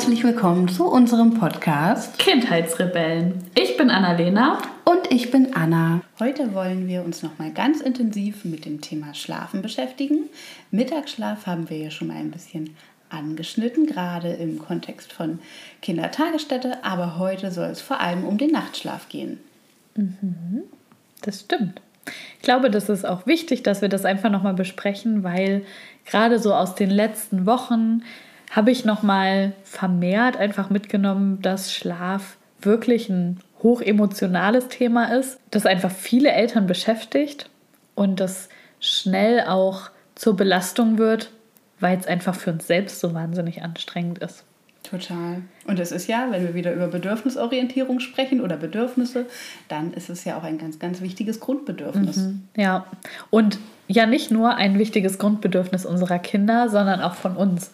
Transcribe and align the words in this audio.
herzlich 0.00 0.24
willkommen 0.24 0.66
zu 0.66 0.86
unserem 0.86 1.34
Podcast 1.34 2.18
Kindheitsrebellen. 2.18 3.34
Ich 3.54 3.76
bin 3.76 3.90
Annalena. 3.90 4.56
Und 4.86 5.12
ich 5.12 5.30
bin 5.30 5.54
Anna. 5.54 6.00
Heute 6.18 6.54
wollen 6.54 6.88
wir 6.88 7.04
uns 7.04 7.22
nochmal 7.22 7.50
ganz 7.52 7.82
intensiv 7.82 8.46
mit 8.46 8.64
dem 8.64 8.80
Thema 8.80 9.12
Schlafen 9.12 9.60
beschäftigen. 9.60 10.30
Mittagsschlaf 10.70 11.44
haben 11.44 11.68
wir 11.68 11.76
ja 11.76 11.90
schon 11.90 12.08
mal 12.08 12.16
ein 12.16 12.30
bisschen 12.30 12.76
angeschnitten, 13.10 13.84
gerade 13.84 14.30
im 14.32 14.58
Kontext 14.58 15.12
von 15.12 15.38
Kindertagesstätte, 15.82 16.82
aber 16.82 17.18
heute 17.18 17.50
soll 17.50 17.68
es 17.68 17.82
vor 17.82 18.00
allem 18.00 18.24
um 18.24 18.38
den 18.38 18.52
Nachtschlaf 18.52 19.10
gehen. 19.10 19.38
Mhm, 19.96 20.62
das 21.20 21.40
stimmt. 21.40 21.82
Ich 22.38 22.42
glaube, 22.42 22.70
das 22.70 22.88
ist 22.88 23.04
auch 23.04 23.26
wichtig, 23.26 23.64
dass 23.64 23.82
wir 23.82 23.90
das 23.90 24.06
einfach 24.06 24.30
nochmal 24.30 24.54
besprechen, 24.54 25.24
weil 25.24 25.62
gerade 26.06 26.38
so 26.38 26.54
aus 26.54 26.74
den 26.74 26.88
letzten 26.88 27.44
Wochen 27.44 28.00
habe 28.50 28.70
ich 28.70 28.84
nochmal 28.84 29.52
vermehrt 29.62 30.36
einfach 30.36 30.70
mitgenommen, 30.70 31.40
dass 31.40 31.72
Schlaf 31.72 32.36
wirklich 32.60 33.08
ein 33.08 33.40
hochemotionales 33.62 34.68
Thema 34.68 35.16
ist, 35.16 35.38
das 35.50 35.66
einfach 35.66 35.90
viele 35.90 36.32
Eltern 36.32 36.66
beschäftigt 36.66 37.48
und 37.94 38.20
das 38.20 38.48
schnell 38.80 39.42
auch 39.42 39.90
zur 40.14 40.36
Belastung 40.36 40.98
wird, 40.98 41.30
weil 41.78 41.98
es 41.98 42.06
einfach 42.06 42.34
für 42.34 42.52
uns 42.52 42.66
selbst 42.66 43.00
so 43.00 43.14
wahnsinnig 43.14 43.62
anstrengend 43.62 44.18
ist. 44.18 44.44
Total. 44.82 45.42
Und 45.66 45.78
es 45.78 45.92
ist 45.92 46.08
ja, 46.08 46.26
wenn 46.30 46.42
wir 46.42 46.54
wieder 46.54 46.72
über 46.72 46.88
Bedürfnisorientierung 46.88 48.00
sprechen 48.00 48.40
oder 48.40 48.56
Bedürfnisse, 48.56 49.26
dann 49.68 49.92
ist 49.92 50.10
es 50.10 50.24
ja 50.24 50.36
auch 50.36 50.42
ein 50.42 50.58
ganz, 50.58 50.78
ganz 50.78 51.00
wichtiges 51.00 51.38
Grundbedürfnis. 51.38 52.16
Mhm. 52.16 52.48
Ja, 52.56 52.86
und 53.28 53.58
ja 53.86 54.06
nicht 54.06 54.30
nur 54.30 54.56
ein 54.56 54.78
wichtiges 54.78 55.18
Grundbedürfnis 55.18 55.86
unserer 55.86 56.18
Kinder, 56.18 56.68
sondern 56.68 57.02
auch 57.02 57.14
von 57.14 57.36
uns. 57.36 57.70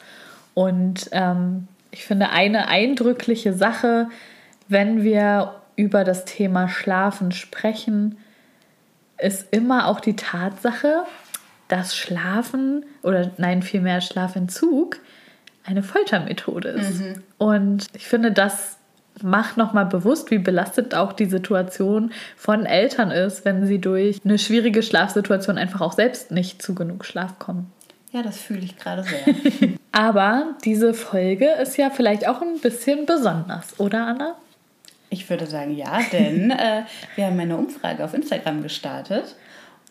Und 0.57 1.11
ähm, 1.13 1.69
ich 1.91 2.07
finde 2.07 2.31
eine 2.31 2.69
eindrückliche 2.69 3.53
Sache, 3.53 4.09
wenn 4.69 5.03
wir 5.03 5.57
über 5.77 6.03
das 6.03 6.25
Thema 6.25 6.71
Schlafen 6.71 7.31
sprechen, 7.31 8.17
ist 9.19 9.49
immer 9.51 9.87
auch 9.87 10.01
die 10.01 10.17
Tatsache, 10.17 11.05
dass 11.69 11.95
Schlafen 11.95 12.87
oder 13.03 13.33
nein, 13.37 13.61
vielmehr 13.61 14.01
Schlafentzug 14.01 14.97
eine 15.63 15.83
Foltermethode 15.83 16.71
ist. 16.71 17.01
Mhm. 17.01 17.23
Und 17.37 17.89
ich 17.93 18.09
finde, 18.09 18.33
das 18.33 18.79
macht 19.23 19.59
nochmal 19.59 19.85
bewusst, 19.85 20.31
wie 20.31 20.39
belastet 20.39 20.95
auch 20.95 21.13
die 21.13 21.27
Situation 21.27 22.13
von 22.35 22.65
Eltern 22.65 23.11
ist, 23.11 23.45
wenn 23.45 23.67
sie 23.67 23.79
durch 23.79 24.23
eine 24.25 24.39
schwierige 24.39 24.83
Schlafsituation 24.83 25.59
einfach 25.59 25.83
auch 25.83 25.93
selbst 25.93 26.31
nicht 26.31 26.63
zu 26.63 26.75
genug 26.75 27.05
Schlaf 27.05 27.39
kommen. 27.39 27.71
Ja, 28.17 28.23
das 28.23 28.39
fühle 28.39 28.61
ich 28.61 28.79
gerade 28.79 29.03
sehr. 29.03 29.27
Aber 29.93 30.55
diese 30.65 30.95
Folge 30.95 31.51
ist 31.61 31.77
ja 31.77 31.91
vielleicht 31.91 32.27
auch 32.27 32.41
ein 32.41 32.59
bisschen 32.61 33.05
besonders, 33.05 33.79
oder 33.79 34.07
Anna? 34.07 34.37
Ich 35.11 35.29
würde 35.29 35.45
sagen 35.45 35.77
ja, 35.77 36.01
denn 36.11 36.51
äh, 36.51 36.85
wir 37.15 37.27
haben 37.27 37.39
eine 37.39 37.59
Umfrage 37.59 38.03
auf 38.03 38.15
Instagram 38.15 38.63
gestartet 38.63 39.37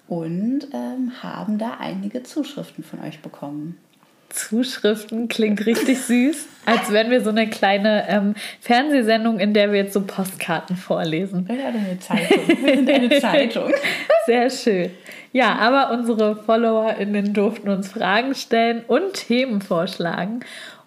und 0.07 0.61
ähm, 0.73 1.11
haben 1.21 1.59
da 1.59 1.77
einige 1.79 2.23
Zuschriften 2.23 2.83
von 2.83 2.99
euch 3.03 3.21
bekommen. 3.21 3.77
Zuschriften 4.35 5.27
klingt 5.27 5.65
richtig 5.65 6.01
süß, 6.01 6.47
als 6.65 6.91
wären 6.91 7.09
wir 7.09 7.21
so 7.21 7.29
eine 7.29 7.49
kleine 7.49 8.07
ähm, 8.09 8.35
Fernsehsendung, 8.59 9.39
in 9.39 9.53
der 9.53 9.71
wir 9.71 9.79
jetzt 9.79 9.93
so 9.93 10.01
Postkarten 10.01 10.75
vorlesen. 10.75 11.47
Ja, 11.49 11.67
eine 11.67 11.97
Zeitung. 11.99 12.47
Wir 12.47 12.75
sind 12.75 12.89
eine 12.89 13.09
Zeitung. 13.21 13.71
Sehr 14.25 14.49
schön. 14.49 14.91
Ja, 15.31 15.55
aber 15.55 15.91
unsere 15.91 16.35
FollowerInnen 16.35 17.33
durften 17.33 17.69
uns 17.69 17.89
Fragen 17.91 18.35
stellen 18.35 18.83
und 18.87 19.13
Themen 19.13 19.61
vorschlagen. 19.61 20.41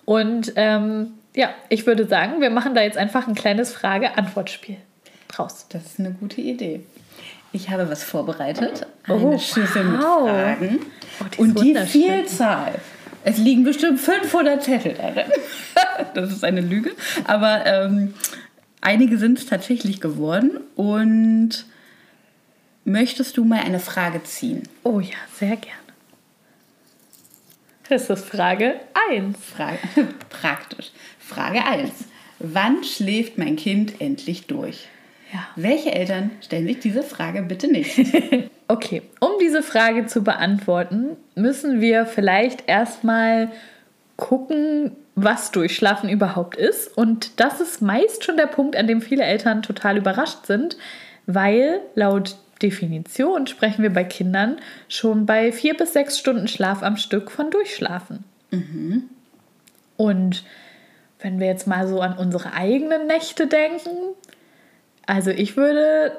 Und 0.05 0.53
ähm, 0.57 1.13
ja, 1.35 1.51
ich 1.69 1.87
würde 1.87 2.07
sagen, 2.07 2.41
wir 2.41 2.51
machen 2.51 2.75
da 2.75 2.83
jetzt 2.83 2.99
einfach 2.99 3.29
ein 3.29 3.35
kleines 3.35 3.73
Frage-Antwort-Spiel 3.73 4.77
draus. 5.29 5.67
Das 5.69 5.85
ist 5.87 6.01
eine 6.01 6.13
gute 6.13 6.41
Idee. 6.41 6.81
Ich 7.53 7.71
habe 7.71 7.89
was 7.91 8.05
vorbereitet. 8.05 8.87
Eine 9.05 9.17
oh, 9.17 9.39
Schüssel 9.39 9.85
wow. 9.99 10.25
mit 10.25 10.33
Fragen. 10.33 10.79
Oh, 11.21 11.25
die 11.33 11.39
und 11.41 11.61
die 11.63 11.75
Vielzahl 11.87 12.75
es 13.25 13.39
liegen 13.39 13.65
bestimmt 13.65 14.01
500 14.01 14.63
Zettel 14.63 14.95
darin. 14.95 15.31
das 16.15 16.33
ist 16.33 16.45
eine 16.45 16.61
Lüge. 16.61 16.93
Aber 17.25 17.67
ähm, 17.67 18.15
einige 18.81 19.19
sind 19.19 19.39
es 19.39 19.47
tatsächlich 19.47 20.01
geworden. 20.01 20.61
Und 20.77 21.67
möchtest 22.85 23.37
du 23.37 23.45
mal 23.45 23.61
eine 23.61 23.81
Frage 23.81 24.23
ziehen? 24.25 24.63
Oh 24.85 25.01
ja, 25.01 25.17
sehr 25.35 25.57
gerne. 25.57 25.79
Das 27.89 28.11
ist 28.11 28.27
Frage 28.27 28.75
1. 29.11 29.37
Frage, 29.39 29.79
praktisch. 30.29 30.91
Frage 31.19 31.65
1. 31.65 31.91
Wann 32.39 32.85
schläft 32.85 33.39
mein 33.39 33.57
Kind 33.57 34.01
endlich 34.01 34.47
durch? 34.47 34.89
Ja. 35.33 35.47
Welche 35.57 35.93
Eltern 35.93 36.31
stellen 36.41 36.67
sich 36.67 36.81
diese 36.81 37.03
Frage 37.03 37.43
bitte 37.43 37.69
nicht? 37.69 37.99
okay, 38.69 39.03
um 39.21 39.33
diese 39.41 39.63
Frage 39.63 40.07
zu 40.07 40.23
beantworten, 40.23 41.17
müssen 41.35 41.81
wir 41.81 42.07
vielleicht 42.07 42.69
erstmal 42.69 43.51
gucken, 44.17 44.93
was 45.15 45.51
Durchschlafen 45.51 46.09
überhaupt 46.09 46.57
ist. 46.57 46.97
Und 46.97 47.41
das 47.41 47.61
ist 47.61 47.83
meist 47.83 48.25
schon 48.25 48.37
der 48.37 48.47
Punkt, 48.47 48.77
an 48.77 48.87
dem 48.87 49.03
viele 49.03 49.25
Eltern 49.25 49.63
total 49.63 49.97
überrascht 49.99 50.47
sind, 50.47 50.77
weil 51.27 51.81
laut 51.95 52.37
Definition 52.63 53.47
sprechen 53.47 53.83
wir 53.83 53.93
bei 53.93 54.05
Kindern 54.05 54.57
schon 54.89 55.27
bei 55.27 55.53
vier 55.53 55.77
bis 55.77 55.93
sechs 55.93 56.19
Stunden 56.19 56.49
Schlaf 56.49 56.83
am 56.83 56.97
Stück 56.97 57.31
von 57.31 57.51
Durchschlafen. 57.51 58.25
Mhm. 58.51 59.05
Und 59.97 60.45
wenn 61.21 61.41
wir 61.41 61.47
jetzt 61.47 61.67
mal 61.67 61.87
so 61.87 62.01
an 62.01 62.17
unsere 62.17 62.53
eigenen 62.53 63.07
Nächte 63.07 63.47
denken, 63.47 63.91
also 65.09 65.31
ich 65.31 65.57
würde 65.57 66.13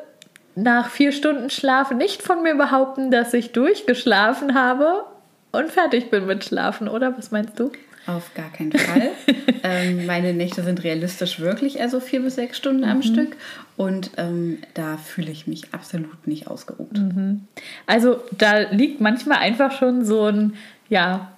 nach 0.55 0.89
vier 0.89 1.11
Stunden 1.11 1.49
Schlaf 1.49 1.91
nicht 1.91 2.23
von 2.23 2.41
mir 2.41 2.55
behaupten, 2.55 3.11
dass 3.11 3.33
ich 3.33 3.51
durchgeschlafen 3.51 4.55
habe 4.55 5.05
und 5.51 5.71
fertig 5.71 6.09
bin 6.09 6.25
mit 6.25 6.43
Schlafen, 6.43 6.89
oder? 6.89 7.15
Was 7.17 7.31
meinst 7.31 7.59
du? 7.59 7.71
Auf 8.07 8.33
gar 8.33 8.51
keinen 8.51 8.71
Fall. 8.71 9.11
ähm, 9.63 10.07
meine 10.07 10.33
Nächte 10.33 10.63
sind 10.63 10.83
realistisch 10.83 11.39
wirklich 11.39 11.79
also 11.79 11.99
vier 11.99 12.21
bis 12.21 12.35
sechs 12.35 12.57
Stunden 12.57 12.83
am 12.83 12.97
mhm. 12.97 13.03
Stück 13.03 13.35
und 13.77 14.09
ähm, 14.17 14.57
da 14.73 14.97
fühle 14.97 15.31
ich 15.31 15.45
mich 15.45 15.71
absolut 15.71 16.25
nicht 16.25 16.47
ausgeruht. 16.47 16.97
Mhm. 16.97 17.47
Also 17.85 18.23
da 18.35 18.57
liegt 18.71 19.01
manchmal 19.01 19.37
einfach 19.37 19.71
schon 19.77 20.03
so 20.03 20.25
ein 20.25 20.55
ja, 20.89 21.31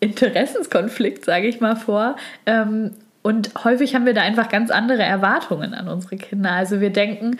Interessenskonflikt, 0.00 1.26
sage 1.26 1.48
ich 1.48 1.60
mal 1.60 1.76
vor. 1.76 2.16
Ähm, 2.46 2.92
und 3.24 3.52
häufig 3.64 3.94
haben 3.94 4.04
wir 4.04 4.12
da 4.12 4.20
einfach 4.20 4.50
ganz 4.50 4.70
andere 4.70 5.02
Erwartungen 5.02 5.72
an 5.72 5.88
unsere 5.88 6.18
Kinder. 6.18 6.52
Also 6.52 6.82
wir 6.82 6.90
denken, 6.90 7.38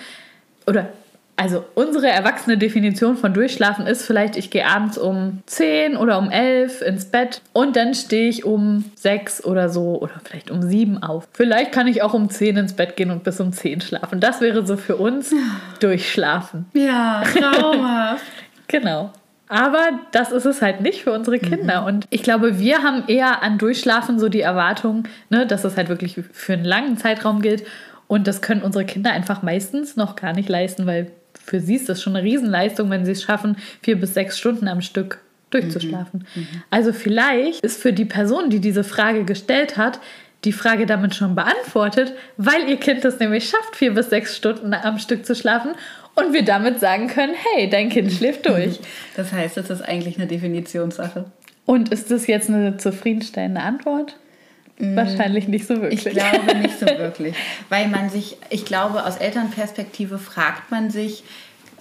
oder 0.67 0.89
also 1.37 1.63
unsere 1.75 2.09
erwachsene 2.09 2.57
Definition 2.57 3.19
von 3.19 3.35
Durchschlafen 3.35 3.87
ist 3.87 4.07
vielleicht, 4.07 4.39
ich 4.39 4.49
gehe 4.49 4.67
abends 4.67 4.97
um 4.97 5.43
10 5.45 5.99
oder 5.99 6.17
um 6.17 6.31
11 6.31 6.81
ins 6.81 7.05
Bett 7.05 7.43
und 7.53 7.77
dann 7.77 7.95
stehe 7.95 8.31
ich 8.31 8.47
um 8.47 8.87
6 8.95 9.45
oder 9.45 9.69
so 9.69 10.01
oder 10.01 10.15
vielleicht 10.25 10.51
um 10.51 10.63
7 10.63 11.03
auf. 11.03 11.29
Vielleicht 11.33 11.73
kann 11.73 11.87
ich 11.87 12.01
auch 12.03 12.15
um 12.15 12.31
10 12.31 12.57
ins 12.57 12.73
Bett 12.73 12.97
gehen 12.97 13.11
und 13.11 13.23
bis 13.23 13.39
um 13.39 13.53
10 13.53 13.83
schlafen. 13.83 14.21
Das 14.21 14.41
wäre 14.41 14.65
so 14.65 14.79
für 14.79 14.97
uns 14.97 15.35
Durchschlafen. 15.81 16.65
Ja, 16.73 17.25
traumhaft. 17.25 18.25
genau. 18.69 19.13
Aber 19.49 20.01
das 20.13 20.33
ist 20.33 20.47
es 20.47 20.63
halt 20.63 20.81
nicht 20.81 21.03
für 21.03 21.13
unsere 21.13 21.39
Kinder. 21.39 21.83
Mhm. 21.83 21.87
Und 21.87 22.07
ich 22.11 22.23
glaube, 22.23 22.59
wir 22.59 22.83
haben 22.83 23.05
eher 23.09 23.43
an 23.43 23.59
Durchschlafen 23.59 24.19
so 24.19 24.29
die 24.29 24.41
Erwartung, 24.41 25.05
ne, 25.29 25.47
dass 25.47 25.65
es 25.65 25.77
halt 25.77 25.89
wirklich 25.89 26.19
für 26.33 26.55
einen 26.55 26.65
langen 26.65 26.97
Zeitraum 26.97 27.43
gilt. 27.43 27.65
Und 28.07 28.27
das 28.27 28.43
können 28.43 28.63
unsere 28.63 28.85
Kinder 28.85 29.13
einfach 29.13 29.43
meistens 29.43 29.97
noch 29.97 30.17
gar 30.17 30.33
nicht 30.33 30.49
leisten, 30.49 30.87
weil 30.87 31.11
für 31.43 31.61
sie 31.61 31.75
ist 31.75 31.89
das 31.89 32.03
schon 32.03 32.17
eine 32.17 32.25
Riesenleistung, 32.25 32.91
wenn 32.91 33.05
sie 33.05 33.13
es 33.13 33.23
schaffen, 33.23 33.57
vier 33.83 33.99
bis 33.99 34.15
sechs 34.15 34.39
Stunden 34.39 34.69
am 34.69 34.81
Stück 34.81 35.19
durchzuschlafen. 35.51 36.27
Mhm. 36.35 36.43
Mhm. 36.43 36.63
Also 36.71 36.93
vielleicht 36.93 37.61
ist 37.65 37.81
für 37.81 37.93
die 37.93 38.05
Person, 38.05 38.51
die 38.51 38.61
diese 38.61 38.85
Frage 38.85 39.25
gestellt 39.25 39.77
hat, 39.77 40.01
die 40.45 40.53
Frage 40.53 40.87
damit 40.87 41.15
schon 41.15 41.35
beantwortet, 41.35 42.13
weil 42.37 42.69
ihr 42.69 42.77
Kind 42.77 43.05
es 43.05 43.19
nämlich 43.19 43.49
schafft, 43.49 43.77
vier 43.77 43.95
bis 43.95 44.11
sechs 44.11 44.37
Stunden 44.37 44.75
am 44.75 44.99
Stück 44.99 45.25
zu 45.25 45.35
schlafen 45.35 45.73
und 46.15 46.33
wir 46.33 46.45
damit 46.45 46.81
sagen 46.81 47.09
können, 47.09 47.35
hey, 47.35 47.69
dein 47.69 47.89
Kind 47.89 48.13
schläft 48.13 48.47
durch. 48.47 48.81
Das 49.17 49.33
heißt, 49.33 49.57
das 49.57 49.71
ist 49.71 49.81
eigentlich 49.81 50.17
eine 50.19 50.27
Definitionssache. 50.27 51.27
Und 51.67 51.91
ist 51.91 52.11
das 52.11 52.27
jetzt 52.27 52.49
eine 52.49 52.79
zufriedenstellende 52.79 53.61
Antwort? 53.61 54.17
Mm, 54.79 54.97
Wahrscheinlich 54.97 55.47
nicht 55.47 55.69
so 55.69 55.81
wirklich. 55.81 56.05
Ich 56.05 56.13
glaube 56.13 56.55
nicht 56.63 56.81
so 56.81 56.87
wirklich. 56.87 57.37
Weil 57.69 57.87
man 57.87 58.11
sich, 58.11 58.37
ich 58.51 58.65
glaube, 58.65 59.05
aus 59.05 59.19
Elternperspektive 59.19 60.19
fragt 60.19 60.73
man 60.73 60.91
sich, 60.91 61.23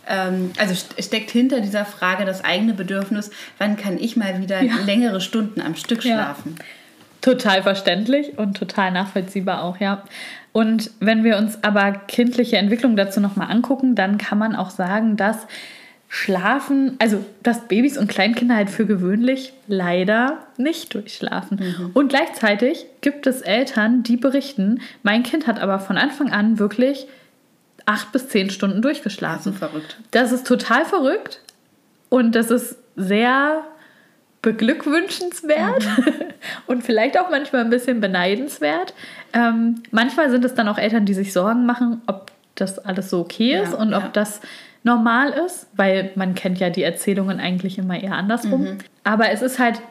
ähm, 0.07 0.51
also 0.59 0.75
steckt 0.99 1.31
hinter 1.31 1.61
dieser 1.61 1.85
Frage 1.85 2.25
das 2.25 2.43
eigene 2.43 2.73
Bedürfnis, 2.73 3.31
wann 3.57 3.77
kann 3.77 3.97
ich 3.97 4.15
mal 4.15 4.41
wieder 4.41 4.61
ja. 4.61 4.75
längere 4.85 5.21
Stunden 5.21 5.61
am 5.61 5.75
Stück 5.75 6.03
schlafen? 6.03 6.55
Ja. 6.59 6.65
Total 7.21 7.63
verständlich 7.63 8.37
und 8.37 8.57
total 8.57 8.91
nachvollziehbar 8.91 9.63
auch, 9.63 9.79
ja. 9.79 10.03
Und 10.53 10.91
wenn 10.99 11.23
wir 11.23 11.37
uns 11.37 11.61
aber 11.63 11.91
kindliche 11.91 12.57
Entwicklung 12.57 12.95
dazu 12.95 13.19
nochmal 13.19 13.51
angucken, 13.51 13.95
dann 13.95 14.17
kann 14.17 14.37
man 14.37 14.55
auch 14.55 14.69
sagen, 14.69 15.17
dass 15.17 15.47
schlafen, 16.07 16.95
also 16.99 17.25
dass 17.41 17.67
Babys 17.67 17.97
und 17.97 18.07
Kleinkinder 18.07 18.55
halt 18.55 18.69
für 18.69 18.85
gewöhnlich 18.85 19.51
leider 19.67 20.37
nicht 20.57 20.93
durchschlafen. 20.93 21.59
Mhm. 21.59 21.89
Und 21.95 22.09
gleichzeitig 22.09 22.85
gibt 23.01 23.25
es 23.25 23.41
Eltern, 23.41 24.03
die 24.03 24.15
berichten, 24.15 24.81
mein 25.01 25.23
Kind 25.23 25.47
hat 25.47 25.59
aber 25.59 25.79
von 25.79 25.97
Anfang 25.97 26.31
an 26.31 26.59
wirklich 26.59 27.07
acht 27.87 28.11
bis 28.11 28.27
zehn 28.29 28.51
Stunden 28.51 28.83
durchgeschlafen. 28.83 29.53
Das 29.53 29.53
ist 29.53 29.57
verrückt. 29.57 29.97
Das 30.11 30.31
ist 30.31 30.45
total 30.45 30.85
verrückt 30.85 31.41
und 32.09 32.35
das 32.35 32.51
ist 32.51 32.77
sehr 32.95 33.63
beglückwünschenswert 34.43 35.87
mhm. 35.97 36.13
und 36.67 36.83
vielleicht 36.83 37.19
auch 37.19 37.31
manchmal 37.31 37.63
ein 37.63 37.71
bisschen 37.71 37.99
beneidenswert. 37.99 38.93
Ähm, 39.33 39.81
manchmal 39.89 40.29
sind 40.29 40.45
es 40.45 40.53
dann 40.53 40.67
auch 40.67 40.77
Eltern, 40.77 41.05
die 41.05 41.15
sich 41.15 41.33
Sorgen 41.33 41.65
machen, 41.65 42.01
ob 42.05 42.31
das 42.53 42.77
alles 42.77 43.09
so 43.09 43.21
okay 43.21 43.59
ist 43.59 43.73
ja, 43.73 43.79
und 43.79 43.95
ob 43.95 44.13
das 44.13 44.41
normal 44.83 45.29
ist, 45.45 45.67
weil 45.75 46.11
man 46.15 46.35
kennt 46.35 46.59
ja 46.59 46.69
die 46.69 46.83
Erzählungen 46.83 47.39
eigentlich 47.39 47.79
immer 47.79 47.99
eher 47.99 48.13
andersrum. 48.13 48.61
Mhm. 48.61 48.77
Aber 49.03 49.29
es 49.29 49.41
ist 49.41 49.57
halt, 49.57 49.81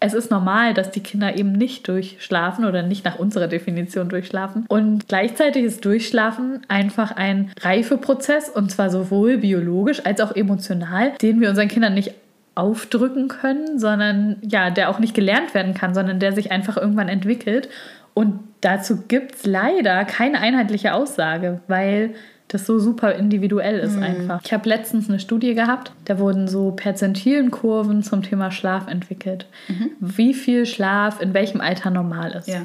es 0.00 0.14
ist 0.14 0.30
normal, 0.30 0.72
dass 0.74 0.90
die 0.90 1.02
Kinder 1.02 1.36
eben 1.36 1.52
nicht 1.52 1.86
durchschlafen 1.86 2.64
oder 2.64 2.82
nicht 2.82 3.04
nach 3.04 3.18
unserer 3.18 3.46
Definition 3.46 4.08
durchschlafen. 4.08 4.64
Und 4.68 5.06
gleichzeitig 5.06 5.64
ist 5.64 5.84
Durchschlafen 5.84 6.62
einfach 6.66 7.14
ein 7.14 7.52
Reifeprozess 7.60 8.48
und 8.48 8.70
zwar 8.70 8.90
sowohl 8.90 9.38
biologisch 9.38 10.04
als 10.04 10.20
auch 10.22 10.34
emotional, 10.34 11.12
den 11.20 11.40
wir 11.40 11.50
unseren 11.50 11.68
Kindern 11.68 11.94
nicht 11.94 12.14
aufdrücken 12.54 13.28
können, 13.28 13.78
sondern 13.78 14.36
ja, 14.42 14.70
der 14.70 14.90
auch 14.90 14.98
nicht 14.98 15.14
gelernt 15.14 15.54
werden 15.54 15.74
kann, 15.74 15.94
sondern 15.94 16.18
der 16.18 16.32
sich 16.32 16.52
einfach 16.52 16.76
irgendwann 16.76 17.08
entwickelt. 17.08 17.68
Und 18.14 18.40
dazu 18.60 19.04
gibt 19.08 19.36
es 19.36 19.46
leider 19.46 20.04
keine 20.04 20.38
einheitliche 20.40 20.92
Aussage, 20.92 21.60
weil 21.68 22.14
das 22.48 22.66
so 22.66 22.78
super 22.78 23.14
individuell 23.14 23.78
ist 23.78 23.96
mhm. 23.96 24.02
einfach. 24.02 24.42
Ich 24.44 24.52
habe 24.52 24.68
letztens 24.68 25.08
eine 25.08 25.18
Studie 25.18 25.54
gehabt, 25.54 25.92
da 26.04 26.18
wurden 26.18 26.48
so 26.48 26.72
Perzentilenkurven 26.72 28.02
zum 28.02 28.22
Thema 28.22 28.50
Schlaf 28.50 28.86
entwickelt. 28.88 29.46
Mhm. 29.68 29.90
Wie 30.00 30.34
viel 30.34 30.66
Schlaf 30.66 31.22
in 31.22 31.32
welchem 31.32 31.62
Alter 31.62 31.90
normal 31.90 32.32
ist. 32.32 32.48
Ja. 32.48 32.62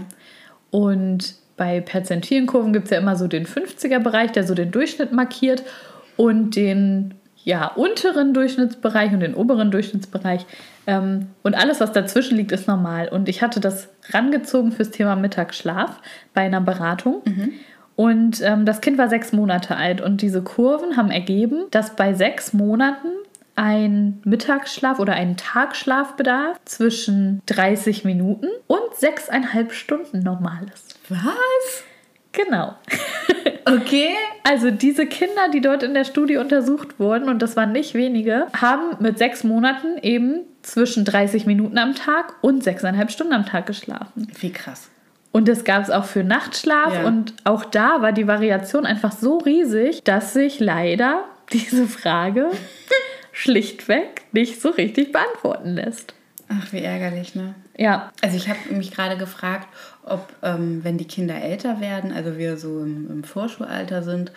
Und 0.72 1.36
bei 1.56 1.80
Perzentilenkurven 1.80 2.74
gibt 2.74 2.86
es 2.86 2.92
ja 2.92 2.98
immer 2.98 3.16
so 3.16 3.28
den 3.28 3.45
50er-Bereich, 3.45 4.33
der 4.33 4.45
so 4.45 4.54
den 4.54 4.72
Durchschnitt 4.72 5.13
markiert 5.13 5.63
und 6.18 6.56
den 6.56 7.13
ja, 7.48 7.68
unteren 7.68 8.34
Durchschnittsbereich 8.34 9.14
und 9.14 9.22
den 9.22 9.34
oberen 9.34 9.72
Durchschnittsbereich. 9.72 10.46
Ähm, 10.86 11.28
und 11.44 11.56
alles, 11.56 11.80
was 11.80 11.94
dazwischen 11.94 12.36
liegt, 12.36 12.52
ist 12.52 12.68
normal. 12.68 13.08
Und 13.08 13.30
ich 13.30 13.42
hatte 13.42 13.62
das 13.62 13.88
rangezogen 14.10 14.74
fürs 14.74 14.92
Thema 14.92 15.16
Mittagsschlaf 15.16 16.02
bei 16.34 16.42
einer 16.42 16.60
Beratung. 16.60 17.22
Mhm. 17.24 17.54
Und 17.96 18.42
ähm, 18.42 18.66
das 18.66 18.82
Kind 18.82 18.98
war 18.98 19.08
sechs 19.08 19.32
Monate 19.32 19.78
alt. 19.78 20.02
Und 20.02 20.22
diese 20.22 20.42
Kurven 20.42 20.98
haben 20.98 21.10
ergeben, 21.10 21.68
dass 21.72 21.96
bei 21.96 22.14
sechs 22.14 22.52
Monaten 22.52 23.08
ein 23.56 24.20
Mittagsschlaf 24.26 25.00
oder 25.00 25.14
ein 25.14 25.38
Tagschlafbedarf 25.38 26.60
zwischen 26.66 27.42
30 27.46 28.04
Minuten 28.04 28.48
und 28.68 28.94
sechseinhalb 28.94 29.72
Stunden 29.72 30.20
normal 30.20 30.66
ist. 30.74 31.00
Was? 31.08 31.84
Genau. 32.34 32.76
Okay. 33.70 34.16
Also 34.48 34.72
diese 34.72 35.06
Kinder, 35.06 35.50
die 35.54 35.60
dort 35.60 35.84
in 35.84 35.94
der 35.94 36.06
Studie 36.06 36.38
untersucht 36.38 37.00
wurden, 37.00 37.28
und 37.28 37.42
das 37.42 37.58
waren 37.58 37.74
nicht 37.74 37.94
wenige, 37.96 38.48
haben 38.54 38.96
mit 39.02 39.18
sechs 39.18 39.44
Monaten 39.44 39.98
eben 40.02 40.42
zwischen 40.62 41.04
30 41.04 41.46
Minuten 41.46 41.78
am 41.78 41.96
Tag 41.96 42.34
und 42.42 42.64
sechseinhalb 42.64 43.12
Stunden 43.12 43.34
am 43.34 43.46
Tag 43.46 43.66
geschlafen. 43.66 44.32
Wie 44.40 44.52
krass. 44.52 44.90
Und 45.34 45.50
das 45.50 45.66
gab 45.66 45.84
es 45.84 45.90
auch 45.90 46.06
für 46.06 46.24
Nachtschlaf. 46.24 46.94
Ja. 46.94 47.06
Und 47.06 47.34
auch 47.44 47.66
da 47.66 48.02
war 48.02 48.14
die 48.14 48.28
Variation 48.28 48.86
einfach 48.86 49.12
so 49.12 49.38
riesig, 49.38 50.04
dass 50.06 50.34
sich 50.34 50.62
leider 50.62 51.26
diese 51.52 51.86
Frage 51.86 52.50
schlichtweg 53.34 54.22
nicht 54.32 54.62
so 54.62 54.70
richtig 54.70 55.12
beantworten 55.12 55.76
lässt. 55.76 56.14
Ach, 56.50 56.72
wie 56.72 56.80
ärgerlich, 56.80 57.36
ne? 57.36 57.54
Ja. 57.78 58.12
Also 58.22 58.38
ich 58.38 58.48
habe 58.48 58.60
mich 58.72 58.92
gerade 58.92 59.18
gefragt, 59.18 59.68
ob, 60.09 60.33
ähm, 60.44 60.83
wenn 60.83 60.98
die 60.98 61.06
Kinder 61.06 61.36
älter 61.36 61.80
werden, 61.80 62.12
also 62.12 62.38
wir 62.38 62.57
so 62.57 62.80
im, 62.81 63.09
im 63.09 63.24
Vorschulalter 63.24 64.04
sind, 64.04 64.31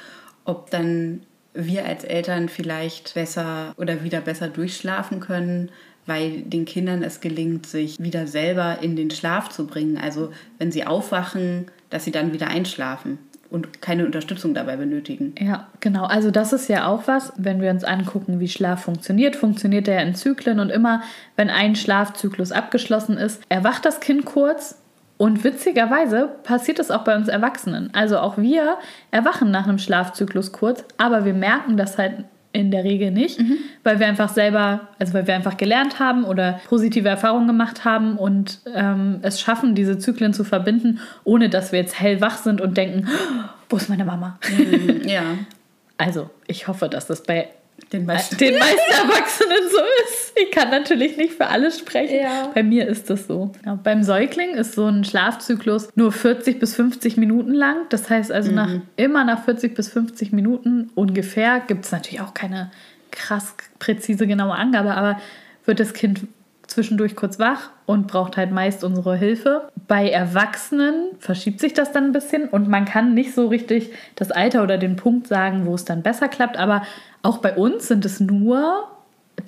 ob 0.44 0.70
dann 0.70 1.22
wir 1.52 1.84
als 1.84 2.05
Eltern 2.05 2.49
vielleicht 2.49 3.14
besser 3.14 3.75
oder 3.76 4.05
wieder 4.05 4.20
besser 4.20 4.49
durchschlafen 4.49 5.20
können, 5.20 5.70
weil 6.06 6.43
den 6.43 6.64
Kindern 6.64 7.02
es 7.02 7.20
gelingt, 7.20 7.67
sich 7.67 8.00
wieder 8.00 8.26
selber 8.26 8.78
in 8.81 8.96
den 8.96 9.11
Schlaf 9.11 9.49
zu 9.49 9.67
bringen. 9.67 9.99
Also 9.99 10.32
wenn 10.58 10.72
sie 10.72 10.87
aufwachen, 10.87 11.67
dass 11.90 12.05
sie 12.05 12.12
dann 12.12 12.32
wieder 12.32 12.49
einschlafen 12.49 13.19
und 13.50 13.82
keine 13.82 14.06
Unterstützung 14.06 14.55
dabei 14.55 14.76
benötigen. 14.76 15.34
Ja, 15.38 15.69
genau. 15.81 16.05
Also 16.05 16.31
das 16.31 16.52
ist 16.52 16.69
ja 16.69 16.87
auch 16.87 17.06
was, 17.06 17.32
wenn 17.37 17.61
wir 17.61 17.70
uns 17.70 17.84
angucken, 17.84 18.38
wie 18.38 18.49
Schlaf 18.49 18.84
funktioniert. 18.84 19.34
Funktioniert 19.34 19.88
er 19.88 20.02
in 20.02 20.14
Zyklen 20.14 20.61
und 20.61 20.70
immer, 20.70 21.02
wenn 21.37 21.50
ein 21.50 21.75
Schlafzyklus 21.75 22.52
abgeschlossen 22.52 23.17
ist, 23.17 23.43
erwacht 23.49 23.84
das 23.84 24.00
Kind 24.00 24.25
kurz. 24.25 24.80
Und 25.20 25.44
witzigerweise 25.44 26.31
passiert 26.44 26.78
es 26.78 26.90
auch 26.90 27.05
bei 27.05 27.14
uns 27.14 27.28
Erwachsenen. 27.28 27.90
Also 27.93 28.19
auch 28.20 28.38
wir 28.38 28.78
erwachen 29.11 29.50
nach 29.50 29.69
einem 29.69 29.76
Schlafzyklus 29.76 30.50
kurz, 30.50 30.82
aber 30.96 31.26
wir 31.26 31.34
merken 31.34 31.76
das 31.76 31.99
halt 31.99 32.25
in 32.52 32.70
der 32.70 32.84
Regel 32.84 33.11
nicht, 33.11 33.38
mhm. 33.38 33.58
weil 33.84 34.00
wir 34.00 34.06
einfach 34.06 34.31
selber, 34.31 34.88
also 34.99 35.12
weil 35.12 35.26
wir 35.26 35.34
einfach 35.34 35.58
gelernt 35.58 35.99
haben 35.99 36.25
oder 36.25 36.58
positive 36.70 37.06
Erfahrungen 37.06 37.49
gemacht 37.49 37.84
haben 37.84 38.17
und 38.17 38.61
ähm, 38.75 39.19
es 39.20 39.43
schaffen, 39.43 39.75
diese 39.75 39.99
Zyklen 39.99 40.32
zu 40.32 40.43
verbinden, 40.43 41.00
ohne 41.25 41.50
dass 41.50 41.70
wir 41.70 41.81
jetzt 41.81 42.00
hellwach 42.00 42.38
sind 42.38 42.62
und 42.62 42.78
denken, 42.78 43.06
oh, 43.06 43.44
wo 43.69 43.76
ist 43.76 43.90
meine 43.90 44.06
Mama? 44.06 44.38
Mhm, 44.49 45.06
ja. 45.06 45.22
Also, 45.99 46.31
ich 46.46 46.67
hoffe, 46.67 46.88
dass 46.88 47.08
das 47.08 47.25
bei 47.25 47.50
den 47.93 48.07
meisten, 48.07 48.37
den 48.37 48.59
meisten 48.59 48.93
Erwachsenen 48.93 49.69
so 49.71 49.79
ist. 50.05 50.33
Ich 50.37 50.51
kann 50.53 50.71
natürlich 50.71 51.17
nicht 51.17 51.35
für 51.35 51.47
alle 51.47 51.73
sprechen. 51.73 52.21
Ja. 52.21 52.51
Bei 52.55 52.63
mir 52.63 52.87
ist 52.87 53.11
das 53.11 53.27
so. 53.27 53.53
Ja, 53.67 53.75
beim 53.75 54.03
Säugling 54.05 54.55
ist 54.55 54.75
so 54.75 54.87
ein 54.87 55.05
Schlafzyklus 55.05 55.89
nur 55.97 56.13
40 56.13 56.61
bis 56.61 56.77
50 56.77 57.17
Minuten 57.17 57.53
lang. 57.53 57.87
Das 57.89 58.09
heißt 58.09 58.31
also, 58.31 58.51
mhm. 58.51 58.57
nach, 58.57 58.71
immer 58.97 59.25
nach 59.25 59.45
40 59.45 59.75
bis 59.75 59.89
50 59.89 60.33
Minuten 60.33 60.91
ungefähr 60.95 61.61
gibt 61.61 61.85
es 61.85 61.93
natürlich 61.93 62.21
auch 62.21 62.35
keine 62.35 62.71
krass 63.11 63.55
präzise, 63.81 64.27
genaue 64.27 64.55
Angabe, 64.55 64.95
aber 64.95 65.21
wird 65.65 65.81
das 65.81 65.93
Kind 65.93 66.21
zwischendurch 66.70 67.17
kurz 67.17 67.38
wach 67.38 67.70
und 67.84 68.06
braucht 68.06 68.37
halt 68.37 68.52
meist 68.52 68.84
unsere 68.84 69.17
Hilfe. 69.17 69.69
Bei 69.88 70.08
Erwachsenen 70.08 71.11
verschiebt 71.19 71.61
sich 71.61 71.75
das 71.75 71.93
dann 71.93 72.05
ein 72.05 72.12
bisschen 72.12 72.49
und 72.49 72.69
man 72.69 72.84
kann 72.84 73.12
nicht 73.12 73.34
so 73.34 73.49
richtig 73.49 73.90
das 74.14 74.31
Alter 74.31 74.62
oder 74.62 74.78
den 74.78 74.96
Punkt 74.96 75.26
sagen, 75.26 75.67
wo 75.67 75.75
es 75.75 75.84
dann 75.84 76.02
besser 76.02 76.28
klappt, 76.28 76.56
aber 76.56 76.82
auch 77.22 77.38
bei 77.38 77.56
uns 77.56 77.88
sind 77.88 78.05
es 78.05 78.20
nur, 78.20 78.88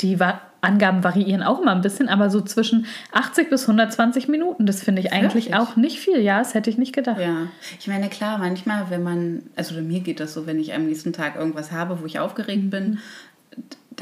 die 0.00 0.18
Angaben 0.62 1.02
variieren 1.02 1.42
auch 1.42 1.60
immer 1.60 1.72
ein 1.72 1.80
bisschen, 1.80 2.08
aber 2.08 2.30
so 2.30 2.40
zwischen 2.40 2.86
80 3.10 3.50
bis 3.50 3.62
120 3.62 4.28
Minuten. 4.28 4.64
Das 4.64 4.82
finde 4.82 5.00
ich 5.02 5.12
eigentlich 5.12 5.46
Wirklich? 5.46 5.56
auch 5.56 5.76
nicht 5.76 5.98
viel. 5.98 6.20
Ja, 6.20 6.38
das 6.38 6.54
hätte 6.54 6.70
ich 6.70 6.78
nicht 6.78 6.94
gedacht. 6.94 7.20
Ja, 7.20 7.48
ich 7.80 7.88
meine, 7.88 8.08
klar, 8.08 8.38
manchmal, 8.38 8.88
wenn 8.88 9.02
man, 9.02 9.42
also 9.56 9.74
mir 9.80 10.00
geht 10.00 10.20
das 10.20 10.34
so, 10.34 10.46
wenn 10.46 10.60
ich 10.60 10.72
am 10.72 10.86
nächsten 10.86 11.12
Tag 11.12 11.34
irgendwas 11.34 11.72
habe, 11.72 12.00
wo 12.00 12.06
ich 12.06 12.20
aufgeregt 12.20 12.64
mhm. 12.64 12.70
bin, 12.70 12.98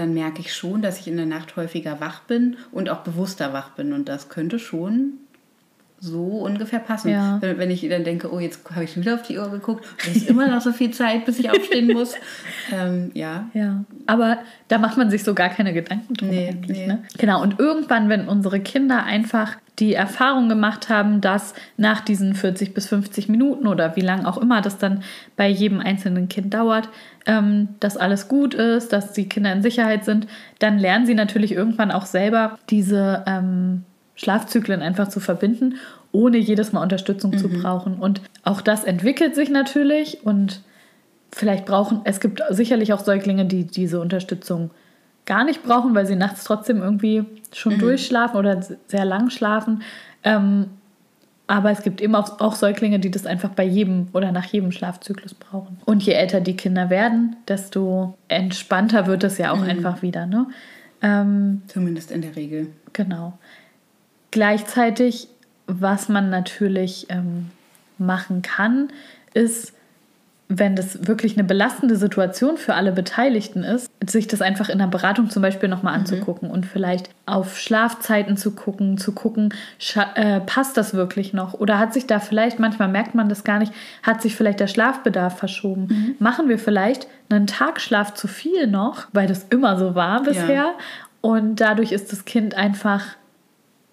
dann 0.01 0.15
merke 0.15 0.41
ich 0.41 0.55
schon, 0.55 0.81
dass 0.81 0.99
ich 0.99 1.09
in 1.09 1.19
der 1.19 1.27
Nacht 1.27 1.57
häufiger 1.57 2.01
wach 2.01 2.21
bin 2.21 2.57
und 2.73 2.89
auch 2.89 3.01
bewusster 3.01 3.53
wach 3.53 3.71
bin. 3.71 3.93
Und 3.93 4.09
das 4.09 4.31
könnte 4.31 4.59
schon 4.59 5.20
so 6.01 6.23
ungefähr 6.23 6.79
passen. 6.79 7.11
Ja. 7.11 7.39
Wenn, 7.41 7.59
wenn, 7.59 7.71
ich 7.71 7.87
dann 7.89 8.05
denke, 8.05 8.33
oh, 8.33 8.41
jetzt 8.41 8.69
habe 8.71 8.85
ich 8.85 8.93
schon 8.93 9.03
wieder 9.03 9.15
auf 9.15 9.23
die 9.23 9.39
Uhr 9.39 9.51
geguckt, 9.51 9.85
es 9.99 10.17
ist 10.17 10.29
immer 10.29 10.49
noch 10.49 10.63
so 10.63 10.73
viel 10.73 10.91
Zeit, 10.93 11.27
bis 11.27 11.39
ich 11.39 11.51
aufstehen 11.51 11.93
muss. 11.93 12.15
ähm, 12.73 13.11
ja. 13.13 13.49
Ja, 13.53 13.85
aber 14.07 14.39
da 14.69 14.79
macht 14.79 14.97
man 14.97 15.11
sich 15.11 15.23
so 15.23 15.35
gar 15.35 15.51
keine 15.51 15.75
Gedanken 15.75 16.15
drum. 16.15 16.31
Nee, 16.31 16.57
nee. 16.67 16.87
Ne? 16.87 17.03
Genau, 17.19 17.43
und 17.43 17.59
irgendwann, 17.59 18.09
wenn 18.09 18.29
unsere 18.29 18.61
Kinder 18.61 19.05
einfach 19.05 19.57
die 19.79 19.95
Erfahrung 19.95 20.49
gemacht 20.49 20.89
haben, 20.89 21.21
dass 21.21 21.55
nach 21.77 22.01
diesen 22.01 22.35
40 22.35 22.75
bis 22.75 22.87
50 22.89 23.29
Minuten 23.29 23.67
oder 23.67 23.97
wie 23.97 24.03
lange 24.03 24.29
auch 24.29 24.39
immer 24.39 24.61
das 24.61 24.79
dann 24.79 25.03
bei 25.37 25.49
jedem 25.49 25.81
einzelnen 25.81 26.29
Kind 26.29 26.53
dauert, 26.55 26.89
ähm, 27.27 27.69
dass 27.81 27.97
alles 27.97 28.29
gut 28.29 28.55
ist, 28.55 28.93
dass 28.93 29.13
die 29.13 29.29
Kinder 29.29 29.53
in 29.53 29.63
Sicherheit 29.63 30.05
sind, 30.05 30.27
dann 30.59 30.79
lernen 30.79 31.07
sie 31.07 31.15
natürlich 31.15 31.53
irgendwann 31.53 31.91
auch 31.91 32.07
selber 32.07 32.59
diese 32.69 33.25
ähm, 33.27 33.85
Schlafzyklen 34.21 34.83
einfach 34.83 35.09
zu 35.09 35.19
verbinden, 35.19 35.77
ohne 36.13 36.37
jedes 36.37 36.73
Mal 36.73 36.83
Unterstützung 36.83 37.31
mhm. 37.31 37.39
zu 37.39 37.49
brauchen. 37.49 37.95
Und 37.95 38.21
auch 38.45 38.61
das 38.61 38.85
entwickelt 38.85 39.35
sich 39.35 39.49
natürlich 39.49 40.27
und 40.27 40.61
vielleicht 41.33 41.65
brauchen, 41.65 42.03
es 42.05 42.21
gibt 42.21 42.43
sicherlich 42.51 42.93
auch 42.93 43.01
Säuglinge, 43.01 43.47
die 43.47 43.65
diese 43.65 43.99
Unterstützung 43.99 44.71
gar 45.25 45.45
nicht 45.45 45.63
brauchen, 45.63 45.95
weil 45.95 46.05
sie 46.05 46.17
nachts 46.17 46.45
trotzdem 46.45 46.83
irgendwie 46.83 47.25
schon 47.55 47.75
mhm. 47.75 47.79
durchschlafen 47.79 48.37
oder 48.37 48.61
sehr 48.89 49.07
lang 49.07 49.31
schlafen. 49.31 49.83
Ähm, 50.23 50.67
aber 51.47 51.71
es 51.71 51.83
gibt 51.83 52.03
eben 52.03 52.15
auch, 52.15 52.41
auch, 52.41 52.55
Säuglinge, 52.55 52.99
die 52.99 53.11
das 53.11 53.25
einfach 53.27 53.51
bei 53.51 53.65
jedem 53.65 54.09
oder 54.13 54.33
nach 54.33 54.45
jedem 54.45 54.71
Schlafzyklus 54.71 55.33
brauchen. 55.33 55.79
Und 55.87 56.03
je 56.03 56.13
älter 56.13 56.41
die 56.41 56.57
Kinder 56.57 56.91
werden, 56.91 57.37
desto 57.49 58.19
entspannter 58.29 59.07
wird 59.07 59.25
es 59.25 59.39
ja 59.39 59.53
auch 59.53 59.63
mhm. 59.63 59.71
einfach 59.71 60.03
wieder. 60.03 60.27
Ne? 60.27 60.47
Ähm, 61.01 61.63
Zumindest 61.69 62.11
in 62.11 62.21
der 62.21 62.37
Regel. 62.37 62.69
Genau. 62.93 63.39
Gleichzeitig, 64.31 65.29
was 65.67 66.09
man 66.09 66.31
natürlich 66.31 67.07
ähm, 67.11 67.51
machen 67.99 68.43
kann, 68.43 68.89
ist 69.35 69.73
wenn 70.53 70.75
das 70.75 71.07
wirklich 71.07 71.39
eine 71.39 71.45
belastende 71.45 71.95
Situation 71.95 72.57
für 72.57 72.75
alle 72.75 72.91
Beteiligten 72.91 73.63
ist, 73.63 73.89
sich 74.05 74.27
das 74.27 74.43
einfach 74.43 74.69
in 74.69 74.79
der 74.79 74.89
Beratung 74.89 75.31
zum 75.31 75.43
Beispiel 75.43 75.69
nochmal 75.69 75.95
mhm. 75.95 76.01
anzugucken 76.01 76.49
mhm. 76.49 76.55
und 76.55 76.67
vielleicht 76.67 77.09
auf 77.25 77.57
Schlafzeiten 77.57 78.37
zu 78.37 78.51
gucken, 78.51 78.99
zu 78.99 79.13
gucken, 79.13 79.55
äh, 80.17 80.41
passt 80.41 80.77
das 80.77 80.93
wirklich 80.93 81.33
noch? 81.33 81.55
Oder 81.55 81.79
hat 81.79 81.95
sich 81.95 82.09
da 82.09 82.19
vielleicht, 82.19 82.59
manchmal 82.59 82.89
merkt 82.89 83.15
man 83.15 83.29
das 83.29 83.45
gar 83.45 83.61
nicht, 83.61 83.73
hat 84.03 84.23
sich 84.23 84.35
vielleicht 84.35 84.59
der 84.59 84.67
Schlafbedarf 84.67 85.39
verschoben? 85.39 85.87
Mhm. 85.89 86.17
Machen 86.19 86.49
wir 86.49 86.59
vielleicht 86.59 87.07
einen 87.31 87.47
Tagschlaf 87.47 88.15
zu 88.15 88.27
viel 88.27 88.67
noch, 88.67 89.07
weil 89.13 89.29
das 89.29 89.47
immer 89.51 89.79
so 89.79 89.95
war 89.95 90.25
bisher? 90.25 90.55
Ja. 90.55 90.75
Und 91.21 91.61
dadurch 91.61 91.93
ist 91.93 92.11
das 92.11 92.25
Kind 92.25 92.55
einfach 92.55 93.05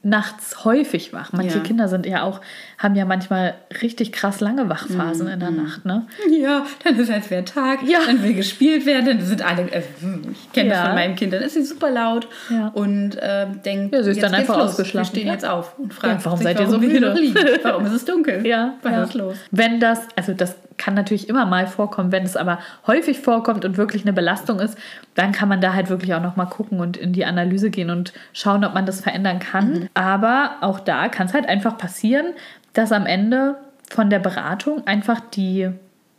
nachts 0.08 0.64
häufig 0.64 1.12
wach. 1.12 1.34
Manche 1.34 1.58
ja. 1.58 1.64
Kinder 1.64 1.90
sind 1.90 2.06
ja 2.06 2.24
auch, 2.24 2.40
haben 2.78 2.96
ja 2.96 3.04
manchmal 3.04 3.56
richtig 3.82 4.14
krass 4.14 4.40
lange 4.40 4.70
Wachphasen 4.70 5.28
mhm. 5.28 5.34
in 5.34 5.40
der 5.42 5.52
mhm. 5.52 5.64
Nacht, 5.64 5.86
ne? 5.86 6.08
Ja, 6.32 6.66
dann 6.84 6.98
ist 6.98 7.12
als 7.12 7.30
wäre 7.30 7.44
Tag, 7.44 7.84
ja. 7.84 8.00
dann 8.06 8.24
will 8.24 8.34
gespielt 8.34 8.86
werden, 8.86 9.06
dann 9.18 9.22
sind 9.22 9.46
alle, 9.46 9.70
äh, 9.70 9.84
ich 10.32 10.52
kenne 10.54 10.70
ja. 10.70 10.76
das 10.76 10.86
von 10.86 10.96
meinem 10.96 11.16
Kind, 11.18 11.34
dann 11.34 11.42
ist 11.42 11.56
sie 11.56 11.64
super 11.64 11.92
laut 11.92 12.28
und 12.74 13.18
äh, 13.18 13.48
denkt, 13.66 13.94
ja, 13.94 14.02
sie 14.02 14.12
ist 14.12 14.24
dann 14.24 14.34
einfach 14.34 14.58
los. 14.58 14.72
ausgeschlafen. 14.72 15.14
Wir 15.14 15.22
stehen 15.22 15.32
jetzt 15.32 15.46
auf 15.46 15.78
und 15.78 15.94
fragen, 15.94 16.20
warum 16.24 16.38
sich, 16.38 16.48
seid 16.48 16.60
ihr 16.62 16.68
so 16.68 16.80
müde? 16.80 17.60
Warum 17.64 17.86
ist 17.86 17.94
es 17.94 18.06
dunkel? 18.06 18.38
Ja, 18.48 18.76
was 18.82 19.10
ist 19.10 19.16
los? 19.16 19.36
Wenn 19.52 19.82
das, 19.82 20.00
also 20.16 20.34
das 20.34 20.56
kann 20.78 20.94
natürlich 20.94 21.28
immer 21.28 21.46
mal 21.46 21.68
vorkommen, 21.68 22.12
wenn 22.12 22.24
es 22.24 22.38
aber 22.38 22.60
häufig 22.86 23.20
vorkommt 23.20 23.66
und 23.66 23.78
wirklich 23.78 24.04
eine 24.04 24.14
Belastung 24.14 24.60
ist, 24.60 24.78
dann 25.16 25.32
kann 25.32 25.50
man 25.50 25.60
da 25.60 25.74
halt 25.74 25.90
wirklich 25.90 26.14
auch 26.14 26.22
noch 26.22 26.36
mal 26.36 26.46
gucken 26.46 26.80
und 26.80 26.98
in 26.98 27.14
die 27.14 27.26
Analyse 27.26 27.70
gehen 27.70 27.90
und 27.90 28.14
schauen, 28.34 28.64
ob 28.64 28.74
man 28.74 28.86
das 28.86 29.02
verändern 29.02 29.40
kann. 29.40 29.72
Mhm. 29.72 29.90
Aber 29.94 30.58
auch 30.62 30.80
da 30.80 31.10
kann 31.10 31.28
es 31.28 31.34
halt 31.34 31.50
einfach 31.50 31.78
passieren, 31.78 32.34
dass 32.74 32.92
am 32.92 33.06
Ende 33.06 33.56
von 33.90 34.10
der 34.10 34.20
Beratung 34.20 34.86
einfach 34.86 35.20
die, 35.20 35.70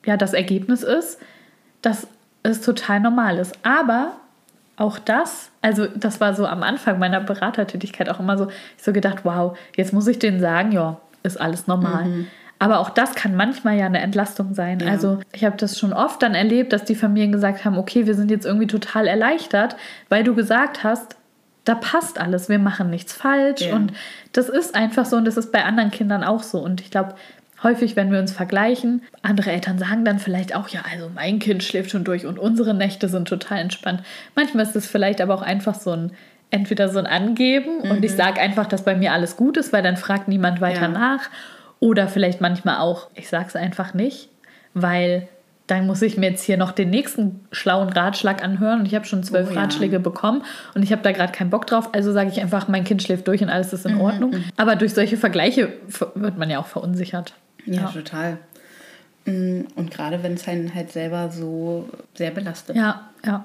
ja, 0.05 0.17
das 0.17 0.33
Ergebnis 0.33 0.83
ist, 0.83 1.21
dass 1.83 2.09
es 2.43 2.61
total 2.61 3.01
normal 3.01 3.39
ist. 3.39 3.57
Aber 3.63 4.13
auch 4.77 4.99
das, 4.99 5.51
also 5.61 5.87
das 5.87 6.21
war 6.21 6.35
so 6.35 6.47
am 6.47 6.63
Anfang 6.63 6.99
meiner 6.99 7.21
Beratertätigkeit 7.21 8.09
auch 8.09 8.21
immer 8.21 8.39
so, 8.39 8.49
ich 8.77 8.83
so 8.83 8.93
gedacht, 8.93 9.19
wow, 9.25 9.57
jetzt 9.77 9.93
muss 9.93 10.07
ich 10.07 10.19
denen 10.19 10.41
sagen, 10.41 10.73
ja, 10.73 10.97
ist 11.23 11.41
alles 11.41 11.67
normal. 11.67 12.05
Mhm. 12.05 12.27
Aber 12.59 12.81
auch 12.81 12.91
das 12.91 13.15
kann 13.15 13.37
manchmal 13.37 13.77
ja 13.77 13.87
eine 13.87 14.01
Entlastung 14.01 14.55
sein. 14.55 14.81
Ja. 14.81 14.89
Also 14.89 15.21
ich 15.33 15.45
habe 15.45 15.57
das 15.57 15.79
schon 15.79 15.93
oft 15.93 16.23
dann 16.23 16.35
erlebt, 16.35 16.73
dass 16.73 16.85
die 16.85 16.97
Familien 16.97 17.33
gesagt 17.33 17.65
haben, 17.65 17.79
okay, 17.79 18.07
wir 18.07 18.15
sind 18.15 18.31
jetzt 18.31 18.47
irgendwie 18.47 18.67
total 18.67 19.07
erleichtert, 19.07 19.77
weil 20.09 20.25
du 20.25 20.35
gesagt 20.35 20.83
hast, 20.83 21.17
da 21.65 21.75
passt 21.75 22.19
alles, 22.19 22.49
wir 22.49 22.59
machen 22.59 22.91
nichts 22.91 23.13
falsch. 23.13 23.63
Ja. 23.63 23.77
Und 23.77 23.93
das 24.33 24.49
ist 24.49 24.75
einfach 24.75 25.07
so 25.07 25.17
und 25.17 25.25
das 25.25 25.37
ist 25.37 25.53
bei 25.53 25.65
anderen 25.65 25.91
Kindern 25.91 26.25
auch 26.25 26.43
so. 26.43 26.59
Und 26.59 26.81
ich 26.81 26.91
glaube, 26.91 27.15
häufig, 27.63 27.95
wenn 27.95 28.11
wir 28.11 28.19
uns 28.19 28.33
vergleichen, 28.33 29.03
andere 29.23 29.53
Eltern 29.53 29.79
sagen 29.79 30.05
dann 30.05 30.19
vielleicht 30.19 30.55
auch, 30.55 30.69
ja, 30.69 30.81
also 30.91 31.11
mein 31.15 31.39
Kind 31.39 31.63
schläft 31.63 31.91
schon 31.91 32.05
durch 32.05 32.27
und 32.27 32.39
unsere 32.39 32.75
Nächte 32.75 33.09
sind 33.09 33.29
total 33.29 33.59
entspannt. 33.59 34.03
Manchmal 34.35 34.65
ist 34.65 34.77
es 34.77 34.87
vielleicht 34.87 35.21
aber 35.21 35.35
auch 35.35 35.43
einfach 35.43 35.75
so 35.75 35.93
ein 35.93 36.13
entweder 36.51 36.89
so 36.89 36.99
ein 36.99 37.07
Angeben 37.07 37.83
mhm. 37.85 37.91
und 37.91 38.05
ich 38.05 38.13
mhm. 38.13 38.17
sage 38.17 38.41
einfach, 38.41 38.67
dass 38.67 38.83
bei 38.83 38.97
mir 38.97 39.13
alles 39.13 39.37
gut 39.37 39.59
ist, 39.59 39.73
weil 39.73 39.83
dann 39.83 39.99
fragt 39.99 40.29
niemand 40.29 40.63
weiter 40.63 40.83
ja. 40.83 40.89
nach 40.89 41.29
oder 41.81 42.09
vielleicht 42.09 42.41
manchmal 42.41 42.79
auch, 42.79 43.09
ich 43.15 43.29
sage 43.29 43.47
es 43.49 43.57
einfach 43.57 43.95
nicht, 43.95 44.29
weil 44.75 45.29
dann 45.69 45.87
muss 45.87 46.01
ich 46.01 46.17
mir 46.17 46.31
jetzt 46.31 46.43
hier 46.43 46.57
noch 46.57 46.73
den 46.73 46.89
nächsten 46.91 47.47
schlauen 47.53 47.91
Ratschlag 47.91 48.43
anhören 48.43 48.81
und 48.81 48.87
ich 48.87 48.95
habe 48.95 49.05
schon 49.05 49.23
zwölf 49.23 49.51
oh, 49.51 49.55
ja. 49.55 49.61
Ratschläge 49.61 50.01
bekommen 50.01 50.43
und 50.75 50.83
ich 50.83 50.93
habe 50.93 51.03
da 51.03 51.13
gerade 51.13 51.31
keinen 51.31 51.51
Bock 51.51 51.67
drauf. 51.67 51.91
Also 51.93 52.13
sage 52.13 52.31
ich 52.31 52.41
einfach, 52.41 52.69
mein 52.69 52.85
Kind 52.85 53.03
schläft 53.03 53.29
durch 53.29 53.43
und 53.43 53.51
alles 53.51 53.73
ist 53.75 53.85
in 53.85 53.97
mhm, 53.97 54.01
Ordnung. 54.01 54.31
Mhm. 54.31 54.45
Aber 54.57 54.77
durch 54.77 54.95
solche 54.95 55.19
Vergleiche 55.19 55.75
wird 56.15 56.39
man 56.39 56.49
ja 56.49 56.59
auch 56.59 56.67
verunsichert. 56.67 57.35
Ja, 57.67 57.83
ja. 57.83 57.89
total. 57.89 58.39
Mm, 59.27 59.65
und 59.77 59.91
gerade 59.91 60.23
wenn 60.23 60.35
es 60.35 60.49
einen 60.49 60.75
halt 60.75 60.91
selber 60.91 61.31
so 61.31 61.89
sehr 62.15 62.31
belastet. 62.31 62.75
Ja, 62.75 63.11
ja. 63.25 63.45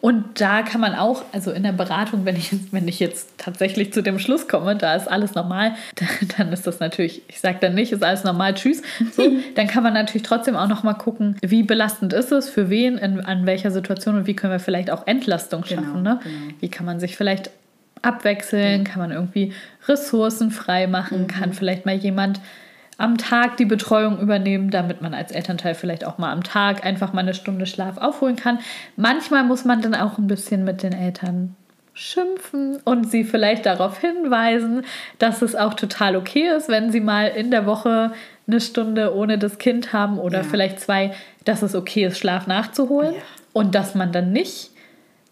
Und 0.00 0.40
da 0.40 0.62
kann 0.62 0.80
man 0.80 0.94
auch, 0.94 1.24
also 1.32 1.50
in 1.50 1.62
der 1.62 1.72
Beratung, 1.72 2.24
wenn 2.24 2.36
ich, 2.36 2.50
wenn 2.72 2.88
ich 2.88 3.00
jetzt 3.00 3.28
tatsächlich 3.36 3.92
zu 3.92 4.02
dem 4.02 4.18
Schluss 4.18 4.48
komme, 4.48 4.76
da 4.76 4.94
ist 4.94 5.08
alles 5.08 5.34
normal, 5.34 5.74
dann 6.38 6.52
ist 6.52 6.66
das 6.66 6.80
natürlich, 6.80 7.22
ich 7.28 7.40
sage 7.40 7.58
dann 7.60 7.74
nicht, 7.74 7.92
ist 7.92 8.02
alles 8.02 8.24
normal, 8.24 8.54
tschüss. 8.54 8.82
So, 9.12 9.30
dann 9.54 9.66
kann 9.66 9.82
man 9.82 9.92
natürlich 9.92 10.22
trotzdem 10.22 10.56
auch 10.56 10.68
nochmal 10.68 10.94
gucken, 10.94 11.36
wie 11.42 11.62
belastend 11.62 12.12
ist 12.12 12.32
es, 12.32 12.48
für 12.48 12.70
wen, 12.70 12.96
in, 12.96 13.20
an 13.20 13.44
welcher 13.44 13.70
Situation 13.70 14.16
und 14.16 14.26
wie 14.26 14.34
können 14.34 14.52
wir 14.52 14.60
vielleicht 14.60 14.90
auch 14.90 15.06
Entlastung 15.06 15.62
genau, 15.62 15.82
schaffen. 15.82 16.04
Genau, 16.04 16.14
ne? 16.14 16.20
Genau. 16.22 16.54
Wie 16.60 16.68
kann 16.68 16.86
man 16.86 16.98
sich 16.98 17.16
vielleicht 17.16 17.50
abwechseln, 18.02 18.84
ja. 18.84 18.90
kann 18.90 19.00
man 19.00 19.10
irgendwie 19.10 19.52
Ressourcen 19.86 20.50
frei 20.50 20.86
machen, 20.86 21.22
mhm. 21.22 21.26
kann 21.26 21.52
vielleicht 21.52 21.84
mal 21.84 21.94
jemand 21.94 22.40
am 23.00 23.16
Tag 23.16 23.56
die 23.56 23.64
Betreuung 23.64 24.18
übernehmen, 24.20 24.70
damit 24.70 25.00
man 25.00 25.14
als 25.14 25.32
Elternteil 25.32 25.74
vielleicht 25.74 26.04
auch 26.04 26.18
mal 26.18 26.32
am 26.32 26.42
Tag 26.42 26.84
einfach 26.84 27.12
mal 27.12 27.22
eine 27.22 27.34
Stunde 27.34 27.66
Schlaf 27.66 27.96
aufholen 27.96 28.36
kann. 28.36 28.58
Manchmal 28.96 29.44
muss 29.44 29.64
man 29.64 29.80
dann 29.80 29.94
auch 29.94 30.18
ein 30.18 30.26
bisschen 30.26 30.64
mit 30.64 30.82
den 30.82 30.92
Eltern 30.92 31.56
schimpfen 31.94 32.78
und 32.84 33.10
sie 33.10 33.24
vielleicht 33.24 33.66
darauf 33.66 33.98
hinweisen, 33.98 34.84
dass 35.18 35.42
es 35.42 35.56
auch 35.56 35.74
total 35.74 36.16
okay 36.16 36.48
ist, 36.56 36.68
wenn 36.68 36.92
sie 36.92 37.00
mal 37.00 37.28
in 37.28 37.50
der 37.50 37.66
Woche 37.66 38.12
eine 38.46 38.60
Stunde 38.60 39.14
ohne 39.14 39.38
das 39.38 39.58
Kind 39.58 39.92
haben 39.92 40.18
oder 40.18 40.38
ja. 40.38 40.44
vielleicht 40.44 40.80
zwei, 40.80 41.12
dass 41.44 41.62
es 41.62 41.74
okay 41.74 42.04
ist, 42.04 42.18
Schlaf 42.18 42.46
nachzuholen 42.46 43.14
ja. 43.14 43.20
und 43.52 43.74
dass 43.74 43.94
man 43.94 44.12
dann 44.12 44.32
nicht 44.32 44.69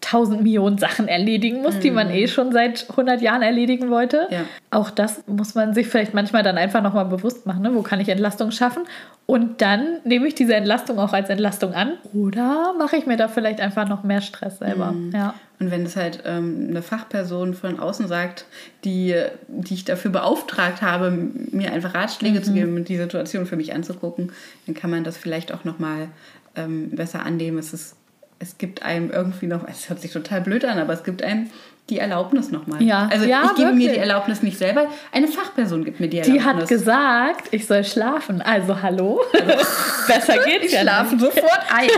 tausend 0.01 0.43
Millionen 0.43 0.77
Sachen 0.77 1.07
erledigen 1.07 1.61
muss, 1.61 1.75
mhm. 1.75 1.79
die 1.81 1.91
man 1.91 2.07
mhm. 2.07 2.13
eh 2.13 2.27
schon 2.27 2.51
seit 2.51 2.89
100 2.89 3.21
Jahren 3.21 3.41
erledigen 3.41 3.89
wollte. 3.89 4.27
Ja. 4.29 4.41
Auch 4.71 4.89
das 4.89 5.23
muss 5.27 5.55
man 5.55 5.73
sich 5.73 5.87
vielleicht 5.87 6.13
manchmal 6.13 6.43
dann 6.43 6.57
einfach 6.57 6.81
nochmal 6.81 7.05
bewusst 7.05 7.45
machen. 7.45 7.61
Ne? 7.61 7.75
Wo 7.75 7.81
kann 7.81 7.99
ich 7.99 8.09
Entlastung 8.09 8.51
schaffen? 8.51 8.83
Und 9.25 9.61
dann 9.61 9.99
nehme 10.05 10.27
ich 10.27 10.35
diese 10.35 10.55
Entlastung 10.55 10.99
auch 10.99 11.13
als 11.13 11.29
Entlastung 11.29 11.73
an. 11.73 11.93
Oder 12.13 12.73
mache 12.77 12.95
ich 12.95 13.05
mir 13.05 13.17
da 13.17 13.27
vielleicht 13.27 13.61
einfach 13.61 13.87
noch 13.87 14.03
mehr 14.03 14.21
Stress 14.21 14.59
selber? 14.59 14.91
Mhm. 14.91 15.11
Ja. 15.13 15.33
Und 15.59 15.71
wenn 15.71 15.85
es 15.85 15.97
halt 15.97 16.23
ähm, 16.25 16.67
eine 16.69 16.81
Fachperson 16.81 17.53
von 17.53 17.79
außen 17.79 18.07
sagt, 18.07 18.45
die, 18.85 19.13
die 19.47 19.73
ich 19.73 19.83
dafür 19.83 20.11
beauftragt 20.11 20.81
habe, 20.81 21.11
mir 21.11 21.73
einfach 21.73 21.93
Ratschläge 21.93 22.39
mhm. 22.39 22.43
zu 22.43 22.53
geben 22.53 22.75
und 22.75 22.87
die 22.87 22.97
Situation 22.97 23.45
für 23.45 23.57
mich 23.57 23.73
anzugucken, 23.73 24.31
dann 24.65 24.75
kann 24.75 24.89
man 24.89 25.03
das 25.03 25.17
vielleicht 25.17 25.53
auch 25.53 25.65
nochmal 25.65 26.07
ähm, 26.55 26.91
besser 26.91 27.25
annehmen. 27.25 27.57
Es 27.57 27.73
ist 27.73 27.97
es 28.39 28.57
gibt 28.57 28.83
einem 28.83 29.11
irgendwie 29.11 29.47
noch, 29.47 29.67
es 29.67 29.89
hört 29.89 30.01
sich 30.01 30.11
total 30.11 30.41
blöd 30.41 30.65
an, 30.65 30.79
aber 30.79 30.93
es 30.93 31.03
gibt 31.03 31.21
einem 31.21 31.49
die 31.89 31.99
Erlaubnis 31.99 32.51
nochmal. 32.51 32.81
Ja. 32.81 33.09
Also 33.11 33.25
ja, 33.25 33.43
ich 33.45 33.55
gebe 33.55 33.69
wirklich. 33.69 33.87
mir 33.87 33.93
die 33.93 33.99
Erlaubnis 33.99 34.43
nicht 34.43 34.57
selber, 34.57 34.87
eine 35.11 35.27
Fachperson 35.27 35.83
gibt 35.83 35.99
mir 35.99 36.07
die 36.07 36.19
Erlaubnis. 36.19 36.43
Die 36.43 36.47
hat 36.47 36.67
gesagt, 36.67 37.47
ich 37.51 37.67
soll 37.67 37.83
schlafen. 37.83 38.41
Also 38.41 38.81
hallo. 38.81 39.21
Also, 39.33 39.47
Besser 40.07 40.43
geht's 40.45 40.65
ich 40.65 40.71
ja 40.71 40.81
schlafe 40.81 41.17
sofort 41.19 41.61
ein. 41.73 41.89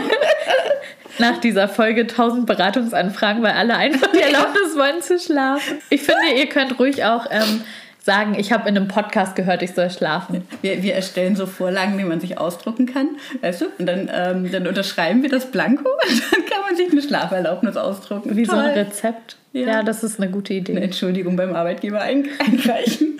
Nach 1.19 1.37
dieser 1.39 1.67
Folge 1.67 2.01
1000 2.01 2.45
Beratungsanfragen, 2.45 3.43
weil 3.43 3.51
alle 3.51 3.75
einfach 3.75 4.07
die 4.11 4.21
Erlaubnis 4.21 4.75
wollen 4.77 5.01
zu 5.01 5.19
schlafen. 5.19 5.79
Ich 5.89 6.01
finde, 6.01 6.37
ihr 6.37 6.47
könnt 6.47 6.79
ruhig 6.79 7.03
auch 7.03 7.27
ähm, 7.29 7.61
sagen, 8.03 8.35
ich 8.37 8.51
habe 8.51 8.67
in 8.67 8.75
einem 8.75 8.87
Podcast 8.87 9.35
gehört, 9.35 9.61
ich 9.61 9.73
soll 9.73 9.89
schlafen. 9.89 10.43
Wir, 10.61 10.81
wir 10.81 10.95
erstellen 10.95 11.35
so 11.35 11.45
Vorlagen, 11.45 11.97
die 11.97 12.03
man 12.03 12.19
sich 12.19 12.39
ausdrucken 12.39 12.87
kann, 12.87 13.09
weißt 13.41 13.61
du? 13.61 13.65
Und 13.77 13.85
dann, 13.85 14.09
ähm, 14.11 14.51
dann 14.51 14.67
unterschreiben 14.67 15.21
wir 15.21 15.29
das 15.29 15.51
Blanko 15.51 15.89
und 16.09 16.21
dann 16.31 16.45
kann 16.45 16.61
man 16.67 16.75
sich 16.75 16.91
eine 16.91 17.01
Schlaferlaubnis 17.01 17.77
ausdrucken. 17.77 18.35
Wie 18.35 18.43
Toll. 18.43 18.55
so 18.55 18.61
ein 18.61 18.71
Rezept. 18.71 19.37
Ja. 19.53 19.67
ja. 19.67 19.83
das 19.83 20.03
ist 20.03 20.19
eine 20.19 20.31
gute 20.31 20.53
Idee. 20.53 20.71
Eine 20.71 20.85
Entschuldigung 20.85 21.35
beim 21.35 21.55
Arbeitgeber 21.55 22.01
einreichen. 22.39 23.19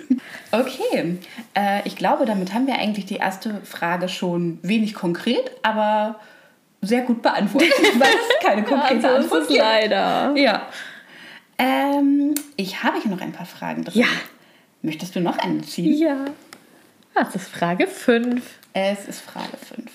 Okay, 0.50 1.18
äh, 1.54 1.80
ich 1.84 1.96
glaube, 1.96 2.26
damit 2.26 2.52
haben 2.52 2.66
wir 2.66 2.74
eigentlich 2.74 3.06
die 3.06 3.16
erste 3.16 3.60
Frage 3.64 4.08
schon 4.08 4.58
wenig 4.62 4.94
konkret, 4.94 5.50
aber 5.62 6.16
sehr 6.80 7.02
gut 7.02 7.22
beantwortet, 7.22 7.72
weil 7.98 8.08
es 8.08 8.46
keine 8.46 8.62
konkrete 8.64 9.08
also 9.08 9.22
Antwort 9.24 9.50
ist 9.50 9.56
leider. 9.56 10.34
Ja. 10.36 10.66
Ähm, 11.58 12.34
ich 12.56 12.82
habe 12.82 13.00
hier 13.00 13.10
noch 13.10 13.20
ein 13.20 13.32
paar 13.32 13.46
Fragen 13.46 13.84
drin. 13.84 14.00
Ja. 14.00 14.08
Möchtest 14.82 15.14
du 15.16 15.20
noch 15.20 15.38
einen 15.38 15.62
ziehen? 15.62 15.96
Ja. 15.96 16.24
Das 17.14 17.34
ist 17.34 17.48
Frage 17.48 17.86
5. 17.86 18.42
Es 18.72 19.06
ist 19.06 19.20
Frage 19.20 19.56
5. 19.74 19.90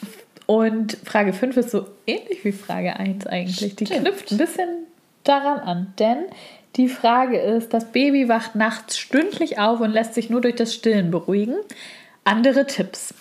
Und 0.45 0.97
Frage 1.03 1.33
5 1.33 1.57
ist 1.57 1.71
so 1.71 1.87
ähnlich 2.05 2.43
wie 2.45 2.51
Frage 2.51 2.95
1 2.95 3.27
eigentlich. 3.27 3.75
Die 3.75 3.85
Stimmt. 3.85 4.01
knüpft 4.05 4.31
ein 4.31 4.37
bisschen 4.37 4.69
daran 5.23 5.59
an. 5.59 5.93
Denn 5.99 6.17
die 6.77 6.87
Frage 6.87 7.37
ist, 7.39 7.73
das 7.73 7.91
Baby 7.91 8.29
wacht 8.29 8.55
nachts 8.55 8.97
stündlich 8.97 9.59
auf 9.59 9.81
und 9.81 9.91
lässt 9.91 10.13
sich 10.13 10.29
nur 10.29 10.41
durch 10.41 10.55
das 10.55 10.73
Stillen 10.73 11.11
beruhigen. 11.11 11.55
Andere 12.23 12.65
Tipps. 12.65 13.13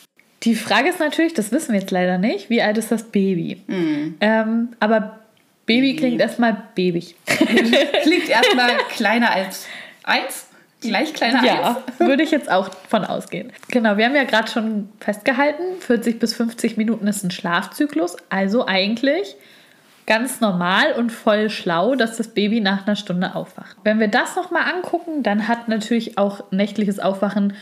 Die 0.43 0.55
Frage 0.55 0.91
ist 0.91 1.01
natürlich, 1.01 1.35
das 1.35 1.51
wissen 1.51 1.73
wir 1.73 1.81
jetzt 1.81 1.91
leider 1.91 2.19
nicht, 2.19 2.51
wie 2.51 2.63
alt 2.63 2.79
ist 2.79 2.93
das 2.93 3.05
Baby? 3.05 3.63
Mhm. 3.67 4.17
Ähm, 4.21 4.69
aber 4.79 5.19
Baby, 5.65 5.95
Baby. 5.95 5.97
klingt 5.97 6.21
erstmal 6.21 6.63
babyig. 6.77 7.17
klingt 7.27 8.29
erstmal 8.29 8.77
kleiner 8.91 9.33
als 9.33 9.67
1. 10.05 10.47
Gleich 10.81 11.15
kleiner 11.15 11.45
Ja, 11.45 11.83
würde 11.99 12.23
ich 12.23 12.31
jetzt 12.31 12.51
auch 12.51 12.71
von 12.89 13.05
ausgehen. 13.05 13.53
Genau, 13.69 13.97
wir 13.97 14.05
haben 14.05 14.15
ja 14.15 14.25
gerade 14.25 14.51
schon 14.51 14.89
festgehalten, 15.01 15.81
40 15.81 16.19
bis 16.19 16.35
50 16.35 16.77
Minuten 16.77 17.07
ist 17.07 17.25
ein 17.25 17.31
Schlafzyklus. 17.31 18.17
Also 18.29 18.67
eigentlich 18.67 19.37
ganz 20.07 20.41
normal 20.41 20.93
und 20.93 21.11
voll 21.11 21.51
schlau, 21.51 21.95
dass 21.95 22.17
das 22.17 22.29
Baby 22.29 22.61
nach 22.61 22.87
einer 22.87 22.97
Stunde 22.97 23.35
aufwacht. 23.35 23.77
Wenn 23.85 23.99
wir 23.99 24.09
das 24.09 24.37
nochmal 24.37 24.63
angucken, 24.73 25.23
dann 25.23 25.49
hat 25.49 25.69
natürlich 25.69 26.17
auch 26.17 26.45
nächtliches 26.53 27.01
Aufwachen 27.01 27.55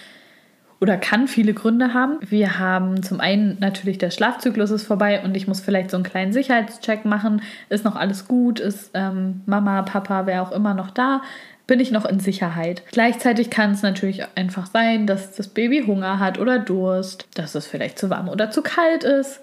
oder 0.80 0.98
kann 0.98 1.28
viele 1.28 1.54
Gründe 1.54 1.94
haben. 1.94 2.18
Wir 2.20 2.58
haben 2.58 3.02
zum 3.02 3.20
einen 3.20 3.58
natürlich 3.60 3.96
der 3.96 4.10
Schlafzyklus 4.10 4.70
ist 4.70 4.86
vorbei 4.86 5.22
und 5.24 5.34
ich 5.34 5.48
muss 5.48 5.60
vielleicht 5.60 5.90
so 5.90 5.96
einen 5.96 6.04
kleinen 6.04 6.34
Sicherheitscheck 6.34 7.06
machen. 7.06 7.40
Ist 7.70 7.86
noch 7.86 7.96
alles 7.96 8.28
gut? 8.28 8.60
Ist 8.60 8.90
ähm, 8.92 9.40
Mama, 9.46 9.80
Papa, 9.82 10.26
wer 10.26 10.42
auch 10.42 10.52
immer 10.52 10.74
noch 10.74 10.90
da? 10.90 11.22
Bin 11.66 11.80
ich 11.80 11.90
noch 11.90 12.04
in 12.04 12.20
Sicherheit? 12.20 12.82
Gleichzeitig 12.92 13.48
kann 13.48 13.72
es 13.72 13.82
natürlich 13.82 14.22
einfach 14.34 14.66
sein, 14.66 15.06
dass 15.06 15.32
das 15.32 15.48
Baby 15.48 15.84
Hunger 15.86 16.18
hat 16.18 16.38
oder 16.38 16.58
Durst, 16.58 17.26
dass 17.34 17.54
es 17.54 17.66
vielleicht 17.66 17.98
zu 17.98 18.10
warm 18.10 18.28
oder 18.28 18.50
zu 18.50 18.60
kalt 18.62 19.02
ist, 19.02 19.40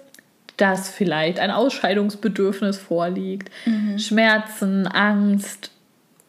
dass 0.56 0.88
vielleicht 0.88 1.40
ein 1.40 1.50
Ausscheidungsbedürfnis 1.50 2.78
vorliegt, 2.78 3.50
mhm. 3.66 3.98
Schmerzen, 3.98 4.86
Angst 4.86 5.72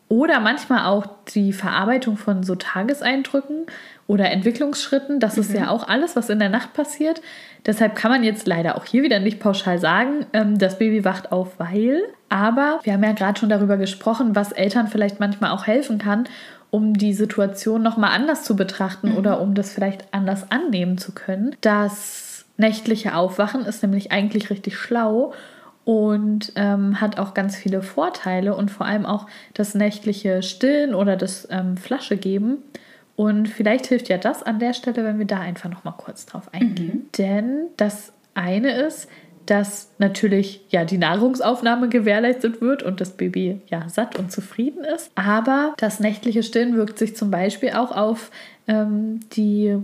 oder 0.09 0.39
manchmal 0.39 0.85
auch 0.85 1.05
die 1.33 1.53
Verarbeitung 1.53 2.17
von 2.17 2.43
so 2.43 2.55
Tageseindrücken 2.55 3.67
oder 4.07 4.31
Entwicklungsschritten. 4.31 5.19
Das 5.19 5.35
mhm. 5.35 5.41
ist 5.41 5.53
ja 5.53 5.61
mhm. 5.61 5.69
auch 5.69 5.87
alles, 5.87 6.15
was 6.15 6.29
in 6.29 6.39
der 6.39 6.49
Nacht 6.49 6.73
passiert. 6.73 7.21
Deshalb 7.65 7.95
kann 7.95 8.11
man 8.11 8.23
jetzt 8.23 8.47
leider 8.47 8.77
auch 8.77 8.85
hier 8.85 9.03
wieder 9.03 9.19
nicht 9.19 9.39
pauschal 9.39 9.79
sagen, 9.79 10.25
ähm, 10.33 10.57
das 10.57 10.79
Baby 10.79 11.05
wacht 11.05 11.31
auf, 11.31 11.59
weil. 11.59 12.01
Aber 12.29 12.79
wir 12.83 12.93
haben 12.93 13.03
ja 13.03 13.13
gerade 13.13 13.39
schon 13.39 13.49
darüber 13.49 13.77
gesprochen, 13.77 14.35
was 14.35 14.51
Eltern 14.51 14.87
vielleicht 14.87 15.19
manchmal 15.19 15.51
auch 15.51 15.67
helfen 15.67 15.97
kann, 15.97 16.25
um 16.71 16.93
die 16.95 17.13
Situation 17.13 17.81
nochmal 17.81 18.11
anders 18.11 18.43
zu 18.43 18.55
betrachten 18.55 19.11
mhm. 19.11 19.17
oder 19.17 19.39
um 19.39 19.53
das 19.53 19.71
vielleicht 19.71 20.13
anders 20.13 20.51
annehmen 20.51 20.97
zu 20.97 21.13
können. 21.13 21.55
Das 21.61 22.45
nächtliche 22.57 23.15
Aufwachen 23.15 23.65
ist 23.65 23.81
nämlich 23.81 24.11
eigentlich 24.11 24.49
richtig 24.49 24.77
schlau 24.77 25.33
und 25.85 26.53
ähm, 26.55 26.99
hat 26.99 27.19
auch 27.19 27.33
ganz 27.33 27.55
viele 27.55 27.81
Vorteile 27.81 28.55
und 28.55 28.71
vor 28.71 28.85
allem 28.85 29.05
auch 29.05 29.27
das 29.53 29.75
nächtliche 29.75 30.41
Stillen 30.41 30.95
oder 30.95 31.15
das 31.15 31.47
ähm, 31.51 31.77
Flasche 31.77 32.17
geben 32.17 32.57
und 33.15 33.47
vielleicht 33.47 33.87
hilft 33.87 34.09
ja 34.09 34.17
das 34.17 34.43
an 34.43 34.59
der 34.59 34.73
Stelle, 34.73 35.03
wenn 35.03 35.19
wir 35.19 35.25
da 35.25 35.39
einfach 35.39 35.69
noch 35.69 35.83
mal 35.83 35.91
kurz 35.91 36.25
drauf 36.25 36.51
eingehen. 36.51 36.93
Mhm. 36.93 37.09
Denn 37.17 37.67
das 37.77 38.11
eine 38.33 38.71
ist, 38.71 39.07
dass 39.45 39.89
natürlich 39.97 40.61
ja 40.69 40.85
die 40.85 40.97
Nahrungsaufnahme 40.97 41.89
gewährleistet 41.89 42.61
wird 42.61 42.81
und 42.81 43.01
das 43.01 43.11
Baby 43.11 43.61
ja 43.67 43.87
satt 43.89 44.17
und 44.17 44.31
zufrieden 44.31 44.83
ist. 44.83 45.11
Aber 45.15 45.73
das 45.77 45.99
nächtliche 45.99 46.43
Stillen 46.43 46.75
wirkt 46.75 46.97
sich 46.97 47.15
zum 47.15 47.29
Beispiel 47.29 47.71
auch 47.71 47.95
auf 47.95 48.31
ähm, 48.67 49.19
die 49.35 49.77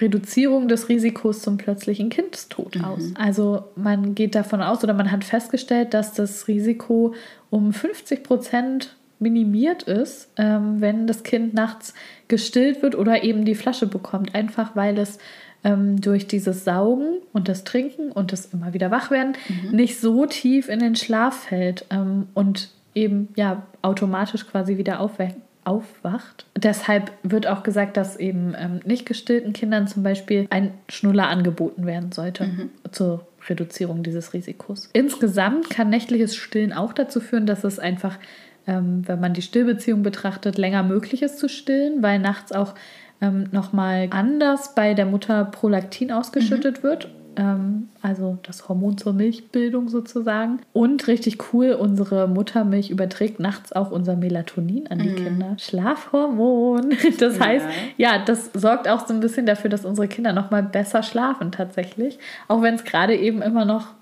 Reduzierung 0.00 0.68
des 0.68 0.88
Risikos 0.88 1.42
zum 1.42 1.56
plötzlichen 1.56 2.08
Kindstod 2.08 2.76
mhm. 2.76 2.84
aus. 2.84 3.02
Also 3.14 3.64
man 3.76 4.14
geht 4.14 4.34
davon 4.34 4.62
aus 4.62 4.82
oder 4.82 4.94
man 4.94 5.10
hat 5.10 5.24
festgestellt, 5.24 5.94
dass 5.94 6.14
das 6.14 6.48
Risiko 6.48 7.14
um 7.50 7.72
50 7.72 8.22
Prozent 8.22 8.96
minimiert 9.24 9.82
ist, 9.82 10.30
ähm, 10.36 10.80
wenn 10.80 11.08
das 11.08 11.24
Kind 11.24 11.54
nachts 11.54 11.94
gestillt 12.28 12.82
wird 12.82 12.94
oder 12.94 13.24
eben 13.24 13.44
die 13.44 13.56
Flasche 13.56 13.88
bekommt, 13.88 14.34
einfach 14.34 14.76
weil 14.76 14.98
es 14.98 15.18
ähm, 15.64 16.00
durch 16.00 16.28
dieses 16.28 16.64
Saugen 16.64 17.18
und 17.32 17.48
das 17.48 17.64
Trinken 17.64 18.12
und 18.12 18.30
das 18.32 18.46
immer 18.46 18.74
wieder 18.74 18.90
wach 18.90 19.10
werden 19.10 19.32
mhm. 19.48 19.74
nicht 19.74 19.98
so 19.98 20.26
tief 20.26 20.68
in 20.68 20.78
den 20.78 20.94
Schlaf 20.94 21.44
fällt 21.44 21.86
ähm, 21.90 22.28
und 22.34 22.70
eben 22.94 23.28
ja 23.34 23.66
automatisch 23.82 24.46
quasi 24.46 24.76
wieder 24.76 25.00
aufwacht. 25.00 26.46
Deshalb 26.56 27.10
wird 27.22 27.46
auch 27.46 27.62
gesagt, 27.62 27.96
dass 27.96 28.16
eben 28.16 28.54
ähm, 28.56 28.80
nicht 28.84 29.06
gestillten 29.06 29.52
Kindern 29.52 29.88
zum 29.88 30.02
Beispiel 30.02 30.46
ein 30.50 30.72
Schnuller 30.88 31.28
angeboten 31.28 31.86
werden 31.86 32.12
sollte 32.12 32.44
mhm. 32.44 32.70
zur 32.92 33.26
Reduzierung 33.48 34.02
dieses 34.02 34.32
Risikos. 34.32 34.90
Insgesamt 34.92 35.70
kann 35.70 35.90
nächtliches 35.90 36.36
Stillen 36.36 36.72
auch 36.72 36.92
dazu 36.92 37.20
führen, 37.20 37.46
dass 37.46 37.64
es 37.64 37.78
einfach 37.78 38.18
ähm, 38.66 39.02
wenn 39.06 39.20
man 39.20 39.34
die 39.34 39.42
Stillbeziehung 39.42 40.02
betrachtet, 40.02 40.58
länger 40.58 40.82
möglich 40.82 41.22
ist 41.22 41.38
zu 41.38 41.48
stillen, 41.48 42.02
weil 42.02 42.18
nachts 42.18 42.52
auch 42.52 42.74
ähm, 43.20 43.46
nochmal 43.52 44.08
anders 44.10 44.74
bei 44.74 44.94
der 44.94 45.06
Mutter 45.06 45.44
Prolaktin 45.44 46.12
ausgeschüttet 46.12 46.78
mhm. 46.78 46.82
wird. 46.82 47.08
Ähm, 47.36 47.88
also 48.00 48.38
das 48.42 48.68
Hormon 48.68 48.96
zur 48.98 49.12
Milchbildung 49.12 49.88
sozusagen. 49.88 50.60
Und 50.72 51.06
richtig 51.06 51.52
cool, 51.52 51.72
unsere 51.72 52.28
Muttermilch 52.28 52.90
überträgt 52.90 53.40
nachts 53.40 53.72
auch 53.72 53.90
unser 53.90 54.16
Melatonin 54.16 54.86
an 54.88 54.98
die 54.98 55.10
mhm. 55.10 55.16
Kinder. 55.16 55.56
Schlafhormon. 55.58 56.94
Das 57.18 57.38
ja. 57.38 57.46
heißt, 57.46 57.66
ja, 57.96 58.18
das 58.24 58.50
sorgt 58.54 58.88
auch 58.88 59.06
so 59.06 59.14
ein 59.14 59.20
bisschen 59.20 59.46
dafür, 59.46 59.70
dass 59.70 59.84
unsere 59.84 60.08
Kinder 60.08 60.32
nochmal 60.32 60.62
besser 60.62 61.02
schlafen 61.02 61.52
tatsächlich. 61.52 62.18
Auch 62.48 62.62
wenn 62.62 62.74
es 62.74 62.84
gerade 62.84 63.16
eben 63.16 63.40
immer 63.42 63.64
noch 63.64 63.94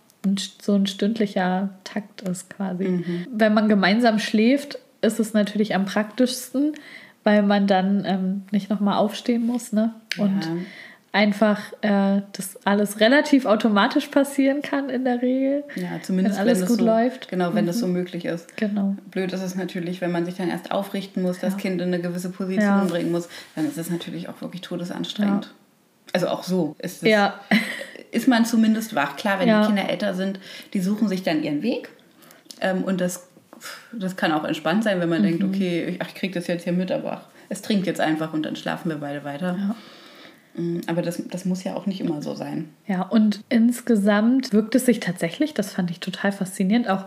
so 0.61 0.74
ein 0.74 0.87
stündlicher 0.87 1.70
Takt 1.85 2.22
ist 2.22 2.50
quasi. 2.50 2.85
Mhm. 2.85 3.26
Wenn 3.32 3.54
man 3.54 3.68
gemeinsam 3.68 4.18
schläft, 4.18 4.78
ist 5.00 5.18
es 5.18 5.35
natürlich 5.35 5.74
am 5.74 5.85
praktischsten, 5.85 6.74
weil 7.24 7.42
man 7.42 7.66
dann 7.66 8.04
ähm, 8.06 8.42
nicht 8.50 8.70
nochmal 8.70 8.98
aufstehen 8.98 9.46
muss 9.46 9.72
ne? 9.72 9.94
und 10.18 10.44
ja. 10.44 10.56
einfach 11.12 11.61
äh, 11.82 12.22
das 12.32 12.64
alles 12.64 13.00
relativ 13.00 13.46
automatisch 13.46 14.06
passieren 14.06 14.62
kann 14.62 14.90
in 14.90 15.04
der 15.04 15.22
Regel. 15.22 15.64
Ja, 15.74 16.00
zumindest 16.02 16.38
wenn 16.38 16.46
alles 16.46 16.61
wenn 16.61 16.68
gut 16.68 16.78
so, 16.78 16.85
läuft. 16.85 17.28
Genau, 17.28 17.54
wenn 17.54 17.64
mhm. 17.64 17.68
das 17.68 17.78
so 17.78 17.88
möglich 17.88 18.24
ist. 18.24 18.56
Genau. 18.56 18.96
Blöd 19.11 19.32
ist 19.32 19.42
es 19.42 19.56
natürlich, 19.56 20.00
wenn 20.00 20.12
man 20.12 20.24
sich 20.24 20.37
dann 20.37 20.48
erst 20.48 20.70
aufrichten 20.70 21.22
muss, 21.22 21.40
das 21.40 21.56
Kind 21.56 21.80
in 21.80 21.88
eine 21.88 22.00
gewisse 22.00 22.30
Position 22.30 22.64
ja. 22.64 22.85
bringen 22.85 23.11
muss, 23.11 23.28
dann 23.56 23.66
ist 23.66 23.76
es 23.76 23.90
natürlich 23.90 24.28
auch 24.28 24.40
wirklich 24.40 24.62
todesanstrengend. 24.62 25.52
Also 26.12 26.28
auch 26.28 26.42
so 26.44 26.76
ist 26.78 27.02
es. 27.02 27.08
Ja 27.08 27.40
ist 28.12 28.29
man 28.29 28.44
zumindest 28.44 28.94
wach. 28.94 29.16
Klar, 29.16 29.40
wenn 29.40 29.48
ja. 29.48 29.62
die 29.62 29.66
Kinder 29.66 29.88
älter 29.88 30.14
sind, 30.14 30.38
die 30.72 30.81
suchen 30.81 31.09
sich 31.09 31.22
dann 31.22 31.42
ihren 31.42 31.62
Weg. 31.62 31.88
Ähm, 32.61 32.85
und 32.85 33.01
das, 33.01 33.29
das 33.92 34.16
kann 34.16 34.31
auch 34.31 34.44
entspannt 34.44 34.85
sein, 34.85 35.01
wenn 35.01 35.09
man 35.09 35.22
mhm. 35.22 35.25
denkt, 35.25 35.44
okay, 35.44 35.85
ich, 35.85 36.01
ich 36.01 36.14
kriege 36.14 36.35
das 36.35 36.46
jetzt 36.46 36.64
hier 36.64 36.72
mit, 36.72 36.92
aber 36.92 37.25
es 37.48 37.62
trinkt 37.62 37.87
jetzt 37.87 38.01
einfach 38.01 38.33
und 38.33 38.44
dann 38.44 38.55
schlafen 38.55 38.90
wir 38.90 38.98
beide 38.98 39.25
weiter. 39.25 39.57
Ja. 39.59 39.77
Mm, 40.61 40.81
aber 40.87 41.01
das, 41.01 41.22
das 41.29 41.46
muss 41.46 41.64
ja 41.64 41.75
auch 41.75 41.87
nicht 41.87 42.01
immer 42.01 42.20
so 42.22 42.35
sein. 42.35 42.68
Ja, 42.87 43.03
und 43.03 43.42
insgesamt 43.48 44.53
wirkt 44.53 44.75
es 44.75 44.85
sich 44.87 45.01
tatsächlich, 45.01 45.55
das 45.55 45.72
fand 45.72 45.90
ich 45.90 46.01
total 46.01 46.33
faszinierend, 46.33 46.88
auch 46.88 47.07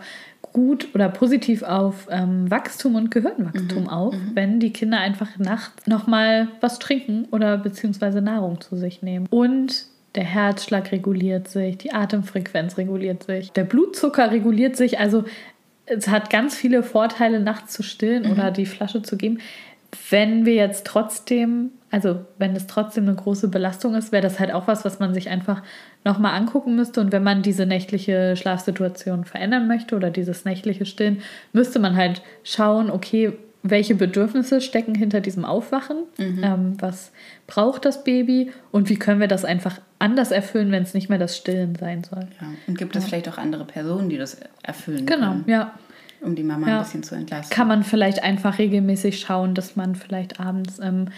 gut 0.52 0.88
oder 0.94 1.08
positiv 1.08 1.62
auf 1.62 2.08
ähm, 2.10 2.50
Wachstum 2.50 2.96
und 2.96 3.10
Gehirnwachstum 3.10 3.84
mhm. 3.84 3.88
auf, 3.88 4.14
mhm. 4.14 4.30
wenn 4.34 4.60
die 4.60 4.72
Kinder 4.72 4.98
einfach 4.98 5.38
nachts 5.38 5.86
nochmal 5.86 6.48
was 6.60 6.78
trinken 6.78 7.26
oder 7.30 7.58
beziehungsweise 7.58 8.20
Nahrung 8.20 8.60
zu 8.60 8.76
sich 8.76 9.02
nehmen. 9.02 9.26
Und 9.30 9.86
der 10.16 10.24
Herzschlag 10.24 10.92
reguliert 10.92 11.48
sich, 11.48 11.78
die 11.78 11.92
Atemfrequenz 11.92 12.78
reguliert 12.78 13.24
sich, 13.24 13.52
der 13.52 13.64
Blutzucker 13.64 14.30
reguliert 14.30 14.76
sich. 14.76 14.98
Also 14.98 15.24
es 15.86 16.08
hat 16.08 16.30
ganz 16.30 16.56
viele 16.56 16.82
Vorteile, 16.82 17.40
nachts 17.40 17.72
zu 17.72 17.82
stillen 17.82 18.24
mhm. 18.24 18.32
oder 18.32 18.50
die 18.50 18.66
Flasche 18.66 19.02
zu 19.02 19.16
geben. 19.16 19.38
Wenn 20.10 20.44
wir 20.44 20.54
jetzt 20.54 20.84
trotzdem, 20.86 21.70
also 21.90 22.20
wenn 22.38 22.56
es 22.56 22.66
trotzdem 22.66 23.04
eine 23.04 23.14
große 23.14 23.48
Belastung 23.48 23.94
ist, 23.94 24.10
wäre 24.10 24.22
das 24.22 24.40
halt 24.40 24.52
auch 24.52 24.66
was, 24.66 24.84
was 24.84 24.98
man 24.98 25.14
sich 25.14 25.28
einfach 25.28 25.62
nochmal 26.04 26.34
angucken 26.34 26.74
müsste. 26.74 27.00
Und 27.00 27.12
wenn 27.12 27.22
man 27.22 27.42
diese 27.42 27.66
nächtliche 27.66 28.36
Schlafsituation 28.36 29.24
verändern 29.24 29.68
möchte 29.68 29.94
oder 29.94 30.10
dieses 30.10 30.44
nächtliche 30.44 30.86
Stillen, 30.86 31.22
müsste 31.52 31.78
man 31.78 31.94
halt 31.96 32.22
schauen, 32.42 32.90
okay, 32.90 33.32
welche 33.70 33.94
Bedürfnisse 33.94 34.60
stecken 34.60 34.94
hinter 34.94 35.20
diesem 35.20 35.44
Aufwachen, 35.44 35.98
mhm. 36.18 36.40
ähm, 36.42 36.76
was 36.80 37.12
braucht 37.46 37.84
das 37.84 38.04
Baby 38.04 38.52
und 38.70 38.88
wie 38.88 38.96
können 38.96 39.20
wir 39.20 39.28
das 39.28 39.44
einfach 39.44 39.80
anders 39.98 40.30
erfüllen, 40.30 40.70
wenn 40.72 40.82
es 40.82 40.94
nicht 40.94 41.08
mehr 41.08 41.18
das 41.18 41.36
Stillen 41.36 41.74
sein 41.74 42.04
soll. 42.04 42.28
Ja. 42.40 42.48
Und 42.66 42.78
gibt 42.78 42.96
es 42.96 43.04
vielleicht 43.04 43.28
auch 43.28 43.38
andere 43.38 43.64
Personen, 43.64 44.08
die 44.08 44.18
das 44.18 44.38
erfüllen 44.62 45.06
genau, 45.06 45.30
können? 45.32 45.44
Genau, 45.46 45.58
ja. 45.58 45.78
Um 46.20 46.34
die 46.34 46.42
Mama 46.42 46.68
ja. 46.68 46.78
ein 46.78 46.82
bisschen 46.84 47.02
zu 47.02 47.14
entlasten. 47.14 47.54
Kann 47.54 47.68
man 47.68 47.82
vielleicht 47.84 48.22
einfach 48.22 48.58
regelmäßig 48.58 49.20
schauen, 49.20 49.54
dass 49.54 49.76
man 49.76 49.94
vielleicht 49.94 50.40
abends 50.40 50.78
ähm, 50.82 51.08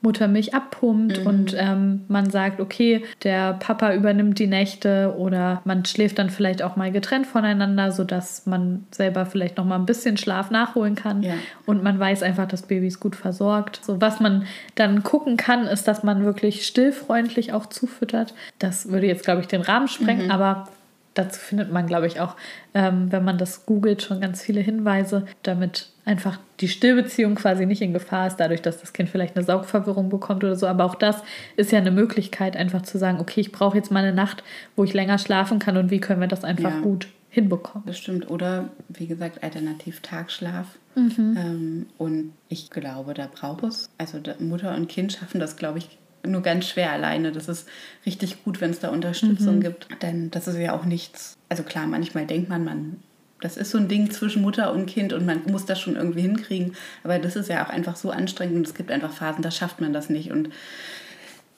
Muttermilch 0.00 0.54
abpumpt 0.54 1.20
mhm. 1.20 1.26
und 1.26 1.56
ähm, 1.58 2.04
man 2.06 2.30
sagt, 2.30 2.60
okay, 2.60 3.04
der 3.24 3.54
Papa 3.54 3.94
übernimmt 3.94 4.38
die 4.38 4.46
Nächte 4.46 5.14
oder 5.18 5.60
man 5.64 5.84
schläft 5.84 6.18
dann 6.20 6.30
vielleicht 6.30 6.62
auch 6.62 6.76
mal 6.76 6.92
getrennt 6.92 7.26
voneinander, 7.26 7.90
sodass 7.90 8.46
man 8.46 8.86
selber 8.92 9.26
vielleicht 9.26 9.56
noch 9.56 9.64
mal 9.64 9.74
ein 9.74 9.86
bisschen 9.86 10.16
Schlaf 10.16 10.50
nachholen 10.50 10.94
kann 10.94 11.22
ja. 11.22 11.34
und 11.66 11.82
man 11.82 11.98
weiß 11.98 12.22
einfach, 12.22 12.46
das 12.46 12.62
Baby 12.62 12.86
ist 12.86 13.00
gut 13.00 13.16
versorgt. 13.16 13.80
So 13.84 14.00
was 14.00 14.20
man 14.20 14.46
dann 14.76 15.02
gucken 15.02 15.36
kann, 15.36 15.66
ist, 15.66 15.88
dass 15.88 16.04
man 16.04 16.24
wirklich 16.24 16.64
stillfreundlich 16.64 17.52
auch 17.52 17.66
zufüttert. 17.66 18.34
Das 18.60 18.90
würde 18.90 19.06
jetzt, 19.08 19.24
glaube 19.24 19.40
ich, 19.40 19.48
den 19.48 19.62
Rahmen 19.62 19.88
sprengen, 19.88 20.26
mhm. 20.26 20.30
aber 20.30 20.68
dazu 21.14 21.40
findet 21.40 21.72
man, 21.72 21.86
glaube 21.86 22.06
ich, 22.06 22.20
auch, 22.20 22.36
ähm, 22.74 23.10
wenn 23.10 23.24
man 23.24 23.38
das 23.38 23.66
googelt, 23.66 24.02
schon 24.02 24.20
ganz 24.20 24.42
viele 24.42 24.60
Hinweise, 24.60 25.26
damit 25.42 25.88
einfach 26.08 26.38
die 26.60 26.68
Stillbeziehung 26.68 27.34
quasi 27.34 27.66
nicht 27.66 27.82
in 27.82 27.92
Gefahr 27.92 28.26
ist, 28.26 28.36
dadurch, 28.36 28.62
dass 28.62 28.80
das 28.80 28.94
Kind 28.94 29.10
vielleicht 29.10 29.36
eine 29.36 29.44
Saugverwirrung 29.44 30.08
bekommt 30.08 30.42
oder 30.42 30.56
so. 30.56 30.66
Aber 30.66 30.84
auch 30.84 30.94
das 30.94 31.22
ist 31.56 31.70
ja 31.70 31.78
eine 31.78 31.90
Möglichkeit, 31.90 32.56
einfach 32.56 32.82
zu 32.82 32.98
sagen, 32.98 33.20
okay, 33.20 33.40
ich 33.40 33.52
brauche 33.52 33.76
jetzt 33.76 33.90
mal 33.90 34.02
eine 34.02 34.14
Nacht, 34.14 34.42
wo 34.74 34.84
ich 34.84 34.94
länger 34.94 35.18
schlafen 35.18 35.58
kann 35.58 35.76
und 35.76 35.90
wie 35.90 36.00
können 36.00 36.20
wir 36.20 36.26
das 36.26 36.44
einfach 36.44 36.70
ja. 36.70 36.80
gut 36.80 37.08
hinbekommen. 37.28 37.86
Das 37.86 37.98
stimmt. 37.98 38.30
Oder 38.30 38.70
wie 38.88 39.06
gesagt, 39.06 39.42
alternativ 39.42 40.00
Tagschlaf. 40.00 40.66
Mhm. 40.94 41.36
Ähm, 41.38 41.86
und 41.98 42.32
ich 42.48 42.70
glaube, 42.70 43.12
da 43.12 43.28
braucht 43.32 43.64
es, 43.64 43.90
also 43.98 44.18
Mutter 44.40 44.74
und 44.74 44.88
Kind 44.88 45.12
schaffen 45.12 45.38
das, 45.38 45.56
glaube 45.56 45.78
ich, 45.78 45.98
nur 46.26 46.40
ganz 46.42 46.66
schwer 46.66 46.90
alleine. 46.90 47.32
Das 47.32 47.48
ist 47.48 47.68
richtig 48.06 48.42
gut, 48.44 48.62
wenn 48.62 48.70
es 48.70 48.80
da 48.80 48.88
Unterstützung 48.88 49.56
mhm. 49.56 49.60
gibt. 49.60 49.88
Denn 50.02 50.30
das 50.30 50.48
ist 50.48 50.56
ja 50.56 50.74
auch 50.74 50.86
nichts. 50.86 51.36
Also 51.50 51.62
klar, 51.62 51.86
manchmal 51.86 52.26
denkt 52.26 52.48
man, 52.48 52.64
man, 52.64 52.96
das 53.40 53.56
ist 53.56 53.70
so 53.70 53.78
ein 53.78 53.88
Ding 53.88 54.10
zwischen 54.10 54.42
Mutter 54.42 54.72
und 54.72 54.86
Kind 54.86 55.12
und 55.12 55.24
man 55.24 55.42
muss 55.50 55.64
das 55.64 55.80
schon 55.80 55.96
irgendwie 55.96 56.22
hinkriegen. 56.22 56.74
Aber 57.04 57.18
das 57.18 57.36
ist 57.36 57.48
ja 57.48 57.64
auch 57.64 57.70
einfach 57.70 57.96
so 57.96 58.10
anstrengend 58.10 58.56
und 58.56 58.66
es 58.66 58.74
gibt 58.74 58.90
einfach 58.90 59.12
Phasen, 59.12 59.42
da 59.42 59.50
schafft 59.50 59.80
man 59.80 59.92
das 59.92 60.10
nicht. 60.10 60.30
Und 60.32 60.50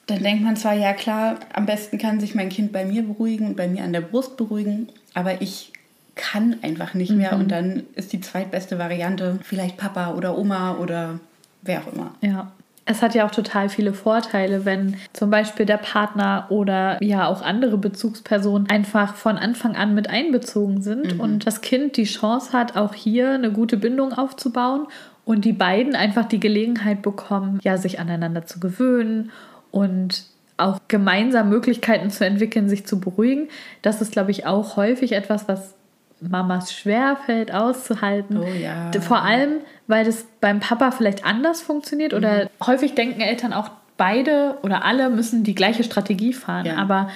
dann 0.07 0.21
denkt 0.21 0.43
man 0.43 0.55
zwar, 0.55 0.73
ja 0.73 0.93
klar, 0.93 1.39
am 1.53 1.65
besten 1.65 1.97
kann 1.97 2.19
sich 2.19 2.35
mein 2.35 2.49
Kind 2.49 2.71
bei 2.71 2.85
mir 2.85 3.03
beruhigen 3.03 3.47
und 3.47 3.57
bei 3.57 3.67
mir 3.67 3.83
an 3.83 3.93
der 3.93 4.01
Brust 4.01 4.37
beruhigen, 4.37 4.89
aber 5.13 5.41
ich 5.41 5.73
kann 6.15 6.57
einfach 6.61 6.93
nicht 6.93 7.11
mehr 7.11 7.33
mhm. 7.33 7.41
und 7.41 7.51
dann 7.51 7.83
ist 7.95 8.13
die 8.13 8.21
zweitbeste 8.21 8.77
Variante 8.77 9.39
vielleicht 9.43 9.77
Papa 9.77 10.13
oder 10.13 10.37
Oma 10.37 10.77
oder 10.77 11.19
wer 11.61 11.81
auch 11.81 11.93
immer. 11.93 12.15
Ja. 12.21 12.51
Es 12.91 13.01
hat 13.01 13.15
ja 13.15 13.25
auch 13.25 13.31
total 13.31 13.69
viele 13.69 13.93
Vorteile, 13.93 14.65
wenn 14.65 14.97
zum 15.13 15.29
Beispiel 15.29 15.65
der 15.65 15.77
Partner 15.77 16.45
oder 16.49 17.01
ja 17.01 17.27
auch 17.27 17.41
andere 17.41 17.77
Bezugspersonen 17.77 18.69
einfach 18.69 19.15
von 19.15 19.37
Anfang 19.37 19.75
an 19.75 19.95
mit 19.95 20.09
einbezogen 20.09 20.81
sind 20.81 21.15
mhm. 21.15 21.19
und 21.19 21.47
das 21.47 21.61
Kind 21.61 21.95
die 21.95 22.03
Chance 22.03 22.51
hat, 22.51 22.75
auch 22.75 22.93
hier 22.93 23.31
eine 23.31 23.51
gute 23.51 23.77
Bindung 23.77 24.13
aufzubauen 24.13 24.87
und 25.23 25.45
die 25.45 25.53
beiden 25.53 25.95
einfach 25.95 26.25
die 26.25 26.39
Gelegenheit 26.39 27.01
bekommen, 27.01 27.59
ja, 27.63 27.77
sich 27.77 27.99
aneinander 27.99 28.45
zu 28.45 28.59
gewöhnen 28.59 29.31
und 29.71 30.25
auch 30.57 30.79
gemeinsam 30.89 31.49
Möglichkeiten 31.49 32.09
zu 32.09 32.25
entwickeln, 32.25 32.67
sich 32.67 32.85
zu 32.85 32.99
beruhigen. 32.99 33.47
Das 33.81 34.01
ist, 34.01 34.11
glaube 34.11 34.31
ich, 34.31 34.45
auch 34.45 34.75
häufig 34.75 35.13
etwas, 35.13 35.47
was 35.47 35.75
Mamas 36.21 36.71
schwerfällt 36.71 37.51
auszuhalten. 37.51 38.37
Oh 38.37 38.45
ja. 38.45 38.91
Vor 39.01 39.23
allem, 39.23 39.59
weil 39.91 40.05
das 40.05 40.25
beim 40.39 40.59
Papa 40.59 40.89
vielleicht 40.89 41.23
anders 41.25 41.61
funktioniert 41.61 42.15
oder 42.15 42.45
mhm. 42.45 42.65
häufig 42.65 42.95
denken 42.95 43.21
Eltern 43.21 43.53
auch 43.53 43.69
beide 43.97 44.57
oder 44.63 44.83
alle 44.83 45.11
müssen 45.11 45.43
die 45.43 45.53
gleiche 45.53 45.83
Strategie 45.83 46.33
fahren. 46.33 46.65
Ja. 46.65 46.77
Aber 46.77 47.09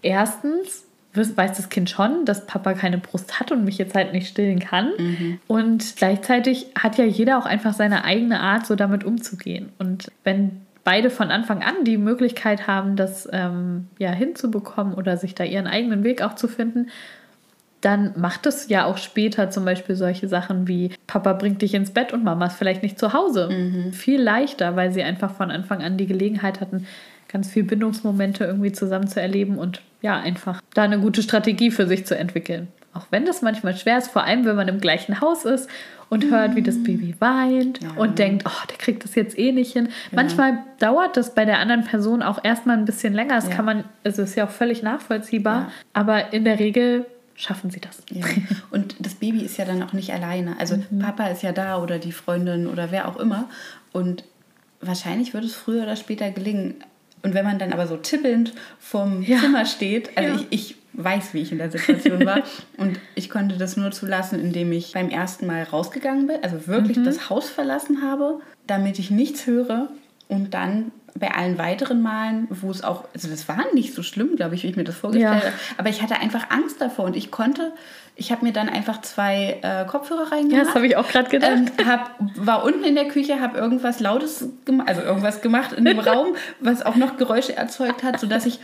erstens 0.00 0.86
weiß 1.14 1.58
das 1.58 1.68
Kind 1.68 1.90
schon, 1.90 2.24
dass 2.24 2.46
Papa 2.46 2.72
keine 2.72 2.96
Brust 2.96 3.38
hat 3.38 3.52
und 3.52 3.64
mich 3.64 3.76
jetzt 3.76 3.94
halt 3.94 4.14
nicht 4.14 4.28
stillen 4.28 4.60
kann. 4.60 4.92
Mhm. 4.96 5.40
Und 5.46 5.96
gleichzeitig 5.96 6.68
hat 6.78 6.96
ja 6.96 7.04
jeder 7.04 7.36
auch 7.36 7.44
einfach 7.44 7.74
seine 7.74 8.04
eigene 8.04 8.40
Art, 8.40 8.64
so 8.64 8.76
damit 8.76 9.04
umzugehen. 9.04 9.70
Und 9.78 10.10
wenn 10.24 10.62
beide 10.84 11.10
von 11.10 11.30
Anfang 11.30 11.62
an 11.62 11.84
die 11.84 11.98
Möglichkeit 11.98 12.66
haben, 12.66 12.96
das 12.96 13.28
ähm, 13.30 13.88
ja 13.98 14.10
hinzubekommen 14.10 14.94
oder 14.94 15.18
sich 15.18 15.34
da 15.34 15.44
ihren 15.44 15.66
eigenen 15.66 16.02
Weg 16.02 16.22
auch 16.22 16.34
zu 16.34 16.48
finden, 16.48 16.88
dann 17.82 18.12
macht 18.16 18.46
es 18.46 18.68
ja 18.68 18.86
auch 18.86 18.96
später 18.96 19.50
zum 19.50 19.64
Beispiel 19.64 19.96
solche 19.96 20.28
Sachen 20.28 20.68
wie 20.68 20.92
Papa 21.06 21.32
bringt 21.34 21.60
dich 21.62 21.74
ins 21.74 21.90
Bett 21.90 22.12
und 22.12 22.24
Mama 22.24 22.46
ist 22.46 22.56
vielleicht 22.56 22.82
nicht 22.82 22.98
zu 22.98 23.12
Hause. 23.12 23.48
Mhm. 23.50 23.92
Viel 23.92 24.22
leichter, 24.22 24.76
weil 24.76 24.92
sie 24.92 25.02
einfach 25.02 25.34
von 25.34 25.50
Anfang 25.50 25.82
an 25.82 25.96
die 25.96 26.06
Gelegenheit 26.06 26.60
hatten, 26.60 26.86
ganz 27.28 27.50
viel 27.50 27.64
Bindungsmomente 27.64 28.44
irgendwie 28.44 28.72
zusammen 28.72 29.08
zu 29.08 29.20
erleben 29.20 29.58
und 29.58 29.82
ja, 30.00 30.16
einfach 30.16 30.62
da 30.74 30.82
eine 30.82 31.00
gute 31.00 31.22
Strategie 31.22 31.70
für 31.70 31.86
sich 31.86 32.06
zu 32.06 32.16
entwickeln. 32.16 32.68
Auch 32.94 33.06
wenn 33.10 33.24
das 33.24 33.42
manchmal 33.42 33.76
schwer 33.76 33.98
ist, 33.98 34.10
vor 34.10 34.24
allem 34.24 34.44
wenn 34.44 34.54
man 34.54 34.68
im 34.68 34.78
gleichen 34.78 35.20
Haus 35.20 35.44
ist 35.44 35.68
und 36.10 36.30
hört, 36.30 36.54
wie 36.56 36.62
das 36.62 36.76
mhm. 36.76 36.84
Baby 36.84 37.14
weint 37.18 37.82
ja. 37.82 37.90
und 37.96 38.18
denkt, 38.18 38.44
oh, 38.46 38.66
der 38.68 38.76
kriegt 38.76 39.02
das 39.02 39.14
jetzt 39.14 39.38
eh 39.38 39.50
nicht 39.50 39.72
hin. 39.72 39.86
Ja. 39.86 40.16
Manchmal 40.16 40.58
dauert 40.78 41.16
das 41.16 41.34
bei 41.34 41.46
der 41.46 41.58
anderen 41.58 41.84
Person 41.84 42.22
auch 42.22 42.44
erstmal 42.44 42.76
ein 42.76 42.84
bisschen 42.84 43.14
länger. 43.14 43.36
Das 43.36 43.48
ja. 43.48 43.54
kann 43.54 43.64
man, 43.64 43.84
also 44.04 44.22
ist 44.22 44.36
ja 44.36 44.44
auch 44.44 44.50
völlig 44.50 44.82
nachvollziehbar, 44.82 45.72
aber 45.94 46.34
in 46.34 46.44
der 46.44 46.58
Regel 46.60 47.06
schaffen 47.42 47.70
sie 47.70 47.80
das. 47.80 48.02
Ja. 48.10 48.24
Und 48.70 48.94
das 49.00 49.14
Baby 49.14 49.40
ist 49.40 49.56
ja 49.56 49.64
dann 49.64 49.82
auch 49.82 49.92
nicht 49.92 50.12
alleine. 50.12 50.58
Also 50.58 50.76
mhm. 50.76 51.00
Papa 51.00 51.26
ist 51.26 51.42
ja 51.42 51.52
da 51.52 51.82
oder 51.82 51.98
die 51.98 52.12
Freundin 52.12 52.66
oder 52.66 52.90
wer 52.90 53.08
auch 53.08 53.16
immer. 53.16 53.48
Und 53.92 54.24
wahrscheinlich 54.80 55.34
wird 55.34 55.44
es 55.44 55.54
früher 55.54 55.82
oder 55.82 55.96
später 55.96 56.30
gelingen. 56.30 56.76
Und 57.22 57.34
wenn 57.34 57.44
man 57.44 57.58
dann 57.58 57.72
aber 57.72 57.86
so 57.86 57.96
tippelnd 57.96 58.52
vorm 58.78 59.22
ja. 59.22 59.38
Zimmer 59.40 59.66
steht, 59.66 60.16
also 60.16 60.34
ja. 60.34 60.46
ich, 60.50 60.70
ich 60.70 60.76
weiß, 60.92 61.34
wie 61.34 61.40
ich 61.40 61.52
in 61.52 61.58
der 61.58 61.70
Situation 61.70 62.24
war. 62.26 62.42
und 62.76 62.98
ich 63.14 63.30
konnte 63.30 63.56
das 63.56 63.76
nur 63.76 63.90
zulassen, 63.90 64.40
indem 64.40 64.72
ich 64.72 64.92
beim 64.92 65.08
ersten 65.08 65.46
Mal 65.46 65.62
rausgegangen 65.62 66.26
bin, 66.26 66.36
also 66.42 66.66
wirklich 66.66 66.98
mhm. 66.98 67.04
das 67.04 67.30
Haus 67.30 67.48
verlassen 67.48 68.02
habe, 68.02 68.40
damit 68.66 68.98
ich 68.98 69.10
nichts 69.10 69.46
höre 69.46 69.88
und 70.28 70.54
dann 70.54 70.92
bei 71.18 71.30
allen 71.30 71.58
weiteren 71.58 72.02
Malen, 72.02 72.46
wo 72.50 72.70
es 72.70 72.82
auch, 72.82 73.04
also 73.14 73.28
das 73.28 73.48
war 73.48 73.64
nicht 73.74 73.94
so 73.94 74.02
schlimm, 74.02 74.36
glaube 74.36 74.54
ich, 74.54 74.62
wie 74.62 74.68
ich 74.68 74.76
mir 74.76 74.84
das 74.84 74.96
vorgestellt 74.96 75.42
ja. 75.42 75.50
habe, 75.50 75.52
aber 75.76 75.88
ich 75.90 76.02
hatte 76.02 76.16
einfach 76.16 76.50
Angst 76.50 76.80
davor 76.80 77.04
und 77.04 77.16
ich 77.16 77.30
konnte, 77.30 77.72
ich 78.16 78.32
habe 78.32 78.44
mir 78.44 78.52
dann 78.52 78.68
einfach 78.68 79.00
zwei 79.02 79.58
äh, 79.62 79.84
Kopfhörer 79.86 80.32
reingemacht. 80.32 80.58
Ja, 80.58 80.64
das 80.64 80.74
habe 80.74 80.86
ich 80.86 80.96
auch 80.96 81.08
gerade 81.08 81.28
gedacht. 81.28 81.72
Ähm, 81.78 81.86
hab, 81.86 82.14
war 82.36 82.64
unten 82.64 82.84
in 82.84 82.94
der 82.94 83.08
Küche, 83.08 83.40
habe 83.40 83.58
irgendwas 83.58 84.00
Lautes 84.00 84.48
gemacht, 84.64 84.88
also 84.88 85.02
irgendwas 85.02 85.40
gemacht 85.42 85.72
in 85.72 85.84
dem 85.84 85.98
Raum, 86.00 86.34
was 86.60 86.84
auch 86.84 86.96
noch 86.96 87.16
Geräusche 87.16 87.56
erzeugt 87.56 88.02
hat, 88.02 88.18
sodass 88.18 88.46
ich 88.46 88.60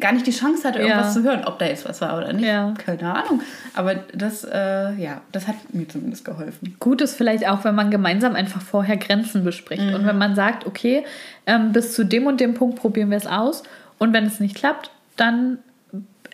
gar 0.00 0.12
nicht 0.12 0.26
die 0.26 0.32
Chance 0.32 0.66
hatte, 0.66 0.78
irgendwas 0.78 1.14
ja. 1.14 1.22
zu 1.22 1.28
hören, 1.28 1.44
ob 1.44 1.58
da 1.58 1.66
jetzt 1.66 1.88
was 1.88 2.00
war 2.00 2.16
oder 2.16 2.32
nicht. 2.32 2.46
Ja. 2.46 2.74
Keine 2.84 3.14
Ahnung. 3.14 3.42
Aber 3.74 3.94
das, 3.94 4.44
äh, 4.44 4.94
ja, 4.94 5.20
das 5.32 5.46
hat 5.46 5.56
mir 5.72 5.88
zumindest 5.88 6.24
geholfen. 6.24 6.76
Gut 6.80 7.00
ist 7.00 7.16
vielleicht 7.16 7.46
auch, 7.48 7.64
wenn 7.64 7.74
man 7.74 7.90
gemeinsam 7.90 8.34
einfach 8.34 8.62
vorher 8.62 8.96
Grenzen 8.96 9.44
bespricht. 9.44 9.82
Mhm. 9.82 9.94
Und 9.94 10.06
wenn 10.06 10.18
man 10.18 10.34
sagt, 10.34 10.66
okay, 10.66 11.04
ähm, 11.46 11.72
bis 11.72 11.94
zu 11.94 12.04
dem 12.04 12.26
und 12.26 12.40
dem 12.40 12.54
Punkt 12.54 12.78
probieren 12.78 13.10
wir 13.10 13.18
es 13.18 13.26
aus. 13.26 13.62
Und 13.98 14.12
wenn 14.12 14.24
es 14.24 14.40
nicht 14.40 14.56
klappt, 14.56 14.90
dann 15.16 15.58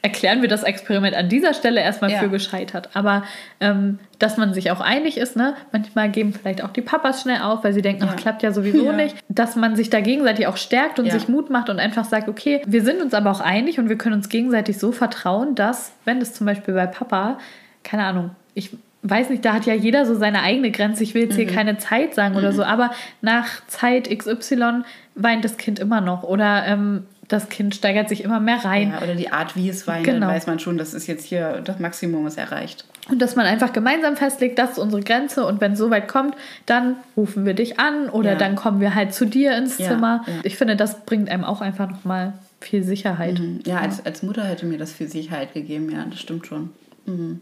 erklären 0.07 0.41
wir 0.41 0.49
das 0.49 0.63
Experiment 0.63 1.17
an 1.17 1.29
dieser 1.29 1.53
Stelle 1.53 1.81
erstmal 1.81 2.13
ja. 2.13 2.21
für 2.21 2.29
gescheitert. 2.29 2.91
Aber 2.95 3.25
ähm, 3.59 3.99
dass 4.21 4.37
man 4.37 4.55
sich 4.55 4.71
auch 4.71 4.81
einig 4.81 5.19
ist, 5.19 5.35
ne? 5.35 5.57
manchmal 5.73 6.11
geben 6.11 6.33
vielleicht 6.33 6.63
auch 6.63 6.71
die 6.71 6.81
Papas 6.81 7.23
schnell 7.23 7.43
auf, 7.43 7.65
weil 7.65 7.73
sie 7.73 7.83
denken, 7.83 8.05
ja. 8.05 8.11
ach, 8.13 8.17
klappt 8.17 8.45
ja 8.45 8.53
sowieso 8.53 8.85
ja. 8.85 8.93
nicht. 8.93 9.17
Dass 9.29 9.57
man 9.57 9.75
sich 9.75 9.91
da 9.91 10.01
gegenseitig 10.01 10.47
auch 10.47 10.59
stärkt 10.59 11.01
und 11.01 11.11
sich 11.11 11.27
Mut 11.27 11.51
macht 11.51 11.71
und 11.71 11.81
einfach 11.81 12.05
sagt, 12.05 12.29
okay, 12.29 12.63
wir 12.69 12.83
sind 12.83 13.03
uns 13.03 13.15
aber 13.15 13.33
auch 13.33 13.41
einig 13.41 13.81
und 13.81 13.89
wir 13.89 13.99
können 13.99 14.15
uns 14.15 14.29
gegenseitig 14.29 14.79
so 14.79 14.93
vertrauen, 14.93 15.57
dass, 15.57 15.93
wenn 16.05 16.21
das 16.21 16.35
zum 16.35 16.47
Beispiel 16.47 16.75
bei 16.75 16.87
Papa, 16.87 17.39
keine 17.83 18.05
Ahnung, 18.05 18.31
ich 18.55 18.71
weiß 19.03 19.31
nicht, 19.31 19.45
da 19.45 19.55
hat 19.55 19.67
ja 19.67 19.75
jeder 19.75 20.07
so 20.07 20.15
seine 20.15 20.43
eigene 20.43 20.71
Grenze. 20.71 21.03
Ich 21.03 21.15
will 21.15 21.23
jetzt 21.23 21.35
hier 21.35 21.47
mhm. 21.51 21.55
keine 21.55 21.79
Zeit 21.79 22.15
sagen 22.15 22.35
mhm. 22.35 22.39
oder 22.39 22.53
so, 22.53 22.63
aber 22.63 22.93
nach 23.23 23.67
Zeit 23.67 24.09
XY 24.17 24.83
weint 25.17 25.45
das 25.45 25.57
Kind 25.57 25.81
immer 25.81 26.01
noch 26.01 26.23
oder 26.23 26.65
ähm, 26.67 27.07
das 27.29 27.49
Kind 27.49 27.75
steigert 27.75 28.09
sich 28.09 28.23
immer 28.23 28.41
mehr 28.41 28.65
rein. 28.65 28.91
Ja, 28.91 29.03
oder 29.03 29.15
die 29.15 29.33
Art, 29.33 29.57
wie 29.57 29.69
es 29.69 29.87
weint, 29.87 30.05
genau. 30.05 30.21
dann 30.21 30.29
weiß 30.29 30.47
man 30.47 30.59
schon, 30.59 30.79
dass 30.79 30.95
es 30.95 31.07
jetzt 31.07 31.25
hier 31.25 31.61
das 31.65 31.79
Maximum 31.79 32.27
ist 32.27 32.39
erreicht. 32.39 32.85
Und 33.09 33.21
dass 33.21 33.37
man 33.37 33.47
einfach 33.47 33.73
gemeinsam 33.73 34.17
festlegt, 34.17 34.59
das 34.59 34.73
ist 34.73 34.79
unsere 34.79 35.03
Grenze 35.03 35.45
und 35.47 35.61
wenn 35.61 35.73
es 35.73 35.79
so 35.79 35.91
weit 35.91 36.09
kommt, 36.09 36.35
dann 36.67 36.97
rufen 37.17 37.45
wir 37.45 37.55
dich 37.55 37.79
an 37.79 38.09
oder 38.09 38.33
ja. 38.33 38.37
dann 38.37 38.57
kommen 38.57 38.81
wir 38.81 38.95
halt 38.95 39.15
zu 39.15 39.27
dir 39.27 39.57
ins 39.57 39.79
ja, 39.79 39.89
Zimmer. 39.89 40.25
Ich 40.43 40.57
finde, 40.57 40.77
das 40.77 41.05
bringt 41.05 41.29
einem 41.29 41.45
auch 41.45 41.61
einfach 41.61 41.89
nochmal 41.89 42.33
viel 42.61 42.83
Sicherheit. 42.83 43.39
Mhm. 43.39 43.61
Ja, 43.65 43.79
Als, 43.79 44.05
als 44.05 44.23
Mutter 44.23 44.45
hätte 44.45 44.67
mir 44.67 44.79
das 44.79 44.93
viel 44.93 45.09
Sicherheit 45.09 45.55
gegeben, 45.55 45.91
ja, 45.91 46.05
das 46.09 46.21
stimmt 46.21 46.47
schon. 46.47 46.71
Mhm. 47.07 47.41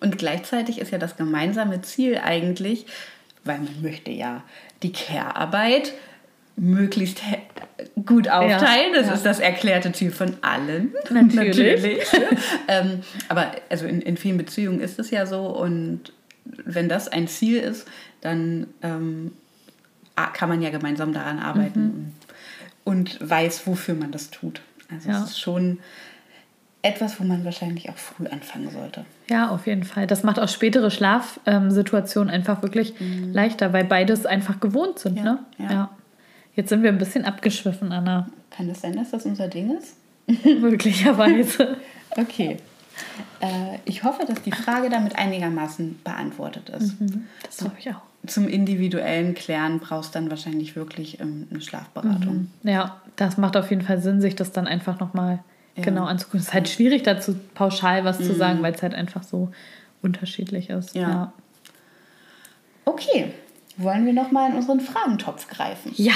Und 0.00 0.18
gleichzeitig 0.18 0.78
ist 0.78 0.90
ja 0.90 0.98
das 0.98 1.16
gemeinsame 1.16 1.80
Ziel 1.80 2.20
eigentlich, 2.22 2.86
weil 3.44 3.58
man 3.58 3.82
möchte 3.82 4.10
ja 4.10 4.42
die 4.82 4.92
Care-Arbeit 4.92 5.92
möglichst 6.56 7.20
gut 8.06 8.28
aufteilen. 8.28 8.94
Ja, 8.94 9.00
das 9.00 9.06
ja. 9.08 9.14
ist 9.14 9.26
das 9.26 9.40
erklärte 9.40 9.92
Ziel 9.92 10.10
von 10.10 10.36
allen. 10.40 10.94
Natürlich. 11.10 12.12
Natürlich. 12.12 12.38
ähm, 12.68 13.02
aber 13.28 13.52
also 13.68 13.86
in, 13.86 14.00
in 14.00 14.16
vielen 14.16 14.38
Beziehungen 14.38 14.80
ist 14.80 14.98
es 14.98 15.10
ja 15.10 15.26
so 15.26 15.46
und 15.46 16.12
wenn 16.64 16.88
das 16.88 17.08
ein 17.08 17.28
Ziel 17.28 17.60
ist, 17.60 17.86
dann 18.20 18.68
ähm, 18.82 19.32
kann 20.32 20.48
man 20.48 20.62
ja 20.62 20.70
gemeinsam 20.70 21.12
daran 21.12 21.38
arbeiten 21.38 21.80
mhm. 21.80 22.12
und, 22.84 23.28
weiß, 23.28 23.66
wofür 23.66 23.94
man 23.94 24.12
das 24.12 24.30
tut. 24.30 24.62
Also 24.90 25.10
ja. 25.10 25.22
es 25.22 25.30
ist 25.30 25.40
schon 25.40 25.78
etwas, 26.82 27.18
wo 27.18 27.24
man 27.24 27.44
wahrscheinlich 27.44 27.90
auch 27.90 27.96
früh 27.96 28.26
anfangen 28.28 28.70
sollte. 28.70 29.04
Ja, 29.28 29.50
auf 29.50 29.66
jeden 29.66 29.82
Fall. 29.82 30.06
Das 30.06 30.22
macht 30.22 30.38
auch 30.38 30.48
spätere 30.48 30.90
Schlafsituationen 30.90 32.32
einfach 32.32 32.62
wirklich 32.62 32.98
mhm. 33.00 33.32
leichter, 33.32 33.72
weil 33.72 33.84
beides 33.84 34.24
einfach 34.24 34.60
gewohnt 34.60 35.00
sind. 35.00 35.16
Ne? 35.22 35.40
ja. 35.58 35.90
Jetzt 36.56 36.70
sind 36.70 36.82
wir 36.82 36.90
ein 36.90 36.98
bisschen 36.98 37.24
abgeschwiffen, 37.24 37.92
Anna. 37.92 38.28
Kann 38.50 38.68
das 38.68 38.80
sein, 38.80 38.96
dass 38.96 39.10
das 39.10 39.26
unser 39.26 39.48
Ding 39.48 39.76
ist? 39.76 39.96
Möglicherweise. 40.60 41.76
okay. 42.16 42.56
Äh, 43.40 43.78
ich 43.84 44.02
hoffe, 44.02 44.24
dass 44.26 44.42
die 44.42 44.52
Frage 44.52 44.88
damit 44.88 45.16
einigermaßen 45.16 46.00
beantwortet 46.02 46.70
ist. 46.70 46.98
Mhm, 46.98 47.26
das 47.44 47.62
hoffe 47.62 47.76
ich 47.78 47.90
auch. 47.90 48.00
Zum 48.26 48.48
individuellen 48.48 49.34
Klären 49.34 49.78
brauchst 49.78 50.14
du 50.14 50.18
dann 50.18 50.30
wahrscheinlich 50.30 50.74
wirklich 50.74 51.20
ähm, 51.20 51.46
eine 51.50 51.60
Schlafberatung. 51.60 52.48
Mhm. 52.62 52.68
Ja, 52.68 53.00
das 53.16 53.36
macht 53.36 53.56
auf 53.56 53.68
jeden 53.70 53.82
Fall 53.82 54.00
Sinn, 54.00 54.22
sich 54.22 54.34
das 54.34 54.50
dann 54.50 54.66
einfach 54.66 54.98
nochmal 54.98 55.40
ja. 55.76 55.82
genau 55.82 56.06
anzugucken. 56.06 56.40
Es 56.40 56.46
ist 56.46 56.54
halt 56.54 56.68
schwierig 56.68 57.02
dazu 57.02 57.36
pauschal 57.54 58.04
was 58.04 58.18
mhm. 58.18 58.24
zu 58.24 58.34
sagen, 58.34 58.62
weil 58.62 58.74
es 58.74 58.82
halt 58.82 58.94
einfach 58.94 59.22
so 59.22 59.52
unterschiedlich 60.02 60.70
ist. 60.70 60.94
ja. 60.94 61.02
ja. 61.02 61.32
Okay, 62.88 63.32
wollen 63.76 64.06
wir 64.06 64.12
nochmal 64.12 64.50
in 64.50 64.56
unseren 64.56 64.80
Fragentopf 64.80 65.48
greifen? 65.48 65.92
Ja, 65.96 66.14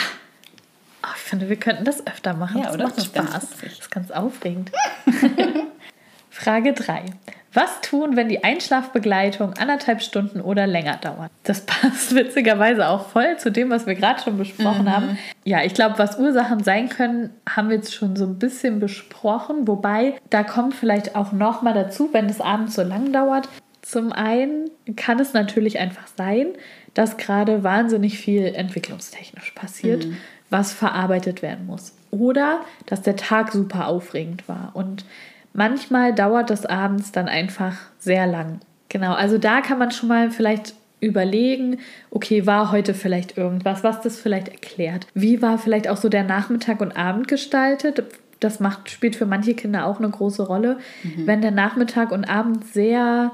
Oh, 1.03 1.09
ich 1.15 1.23
finde, 1.23 1.49
wir 1.49 1.57
könnten 1.57 1.85
das 1.85 2.07
öfter 2.07 2.35
machen. 2.35 2.59
Ja, 2.59 2.67
das 2.67 2.75
oder? 2.75 2.85
macht 2.85 2.99
das 2.99 3.05
Spaß. 3.07 3.31
das 3.31 3.63
ist 3.63 3.91
ganz 3.91 4.11
aufregend. 4.11 4.71
Frage 6.31 6.73
3. 6.73 7.05
Was 7.53 7.81
tun, 7.81 8.15
wenn 8.15 8.29
die 8.29 8.45
Einschlafbegleitung 8.45 9.55
anderthalb 9.55 10.03
Stunden 10.03 10.41
oder 10.41 10.69
länger 10.69 10.99
dauert? 10.99 11.33
Das 11.43 11.63
passt 11.63 12.15
witzigerweise 12.15 12.89
auch 12.89 13.09
voll 13.09 13.39
zu 13.39 13.51
dem, 13.51 13.71
was 13.71 13.87
wir 13.87 13.97
gerade 13.97 14.23
schon 14.23 14.39
besprochen 14.39 14.85
mhm. 14.85 14.91
haben. 14.93 15.19
Ja, 15.45 15.65
ich 15.65 15.75
glaube, 15.75 15.99
was 15.99 16.19
Ursachen 16.19 16.63
sein 16.63 16.89
können, 16.89 17.31
haben 17.49 17.69
wir 17.69 17.77
jetzt 17.77 17.93
schon 17.93 18.15
so 18.15 18.25
ein 18.25 18.39
bisschen 18.39 18.79
besprochen. 18.79 19.67
Wobei, 19.67 20.15
da 20.31 20.45
kommt 20.45 20.75
vielleicht 20.75 21.17
auch 21.17 21.33
noch 21.33 21.63
mal 21.63 21.75
dazu, 21.75 22.11
wenn 22.13 22.27
es 22.27 22.41
abends 22.41 22.77
so 22.77 22.83
lang 22.83 23.13
dauert. 23.13 23.49
Zum 23.83 24.13
einen 24.13 24.71
kann 24.95 25.19
es 25.19 25.33
natürlich 25.33 25.81
einfach 25.81 26.07
sein, 26.17 26.49
dass 26.95 27.17
gerade 27.17 27.65
wahnsinnig 27.65 28.19
viel 28.19 28.45
entwicklungstechnisch 28.55 29.51
passiert. 29.53 30.07
Mhm 30.07 30.19
was 30.51 30.73
verarbeitet 30.73 31.43
werden 31.43 31.67
muss. 31.67 31.95
Oder 32.11 32.61
dass 32.87 33.03
der 33.03 33.17
Tag 33.17 33.53
super 33.53 33.87
aufregend 33.87 34.49
war. 34.49 34.71
Und 34.75 35.05
manchmal 35.53 36.15
dauert 36.15 36.51
das 36.51 36.67
abends 36.67 37.13
dann 37.13 37.29
einfach 37.29 37.77
sehr 37.99 38.27
lang. 38.27 38.61
Genau, 38.89 39.15
also 39.15 39.39
da 39.39 39.61
kann 39.61 39.79
man 39.79 39.93
schon 39.93 40.09
mal 40.09 40.31
vielleicht 40.31 40.75
überlegen, 41.01 41.79
okay, 42.11 42.47
war 42.47 42.73
heute 42.73 42.93
vielleicht 42.93 43.39
irgendwas, 43.39 43.83
was 43.85 44.03
das 44.03 44.21
vielleicht 44.21 44.49
erklärt? 44.49 45.07
Wie 45.15 45.41
war 45.41 45.59
vielleicht 45.59 45.89
auch 45.89 45.97
so 45.97 46.09
der 46.09 46.25
Nachmittag 46.25 46.81
und 46.81 46.97
Abend 46.97 47.29
gestaltet? 47.29 48.03
Das 48.41 48.61
macht, 48.61 48.91
spielt 48.91 49.17
für 49.17 49.27
manche 49.27 49.55
Kinder 49.55 49.87
auch 49.87 49.99
eine 49.99 50.11
große 50.11 50.43
Rolle. 50.43 50.79
Mhm. 51.03 51.27
Wenn 51.27 51.43
der 51.43 51.51
Nachmittag 51.51 52.11
und 52.11 52.25
Abend 52.25 52.67
sehr 52.67 53.33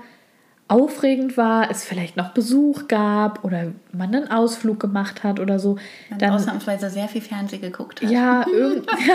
aufregend 0.68 1.36
war, 1.36 1.70
es 1.70 1.84
vielleicht 1.84 2.16
noch 2.16 2.30
Besuch 2.30 2.88
gab 2.88 3.44
oder 3.44 3.72
man 3.92 4.14
einen 4.14 4.30
Ausflug 4.30 4.80
gemacht 4.80 5.22
hat 5.22 5.38
oder 5.38 5.58
so. 5.60 5.76
Man 6.10 6.18
dann 6.18 6.32
ausnahmsweise 6.32 6.90
sehr 6.90 7.06
viel 7.08 7.20
Fernsehen 7.20 7.62
geguckt 7.62 8.02
hat. 8.02 8.10
Ja, 8.10 8.44
irgend, 8.52 8.86
ja. 9.06 9.14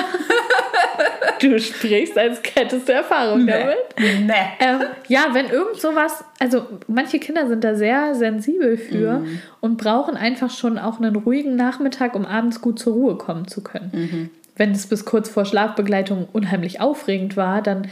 Du 1.39 1.59
sprichst, 1.59 2.17
als 2.17 2.39
hättest 2.53 2.87
du 2.87 2.93
Erfahrung 2.93 3.45
nee. 3.45 3.51
damit. 3.51 3.77
Nee. 3.97 4.33
Ähm, 4.59 4.81
ja, 5.07 5.25
wenn 5.33 5.49
irgend 5.49 5.81
sowas, 5.81 6.23
also 6.39 6.67
manche 6.87 7.19
Kinder 7.19 7.47
sind 7.47 7.63
da 7.63 7.75
sehr 7.75 8.15
sensibel 8.15 8.77
für 8.77 9.19
mhm. 9.19 9.41
und 9.59 9.77
brauchen 9.77 10.15
einfach 10.15 10.51
schon 10.51 10.77
auch 10.77 10.99
einen 10.99 11.15
ruhigen 11.15 11.55
Nachmittag, 11.55 12.15
um 12.15 12.25
abends 12.25 12.61
gut 12.61 12.79
zur 12.79 12.93
Ruhe 12.93 13.17
kommen 13.17 13.47
zu 13.47 13.61
können. 13.61 13.91
Mhm. 13.91 14.29
Wenn 14.55 14.71
es 14.71 14.85
bis 14.85 15.05
kurz 15.05 15.29
vor 15.29 15.45
Schlafbegleitung 15.45 16.27
unheimlich 16.31 16.79
aufregend 16.79 17.35
war, 17.35 17.61
dann 17.61 17.87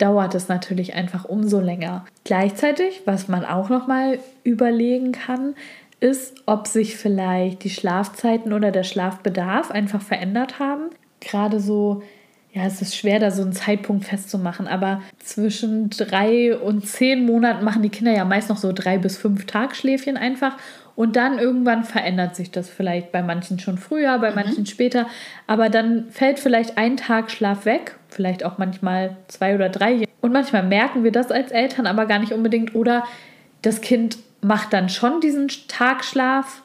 dauert 0.00 0.34
es 0.34 0.48
natürlich 0.48 0.94
einfach 0.94 1.24
umso 1.24 1.60
länger. 1.60 2.04
Gleichzeitig, 2.24 3.02
was 3.04 3.28
man 3.28 3.44
auch 3.44 3.68
noch 3.68 3.86
mal 3.86 4.18
überlegen 4.44 5.12
kann, 5.12 5.54
ist, 6.00 6.34
ob 6.46 6.66
sich 6.66 6.96
vielleicht 6.96 7.62
die 7.64 7.70
Schlafzeiten 7.70 8.52
oder 8.52 8.70
der 8.70 8.84
Schlafbedarf 8.84 9.70
einfach 9.70 10.00
verändert 10.00 10.58
haben. 10.58 10.84
Gerade 11.20 11.60
so, 11.60 12.02
ja, 12.52 12.64
es 12.64 12.80
ist 12.80 12.96
schwer, 12.96 13.18
da 13.18 13.30
so 13.30 13.42
einen 13.42 13.52
Zeitpunkt 13.52 14.06
festzumachen, 14.06 14.66
aber 14.66 15.02
zwischen 15.18 15.90
drei 15.90 16.56
und 16.56 16.86
zehn 16.86 17.26
Monaten 17.26 17.64
machen 17.64 17.82
die 17.82 17.90
Kinder 17.90 18.12
ja 18.12 18.24
meist 18.24 18.48
noch 18.48 18.56
so 18.56 18.72
drei 18.72 18.96
bis 18.96 19.18
fünf 19.18 19.44
Tagschläfchen 19.44 20.16
einfach 20.16 20.56
und 20.96 21.16
dann 21.16 21.38
irgendwann 21.38 21.84
verändert 21.84 22.36
sich 22.36 22.50
das 22.50 22.68
vielleicht 22.68 23.12
bei 23.12 23.22
manchen 23.22 23.58
schon 23.58 23.78
früher, 23.78 24.18
bei 24.18 24.30
mhm. 24.30 24.36
manchen 24.36 24.66
später. 24.66 25.06
Aber 25.46 25.68
dann 25.68 26.10
fällt 26.10 26.38
vielleicht 26.38 26.78
ein 26.78 26.96
Tag 26.96 27.30
Schlaf 27.30 27.64
weg, 27.64 27.96
vielleicht 28.08 28.44
auch 28.44 28.58
manchmal 28.58 29.16
zwei 29.28 29.54
oder 29.54 29.68
drei. 29.68 30.06
Und 30.20 30.32
manchmal 30.32 30.62
merken 30.62 31.04
wir 31.04 31.12
das 31.12 31.30
als 31.30 31.50
Eltern 31.50 31.86
aber 31.86 32.06
gar 32.06 32.18
nicht 32.18 32.32
unbedingt. 32.32 32.74
Oder 32.74 33.04
das 33.62 33.80
Kind 33.80 34.18
macht 34.42 34.72
dann 34.72 34.88
schon 34.88 35.20
diesen 35.20 35.48
Tagschlaf 35.68 36.62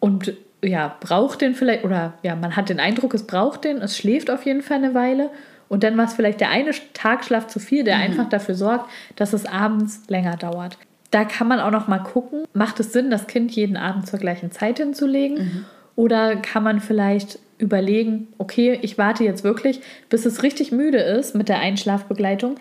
und 0.00 0.34
ja, 0.64 0.96
braucht 1.00 1.40
den 1.40 1.54
vielleicht, 1.54 1.84
oder 1.84 2.14
ja, 2.22 2.36
man 2.36 2.56
hat 2.56 2.68
den 2.68 2.78
Eindruck, 2.80 3.14
es 3.14 3.26
braucht 3.26 3.64
den, 3.64 3.78
es 3.78 3.96
schläft 3.96 4.30
auf 4.30 4.44
jeden 4.44 4.62
Fall 4.62 4.78
eine 4.78 4.94
Weile. 4.94 5.30
Und 5.68 5.82
dann 5.82 5.96
war 5.96 6.04
es 6.04 6.14
vielleicht 6.14 6.40
der 6.40 6.50
eine 6.50 6.72
Tagschlaf 6.92 7.46
zu 7.46 7.58
viel, 7.58 7.84
der 7.84 7.96
mhm. 7.96 8.02
einfach 8.02 8.28
dafür 8.28 8.54
sorgt, 8.54 8.90
dass 9.16 9.32
es 9.32 9.46
abends 9.46 10.02
länger 10.08 10.36
dauert. 10.36 10.76
Da 11.12 11.24
kann 11.24 11.46
man 11.46 11.60
auch 11.60 11.70
noch 11.70 11.88
mal 11.88 11.98
gucken, 11.98 12.44
macht 12.54 12.80
es 12.80 12.92
Sinn, 12.92 13.10
das 13.10 13.26
Kind 13.26 13.52
jeden 13.52 13.76
Abend 13.76 14.08
zur 14.08 14.18
gleichen 14.18 14.50
Zeit 14.50 14.78
hinzulegen? 14.78 15.38
Mhm. 15.38 15.64
Oder 15.94 16.36
kann 16.36 16.64
man 16.64 16.80
vielleicht 16.80 17.38
überlegen, 17.58 18.28
okay, 18.38 18.78
ich 18.82 18.98
warte 18.98 19.22
jetzt 19.22 19.44
wirklich, 19.44 19.80
bis 20.08 20.26
es 20.26 20.42
richtig 20.42 20.72
müde 20.72 20.98
ist 20.98 21.34
mit 21.34 21.48
der 21.48 21.60
Einschlafbegleitung. 21.60 22.56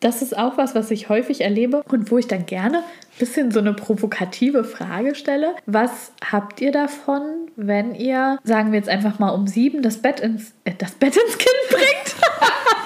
Das 0.00 0.20
ist 0.20 0.36
auch 0.36 0.58
was, 0.58 0.74
was 0.74 0.90
ich 0.90 1.08
häufig 1.08 1.40
erlebe 1.40 1.82
und 1.90 2.10
wo 2.10 2.18
ich 2.18 2.28
dann 2.28 2.44
gerne 2.44 2.78
ein 2.78 3.18
bisschen 3.18 3.50
so 3.50 3.58
eine 3.58 3.72
provokative 3.72 4.62
Frage 4.64 5.14
stelle. 5.14 5.54
Was 5.64 6.12
habt 6.30 6.60
ihr 6.60 6.72
davon, 6.72 7.22
wenn 7.56 7.94
ihr, 7.94 8.38
sagen 8.44 8.70
wir 8.70 8.78
jetzt 8.78 8.90
einfach 8.90 9.18
mal 9.18 9.30
um 9.30 9.46
sieben, 9.46 9.80
das 9.80 9.96
Bett 9.96 10.20
ins, 10.20 10.52
äh, 10.64 10.72
das 10.76 10.92
Bett 10.92 11.16
ins 11.16 11.38
Kind 11.38 11.56
bringt? 11.70 12.16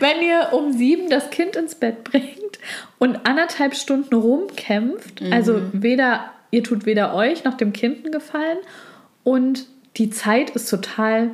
wenn 0.00 0.22
ihr 0.22 0.48
um 0.52 0.72
sieben 0.72 1.08
das 1.10 1.30
Kind 1.30 1.56
ins 1.56 1.74
Bett 1.74 2.04
bringt 2.04 2.58
und 2.98 3.26
anderthalb 3.26 3.74
Stunden 3.74 4.14
rumkämpft. 4.14 5.20
Mhm. 5.20 5.32
Also 5.32 5.60
weder, 5.72 6.24
ihr 6.50 6.62
tut 6.62 6.86
weder 6.86 7.14
euch 7.14 7.44
noch 7.44 7.54
dem 7.54 7.72
Kind 7.72 8.04
einen 8.04 8.12
Gefallen 8.12 8.58
und 9.24 9.66
die 9.96 10.10
Zeit 10.10 10.50
ist 10.50 10.68
total 10.68 11.30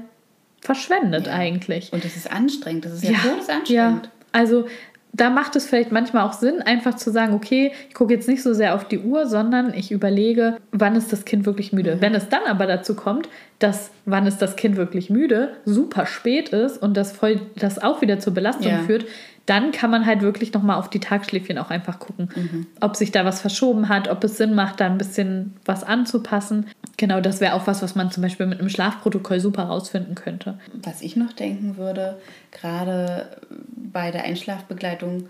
verschwendet 0.61 1.27
ja. 1.27 1.35
eigentlich. 1.35 1.93
Und 1.93 2.05
es 2.05 2.17
ist 2.17 2.31
anstrengend, 2.31 2.85
das 2.85 2.95
ist 2.95 3.05
ja, 3.05 3.13
ja 3.13 3.19
todesanstrengend. 3.19 3.71
Ja. 4.07 4.11
Also 4.33 4.67
da 5.13 5.31
macht 5.31 5.57
es 5.57 5.67
vielleicht 5.67 5.91
manchmal 5.91 6.27
auch 6.27 6.33
Sinn, 6.33 6.63
einfach 6.63 6.95
zu 6.95 7.11
sagen, 7.11 7.35
okay, 7.35 7.73
ich 7.89 7.95
gucke 7.95 8.15
jetzt 8.15 8.29
nicht 8.29 8.43
so 8.43 8.55
sehr 8.55 8.75
auf 8.75 8.87
die 8.87 8.99
Uhr, 8.99 9.27
sondern 9.27 9.73
ich 9.75 9.91
überlege, 9.91 10.59
wann 10.71 10.95
ist 10.97 11.13
das 11.13 11.25
Kind 11.25 11.47
wirklich 11.47 11.73
müde. 11.73 11.97
Mhm. 11.97 12.01
Wenn 12.01 12.15
es 12.15 12.29
dann 12.29 12.45
aber 12.47 12.67
dazu 12.67 12.95
kommt, 12.95 13.29
dass 13.59 13.91
wann 14.05 14.27
ist 14.27 14.39
das 14.39 14.57
Kind 14.57 14.77
wirklich 14.77 15.11
müde, 15.11 15.57
super 15.65 16.07
spät 16.07 16.51
ist 16.51 16.81
und 16.81 16.97
das 16.97 17.13
voll 17.13 17.41
das 17.57 17.79
auch 17.79 18.01
wieder 18.01 18.21
zur 18.21 18.35
Belastung 18.35 18.71
ja. 18.71 18.79
führt, 18.81 19.07
dann 19.47 19.73
kann 19.73 19.91
man 19.91 20.05
halt 20.05 20.21
wirklich 20.21 20.53
nochmal 20.53 20.77
auf 20.77 20.91
die 20.91 21.01
Tagschläfchen 21.01 21.57
auch 21.57 21.71
einfach 21.71 21.99
gucken, 21.99 22.29
mhm. 22.37 22.67
ob 22.81 22.97
sich 22.97 23.13
da 23.13 23.25
was 23.25 23.41
verschoben 23.41 23.89
hat, 23.89 24.07
ob 24.09 24.23
es 24.23 24.37
Sinn 24.37 24.55
macht, 24.55 24.79
da 24.79 24.87
ein 24.87 24.99
bisschen 24.99 25.55
was 25.65 25.85
anzupassen. 25.85 26.67
Genau, 26.99 27.23
das 27.23 27.41
wäre 27.41 27.55
auch 27.55 27.67
was, 27.67 27.81
was 27.81 27.95
man 27.95 28.11
zum 28.11 28.23
Beispiel 28.23 28.45
mit 28.45 28.61
einem 28.61 28.69
Schlafprotokoll 28.69 29.41
super 29.41 29.63
rausfinden 29.63 30.15
könnte. 30.15 30.59
Was 30.83 31.01
ich 31.01 31.17
noch 31.17 31.33
denken 31.33 31.79
würde, 31.79 32.19
gerade 32.53 33.39
bei 33.75 34.11
der 34.11 34.25
Einschlafbegleitung 34.25 35.29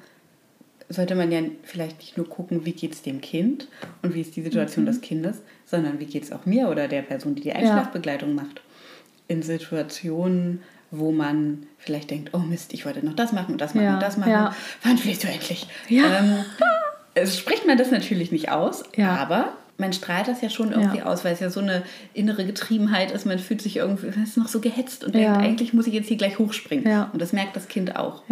sollte 0.88 1.14
man 1.14 1.30
ja 1.30 1.40
vielleicht 1.62 1.98
nicht 1.98 2.16
nur 2.16 2.28
gucken, 2.28 2.64
wie 2.64 2.72
geht 2.72 2.94
es 2.94 3.02
dem 3.02 3.20
Kind 3.20 3.68
und 4.02 4.14
wie 4.14 4.22
ist 4.22 4.34
die 4.34 4.42
Situation 4.42 4.84
mhm. 4.84 4.88
des 4.88 5.00
Kindes, 5.00 5.42
sondern 5.70 6.00
wie 6.00 6.06
geht 6.06 6.24
es 6.24 6.32
auch 6.32 6.46
mir 6.46 6.68
oder 6.68 6.88
der 6.88 7.02
Person, 7.02 7.34
die 7.34 7.42
die 7.42 7.52
Einschlafbegleitung 7.52 8.30
ja. 8.30 8.42
macht. 8.42 8.62
In 9.28 9.42
Situationen, 9.42 10.62
wo 10.90 11.12
man 11.12 11.66
vielleicht 11.76 12.10
denkt, 12.10 12.30
oh 12.32 12.38
Mist, 12.38 12.72
ich 12.72 12.86
wollte 12.86 13.04
noch 13.04 13.14
das 13.14 13.32
machen 13.32 13.52
und 13.52 13.60
das 13.60 13.74
machen 13.74 13.84
ja, 13.84 13.94
und 13.94 14.02
das 14.02 14.16
machen. 14.16 14.32
Ja. 14.32 14.56
Wann 14.82 14.96
fliehst 14.96 15.24
du 15.24 15.28
endlich? 15.28 15.66
Ja. 15.88 16.18
Ähm, 16.18 16.44
es 17.14 17.38
spricht 17.38 17.66
man 17.66 17.76
das 17.76 17.90
natürlich 17.90 18.32
nicht 18.32 18.50
aus, 18.50 18.84
ja. 18.96 19.14
aber 19.16 19.52
man 19.76 19.92
strahlt 19.92 20.26
das 20.26 20.40
ja 20.40 20.50
schon 20.50 20.72
irgendwie 20.72 21.02
aus, 21.02 21.24
weil 21.24 21.34
es 21.34 21.40
ja 21.40 21.50
so 21.50 21.60
eine 21.60 21.84
innere 22.12 22.44
Getriebenheit 22.44 23.12
ist. 23.12 23.26
Man 23.26 23.38
fühlt 23.38 23.60
sich 23.62 23.76
irgendwie, 23.76 24.08
ist 24.20 24.36
noch 24.36 24.48
so 24.48 24.60
gehetzt 24.60 25.04
und 25.04 25.14
denkt, 25.14 25.38
eigentlich 25.38 25.72
muss 25.72 25.86
ich 25.86 25.94
jetzt 25.94 26.08
hier 26.08 26.16
gleich 26.16 26.38
hochspringen. 26.38 27.06
Und 27.12 27.22
das 27.22 27.32
merkt 27.32 27.54
das 27.54 27.68
Kind 27.68 27.94
auch. 27.96 28.22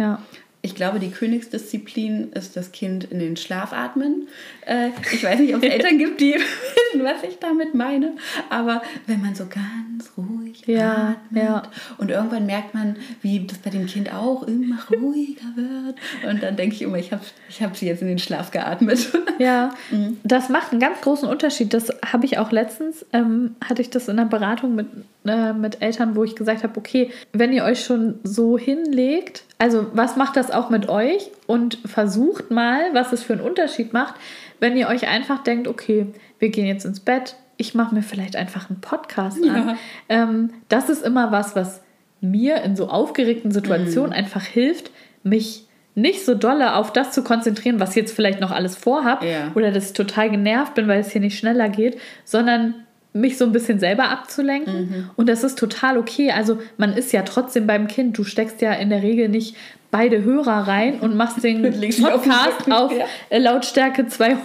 Ich 0.67 0.75
glaube, 0.75 0.99
die 0.99 1.11
Königsdisziplin 1.11 2.33
ist 2.33 2.57
das 2.57 2.73
Kind 2.73 3.05
in 3.05 3.19
den 3.19 3.37
Schlaf 3.37 3.71
atmen. 3.71 4.27
Äh, 4.65 4.89
ich 5.13 5.23
weiß 5.23 5.39
nicht, 5.39 5.55
ob 5.55 5.63
es 5.63 5.69
Eltern 5.73 5.97
gibt, 5.97 6.19
die 6.19 6.33
wissen, 6.93 7.05
was 7.05 7.23
ich 7.23 7.39
damit 7.39 7.73
meine. 7.73 8.17
Aber 8.49 8.81
wenn 9.05 9.21
man 9.21 9.33
so 9.33 9.45
ganz 9.45 10.11
ruhig 10.17 10.67
ja, 10.67 11.15
atmet 11.31 11.43
ja. 11.43 11.63
und 11.99 12.11
irgendwann 12.11 12.47
merkt 12.47 12.73
man, 12.73 12.97
wie 13.21 13.47
das 13.47 13.59
bei 13.59 13.69
dem 13.69 13.85
Kind 13.85 14.13
auch 14.13 14.43
immer 14.43 14.79
ruhiger 14.91 15.45
wird. 15.55 15.95
Und 16.29 16.43
dann 16.43 16.57
denke 16.57 16.75
ich 16.75 16.81
immer, 16.81 16.97
ich 16.97 17.13
habe 17.13 17.23
ich 17.47 17.63
hab 17.63 17.77
sie 17.77 17.87
jetzt 17.87 18.01
in 18.01 18.09
den 18.09 18.19
Schlaf 18.19 18.51
geatmet. 18.51 19.07
Ja, 19.39 19.73
mhm. 19.89 20.17
das 20.25 20.49
macht 20.49 20.73
einen 20.73 20.81
ganz 20.81 20.99
großen 20.99 21.29
Unterschied. 21.29 21.73
Das 21.73 21.93
habe 22.05 22.25
ich 22.25 22.39
auch 22.39 22.51
letztens, 22.51 23.05
ähm, 23.13 23.55
hatte 23.63 23.81
ich 23.81 23.89
das 23.89 24.09
in 24.09 24.19
einer 24.19 24.27
Beratung 24.27 24.75
mit, 24.75 24.87
äh, 25.25 25.53
mit 25.53 25.81
Eltern, 25.81 26.17
wo 26.17 26.25
ich 26.25 26.35
gesagt 26.35 26.63
habe, 26.63 26.77
okay, 26.77 27.11
wenn 27.31 27.53
ihr 27.53 27.63
euch 27.63 27.85
schon 27.85 28.15
so 28.23 28.57
hinlegt, 28.57 29.43
also 29.59 29.87
was 29.93 30.15
macht 30.15 30.37
das 30.37 30.51
auch 30.51 30.69
mit 30.69 30.89
euch? 30.89 31.31
Und 31.47 31.79
versucht 31.85 32.51
mal, 32.51 32.93
was 32.93 33.11
es 33.11 33.23
für 33.23 33.33
einen 33.33 33.41
Unterschied 33.41 33.93
macht, 33.93 34.15
wenn 34.59 34.77
ihr 34.77 34.87
euch 34.87 35.07
einfach 35.07 35.43
denkt, 35.43 35.67
okay, 35.67 36.07
wir 36.39 36.49
gehen 36.49 36.65
jetzt 36.65 36.85
ins 36.85 36.99
Bett, 36.99 37.35
ich 37.57 37.73
mache 37.73 37.93
mir 37.93 38.03
vielleicht 38.03 38.35
einfach 38.35 38.69
einen 38.69 38.81
Podcast 38.81 39.43
ja. 39.43 39.53
an. 39.53 39.77
Ähm, 40.09 40.49
das 40.69 40.89
ist 40.89 41.03
immer 41.03 41.31
was, 41.31 41.55
was 41.55 41.81
mir 42.21 42.61
in 42.61 42.75
so 42.75 42.87
aufgeregten 42.89 43.51
Situationen 43.51 44.11
mhm. 44.11 44.15
einfach 44.15 44.43
hilft, 44.43 44.91
mich 45.23 45.67
nicht 45.95 46.23
so 46.25 46.35
dolle 46.35 46.75
auf 46.75 46.93
das 46.93 47.11
zu 47.11 47.23
konzentrieren, 47.23 47.79
was 47.79 47.95
jetzt 47.95 48.15
vielleicht 48.15 48.39
noch 48.39 48.51
alles 48.51 48.75
vorhab 48.75 49.23
ja. 49.23 49.51
oder 49.55 49.71
dass 49.71 49.87
ich 49.87 49.93
total 49.93 50.29
genervt 50.29 50.75
bin, 50.75 50.87
weil 50.87 50.99
es 50.99 51.11
hier 51.11 51.21
nicht 51.21 51.39
schneller 51.39 51.69
geht, 51.69 51.99
sondern 52.23 52.75
mich 53.19 53.37
so 53.37 53.45
ein 53.45 53.51
bisschen 53.51 53.79
selber 53.79 54.09
abzulenken. 54.09 54.73
Mhm. 54.79 55.09
Und 55.15 55.29
das 55.29 55.43
ist 55.43 55.57
total 55.57 55.97
okay. 55.97 56.31
Also 56.31 56.59
man 56.77 56.93
ist 56.93 57.11
ja 57.13 57.23
trotzdem 57.23 57.67
beim 57.67 57.87
Kind. 57.87 58.17
Du 58.17 58.23
steckst 58.23 58.61
ja 58.61 58.73
in 58.73 58.89
der 58.89 59.03
Regel 59.03 59.29
nicht 59.29 59.55
beide 59.91 60.23
Hörer 60.23 60.67
rein 60.67 60.99
und 60.99 61.15
machst 61.15 61.43
den 61.43 61.61
Podcast 62.01 62.71
auf, 62.71 62.91
ja. 62.91 63.05
Äh, 63.29 63.39
Lautstärke 63.39 64.07
200 64.07 64.41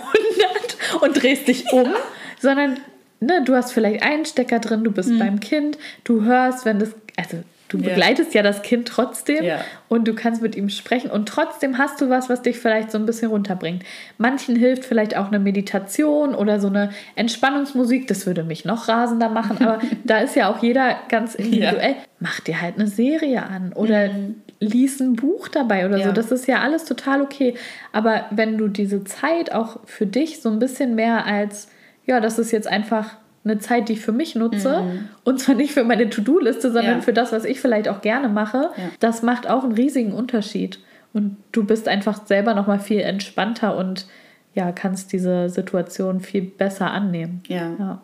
und 1.00 1.22
drehst 1.22 1.48
dich 1.48 1.72
um, 1.72 1.88
sondern 2.40 2.78
ne, 3.20 3.42
du 3.44 3.54
hast 3.54 3.72
vielleicht 3.72 4.02
einen 4.02 4.24
Stecker 4.24 4.58
drin, 4.58 4.85
du 4.85 4.92
bist 4.92 5.11
mhm. 5.11 5.18
beim 5.18 5.40
Kind, 5.40 5.78
du 6.04 6.24
hörst, 6.24 6.64
wenn 6.64 6.78
das, 6.78 6.90
also 7.16 7.38
Du 7.72 7.78
begleitest 7.78 8.35
ja, 8.35 8.40
ja 8.40 8.42
das 8.42 8.61
Kind 8.61 8.87
trotzdem 8.87 9.44
ja. 9.44 9.64
und 9.88 10.06
du 10.06 10.14
kannst 10.14 10.42
mit 10.42 10.56
ihm 10.56 10.68
sprechen 10.68 11.11
und 11.11 11.26
trotzdem 11.26 11.78
hast 11.78 12.02
du 12.02 12.11
was, 12.11 12.28
was 12.28 12.42
dich 12.42 12.58
vielleicht 12.58 12.90
so 12.90 12.98
ein 12.98 13.06
bisschen 13.06 13.30
runterbringt. 13.30 13.82
Manchen 14.18 14.56
hilft 14.56 14.85
vielleicht 14.85 15.16
auch 15.16 15.28
eine 15.28 15.38
Meditation 15.38 16.35
oder 16.35 16.61
so 16.61 16.68
eine 16.68 16.90
Entspannungsmusik. 17.16 18.06
Das 18.08 18.26
würde 18.26 18.44
mich 18.44 18.66
noch 18.66 18.88
rasender 18.88 19.30
machen, 19.30 19.56
aber 19.64 19.78
da 20.04 20.18
ist 20.18 20.37
ja 20.37 20.52
auch 20.52 20.62
jeder 20.62 20.96
ganz 21.08 21.35
individuell. 21.35 21.92
Ja. 21.92 21.96
Mach 22.20 22.40
dir 22.40 22.61
halt 22.61 22.78
eine 22.78 22.88
Serie 22.88 23.42
an 23.42 23.72
oder 23.72 24.08
mhm. 24.08 24.42
lies 24.61 25.00
ein 25.00 25.16
Buch 25.16 25.48
dabei 25.48 25.87
oder 25.87 26.02
so. 26.02 26.12
Das 26.12 26.30
ist 26.30 26.46
ja 26.46 26.61
alles 26.61 26.85
total 26.85 27.22
okay. 27.22 27.54
Aber 27.92 28.26
wenn 28.30 28.58
du 28.58 28.68
diese 28.68 29.02
Zeit 29.04 29.52
auch 29.52 29.80
für 29.87 30.04
dich 30.04 30.42
so 30.42 30.50
ein 30.50 30.58
bisschen 30.58 30.94
mehr 30.94 31.24
als, 31.24 31.68
ja, 32.04 32.20
das 32.20 32.38
ist 32.38 32.50
jetzt 32.50 32.68
einfach 32.68 33.16
eine 33.44 33.59
Zeit, 33.59 33.88
die 33.88 33.94
ich 33.94 34.00
für 34.00 34.12
mich 34.12 34.35
nutze. 34.35 34.83
Mhm. 34.83 35.09
Und 35.24 35.40
zwar 35.40 35.55
nicht 35.55 35.72
für 35.72 35.85
meine 35.85 36.09
To-Do-Liste, 36.09 36.72
sondern 36.72 36.96
ja. 36.96 37.00
für 37.00 37.12
das, 37.12 37.33
was 37.33 37.44
ich 37.44 37.61
vielleicht 37.61 37.88
auch 37.88 38.00
gerne 38.00 38.28
mache. 38.28 38.70
Ja. 38.76 38.90
Das 39.00 39.22
macht 39.22 39.48
auch 39.48 39.64
einen 39.64 39.72
riesigen 39.72 40.12
Unterschied. 40.12 40.78
Und 41.12 41.37
du 41.52 41.64
bist 41.64 41.88
einfach 41.88 42.26
selber 42.26 42.55
nochmal 42.55 42.78
viel 42.78 43.00
entspannter 43.00 43.76
und 43.76 44.07
ja, 44.55 44.72
kannst 44.72 45.12
diese 45.12 45.48
Situation 45.48 46.20
viel 46.20 46.42
besser 46.42 46.90
annehmen. 46.90 47.42
Ja. 47.48 47.72
ja. 47.78 48.02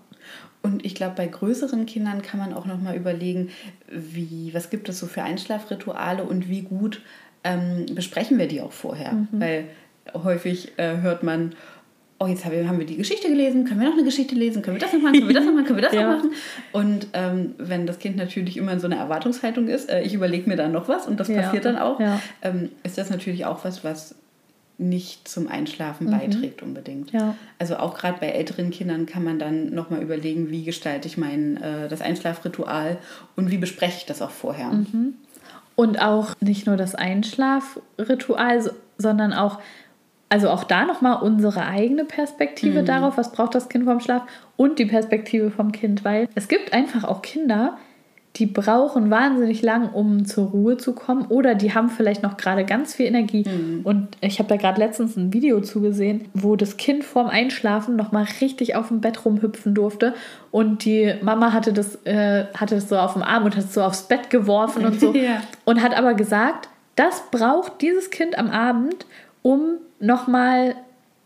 Und 0.62 0.84
ich 0.84 0.94
glaube, 0.94 1.14
bei 1.16 1.26
größeren 1.26 1.86
Kindern 1.86 2.22
kann 2.22 2.40
man 2.40 2.52
auch 2.52 2.66
nochmal 2.66 2.96
überlegen, 2.96 3.50
wie, 3.90 4.50
was 4.52 4.70
gibt 4.70 4.88
es 4.88 4.98
so 4.98 5.06
für 5.06 5.22
Einschlafrituale 5.22 6.24
und 6.24 6.48
wie 6.48 6.62
gut 6.62 7.00
ähm, 7.44 7.86
besprechen 7.94 8.38
wir 8.38 8.48
die 8.48 8.60
auch 8.60 8.72
vorher. 8.72 9.12
Mhm. 9.12 9.28
Weil 9.32 9.64
häufig 10.14 10.72
äh, 10.78 10.98
hört 11.00 11.22
man, 11.22 11.54
oh, 12.20 12.26
jetzt 12.26 12.44
haben 12.44 12.78
wir, 12.78 12.86
die 12.86 12.96
Geschichte 12.96 13.28
gelesen, 13.28 13.64
können 13.64 13.80
wir 13.80 13.88
noch 13.88 13.94
eine 13.94 14.04
Geschichte 14.04 14.34
lesen, 14.34 14.62
können 14.62 14.76
wir 14.76 14.80
das 14.80 14.92
noch 14.92 15.00
machen, 15.00 15.14
können 15.14 15.28
wir 15.28 15.34
das 15.34 15.44
noch 15.44 15.52
machen, 15.52 15.66
können 15.66 15.78
wir 15.78 15.84
das 15.84 15.92
ja. 15.94 16.10
noch 16.10 16.16
machen. 16.16 16.32
Und 16.72 17.06
ähm, 17.12 17.54
wenn 17.58 17.86
das 17.86 17.98
Kind 17.98 18.16
natürlich 18.16 18.56
immer 18.56 18.72
in 18.72 18.80
so 18.80 18.86
einer 18.86 18.96
Erwartungshaltung 18.96 19.68
ist, 19.68 19.88
äh, 19.88 20.02
ich 20.02 20.14
überlege 20.14 20.48
mir 20.48 20.56
dann 20.56 20.72
noch 20.72 20.88
was 20.88 21.06
und 21.06 21.20
das 21.20 21.28
ja. 21.28 21.42
passiert 21.42 21.64
dann 21.64 21.78
auch, 21.78 22.00
ja. 22.00 22.20
ähm, 22.42 22.70
ist 22.82 22.98
das 22.98 23.10
natürlich 23.10 23.46
auch 23.46 23.64
was, 23.64 23.84
was 23.84 24.16
nicht 24.78 25.26
zum 25.26 25.48
Einschlafen 25.48 26.06
mhm. 26.06 26.12
beiträgt 26.12 26.62
unbedingt. 26.62 27.12
Ja. 27.12 27.34
Also 27.58 27.76
auch 27.76 27.96
gerade 27.96 28.18
bei 28.20 28.28
älteren 28.28 28.70
Kindern 28.70 29.06
kann 29.06 29.24
man 29.24 29.38
dann 29.38 29.74
nochmal 29.74 30.02
überlegen, 30.02 30.50
wie 30.50 30.64
gestalte 30.64 31.08
ich 31.08 31.18
mein 31.18 31.56
äh, 31.56 31.88
das 31.88 32.00
Einschlafritual 32.00 32.98
und 33.36 33.50
wie 33.50 33.58
bespreche 33.58 33.98
ich 33.98 34.06
das 34.06 34.22
auch 34.22 34.30
vorher. 34.30 34.68
Mhm. 34.68 35.14
Und 35.74 36.00
auch 36.00 36.34
nicht 36.40 36.66
nur 36.66 36.76
das 36.76 36.94
Einschlafritual, 36.94 38.70
sondern 38.98 39.32
auch 39.32 39.60
also 40.28 40.50
auch 40.50 40.64
da 40.64 40.84
nochmal 40.84 41.22
unsere 41.22 41.64
eigene 41.64 42.04
Perspektive 42.04 42.82
mhm. 42.82 42.86
darauf, 42.86 43.16
was 43.16 43.32
braucht 43.32 43.54
das 43.54 43.68
Kind 43.68 43.84
vom 43.84 44.00
Schlaf 44.00 44.22
und 44.56 44.78
die 44.78 44.86
Perspektive 44.86 45.50
vom 45.50 45.72
Kind, 45.72 46.04
weil 46.04 46.28
es 46.34 46.48
gibt 46.48 46.72
einfach 46.72 47.04
auch 47.04 47.22
Kinder, 47.22 47.78
die 48.36 48.46
brauchen 48.46 49.10
wahnsinnig 49.10 49.62
lang, 49.62 49.90
um 49.92 50.24
zur 50.24 50.50
Ruhe 50.50 50.76
zu 50.76 50.92
kommen 50.92 51.26
oder 51.26 51.54
die 51.54 51.74
haben 51.74 51.88
vielleicht 51.88 52.22
noch 52.22 52.36
gerade 52.36 52.64
ganz 52.64 52.94
viel 52.94 53.06
Energie. 53.06 53.44
Mhm. 53.48 53.80
Und 53.82 54.08
ich 54.20 54.38
habe 54.38 54.48
da 54.48 54.56
gerade 54.56 54.78
letztens 54.78 55.16
ein 55.16 55.32
Video 55.32 55.60
zugesehen, 55.60 56.26
wo 56.34 56.54
das 56.54 56.76
Kind 56.76 57.04
vorm 57.04 57.26
Einschlafen 57.26 57.96
nochmal 57.96 58.26
richtig 58.40 58.76
auf 58.76 58.88
dem 58.88 59.00
Bett 59.00 59.24
rumhüpfen 59.24 59.74
durfte 59.74 60.14
und 60.50 60.84
die 60.84 61.14
Mama 61.22 61.52
hatte 61.52 61.72
das, 61.72 62.04
äh, 62.04 62.44
hatte 62.54 62.76
das 62.76 62.88
so 62.88 62.96
auf 62.96 63.14
dem 63.14 63.22
Arm 63.22 63.44
und 63.44 63.56
hat 63.56 63.64
es 63.64 63.74
so 63.74 63.82
aufs 63.82 64.02
Bett 64.02 64.30
geworfen 64.30 64.84
und 64.84 65.00
so 65.00 65.12
ja. 65.14 65.42
und 65.64 65.82
hat 65.82 65.96
aber 65.96 66.14
gesagt, 66.14 66.68
das 66.94 67.24
braucht 67.30 67.80
dieses 67.80 68.10
Kind 68.10 68.38
am 68.38 68.50
Abend, 68.50 69.06
um 69.42 69.78
nochmal 70.00 70.74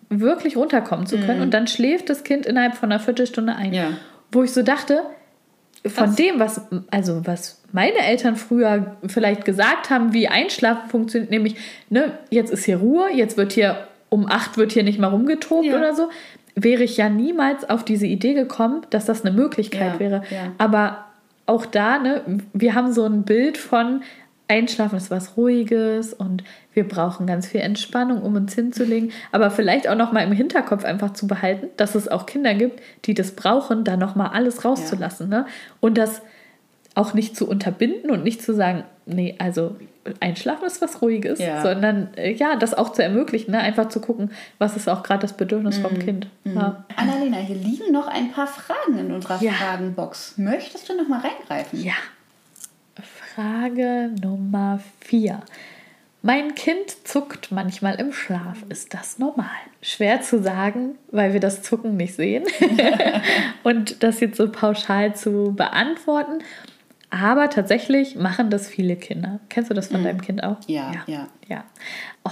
wirklich 0.08 0.56
runterkommen 0.56 1.06
zu 1.06 1.18
können. 1.18 1.38
Mhm. 1.38 1.42
Und 1.42 1.54
dann 1.54 1.66
schläft 1.66 2.10
das 2.10 2.24
Kind 2.24 2.46
innerhalb 2.46 2.74
von 2.74 2.92
einer 2.92 3.00
Viertelstunde 3.00 3.54
ein. 3.56 3.72
Ja. 3.72 3.88
Wo 4.30 4.42
ich 4.42 4.52
so 4.52 4.62
dachte, 4.62 5.02
von 5.86 6.08
was? 6.08 6.16
dem, 6.16 6.38
was, 6.38 6.60
also 6.90 7.26
was 7.26 7.62
meine 7.72 7.98
Eltern 7.98 8.36
früher 8.36 8.96
vielleicht 9.06 9.44
gesagt 9.44 9.90
haben, 9.90 10.12
wie 10.12 10.28
Einschlafen 10.28 10.88
funktioniert, 10.90 11.30
nämlich, 11.30 11.56
ne, 11.90 12.18
jetzt 12.30 12.52
ist 12.52 12.64
hier 12.64 12.76
Ruhe, 12.76 13.10
jetzt 13.12 13.36
wird 13.36 13.52
hier 13.52 13.88
um 14.08 14.26
acht 14.26 14.58
wird 14.58 14.72
hier 14.72 14.84
nicht 14.84 14.98
mal 14.98 15.08
rumgetobt 15.08 15.64
ja. 15.64 15.76
oder 15.76 15.94
so, 15.94 16.10
wäre 16.54 16.82
ich 16.82 16.98
ja 16.98 17.08
niemals 17.08 17.68
auf 17.68 17.82
diese 17.82 18.06
Idee 18.06 18.34
gekommen, 18.34 18.82
dass 18.90 19.06
das 19.06 19.24
eine 19.24 19.34
Möglichkeit 19.34 19.94
ja, 19.94 19.98
wäre. 19.98 20.22
Aber 20.58 21.06
auch 21.46 21.66
da, 21.66 21.98
ne, 21.98 22.22
wir 22.52 22.74
haben 22.74 22.92
so 22.92 23.04
ein 23.04 23.22
Bild 23.22 23.56
von, 23.56 24.02
Einschlafen 24.48 24.96
ist 24.96 25.10
was 25.10 25.36
Ruhiges 25.36 26.12
und 26.12 26.44
wir 26.74 26.86
brauchen 26.86 27.26
ganz 27.26 27.46
viel 27.46 27.60
Entspannung, 27.60 28.22
um 28.22 28.34
uns 28.34 28.54
hinzulegen. 28.54 29.12
Aber 29.30 29.50
vielleicht 29.50 29.88
auch 29.88 29.94
noch 29.94 30.12
mal 30.12 30.20
im 30.20 30.32
Hinterkopf 30.32 30.84
einfach 30.84 31.12
zu 31.12 31.26
behalten, 31.26 31.68
dass 31.76 31.94
es 31.94 32.08
auch 32.08 32.26
Kinder 32.26 32.54
gibt, 32.54 32.80
die 33.04 33.14
das 33.14 33.32
brauchen, 33.32 33.84
da 33.84 33.96
noch 33.96 34.14
mal 34.14 34.28
alles 34.28 34.64
rauszulassen. 34.64 35.30
Ja. 35.30 35.40
Ne? 35.40 35.46
Und 35.80 35.96
das 35.96 36.22
auch 36.94 37.14
nicht 37.14 37.36
zu 37.36 37.48
unterbinden 37.48 38.10
und 38.10 38.22
nicht 38.22 38.42
zu 38.42 38.54
sagen, 38.54 38.84
nee, 39.06 39.34
also 39.38 39.76
Einschlafen 40.20 40.66
ist 40.66 40.82
was 40.82 41.00
Ruhiges, 41.00 41.38
ja. 41.38 41.62
sondern 41.62 42.12
äh, 42.16 42.32
ja, 42.32 42.56
das 42.56 42.74
auch 42.74 42.92
zu 42.92 43.02
ermöglichen, 43.02 43.52
ne? 43.52 43.60
einfach 43.60 43.88
zu 43.88 44.00
gucken, 44.00 44.30
was 44.58 44.76
ist 44.76 44.88
auch 44.88 45.02
gerade 45.02 45.20
das 45.20 45.32
Bedürfnis 45.32 45.78
mhm. 45.78 45.82
vom 45.82 45.98
Kind. 45.98 46.26
Mhm. 46.44 46.56
Ja. 46.56 46.84
Annalena, 46.96 47.38
hier 47.38 47.56
liegen 47.56 47.92
noch 47.92 48.08
ein 48.08 48.32
paar 48.32 48.46
Fragen 48.46 48.98
in 48.98 49.12
unserer. 49.12 49.38
Fragenbox. 49.38 50.38
Möchtest 50.38 50.88
du 50.88 50.96
noch 50.96 51.08
mal 51.08 51.20
reingreifen? 51.20 51.82
Ja. 51.82 51.94
Frage 53.34 54.10
Nummer 54.20 54.78
4. 55.00 55.40
Mein 56.20 56.54
Kind 56.54 56.90
zuckt 57.08 57.50
manchmal 57.50 57.98
im 57.98 58.12
Schlaf. 58.12 58.62
Ist 58.68 58.92
das 58.92 59.18
normal? 59.18 59.46
Schwer 59.80 60.20
zu 60.20 60.42
sagen, 60.42 60.98
weil 61.10 61.32
wir 61.32 61.40
das 61.40 61.62
Zucken 61.62 61.96
nicht 61.96 62.14
sehen. 62.14 62.44
und 63.62 64.02
das 64.02 64.20
jetzt 64.20 64.36
so 64.36 64.52
pauschal 64.52 65.16
zu 65.16 65.54
beantworten. 65.56 66.42
Aber 67.08 67.48
tatsächlich 67.48 68.16
machen 68.16 68.50
das 68.50 68.68
viele 68.68 68.96
Kinder. 68.96 69.40
Kennst 69.48 69.70
du 69.70 69.74
das 69.74 69.88
von 69.88 70.00
mhm. 70.00 70.04
deinem 70.04 70.20
Kind 70.20 70.44
auch? 70.44 70.58
Ja, 70.66 70.92
ja, 70.92 71.04
ja. 71.06 71.28
ja. 71.48 71.64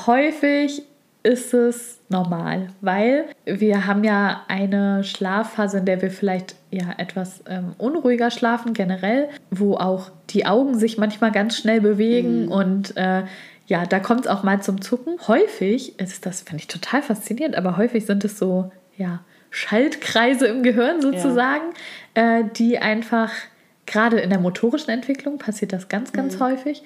Häufig 0.06 0.82
ist 1.22 1.52
es 1.52 2.00
normal, 2.08 2.68
weil 2.80 3.26
wir 3.44 3.86
haben 3.86 4.04
ja 4.04 4.42
eine 4.48 5.04
Schlafphase, 5.04 5.78
in 5.78 5.84
der 5.84 6.00
wir 6.00 6.10
vielleicht 6.10 6.56
ja 6.70 6.94
etwas 6.96 7.42
ähm, 7.46 7.74
unruhiger 7.78 8.30
schlafen 8.30 8.72
generell, 8.72 9.28
wo 9.50 9.74
auch 9.74 10.10
die 10.30 10.46
Augen 10.46 10.78
sich 10.78 10.96
manchmal 10.96 11.32
ganz 11.32 11.56
schnell 11.56 11.80
bewegen 11.80 12.46
mhm. 12.46 12.52
und 12.52 12.96
äh, 12.96 13.24
ja, 13.66 13.86
da 13.86 14.00
kommt 14.00 14.22
es 14.22 14.26
auch 14.26 14.42
mal 14.42 14.60
zum 14.60 14.80
Zucken. 14.80 15.16
Häufig 15.28 15.98
ist 16.00 16.26
das, 16.26 16.40
finde 16.40 16.62
ich 16.62 16.66
total 16.66 17.02
faszinierend, 17.02 17.54
aber 17.54 17.76
häufig 17.76 18.04
sind 18.04 18.24
es 18.24 18.36
so, 18.36 18.72
ja, 18.96 19.20
Schaltkreise 19.50 20.46
im 20.46 20.62
Gehirn 20.62 21.00
sozusagen, 21.00 21.66
ja. 22.16 22.38
äh, 22.38 22.44
die 22.56 22.78
einfach, 22.78 23.30
gerade 23.86 24.18
in 24.20 24.30
der 24.30 24.40
motorischen 24.40 24.90
Entwicklung 24.90 25.38
passiert 25.38 25.72
das 25.72 25.88
ganz, 25.88 26.12
ganz 26.12 26.36
mhm. 26.36 26.44
häufig, 26.44 26.82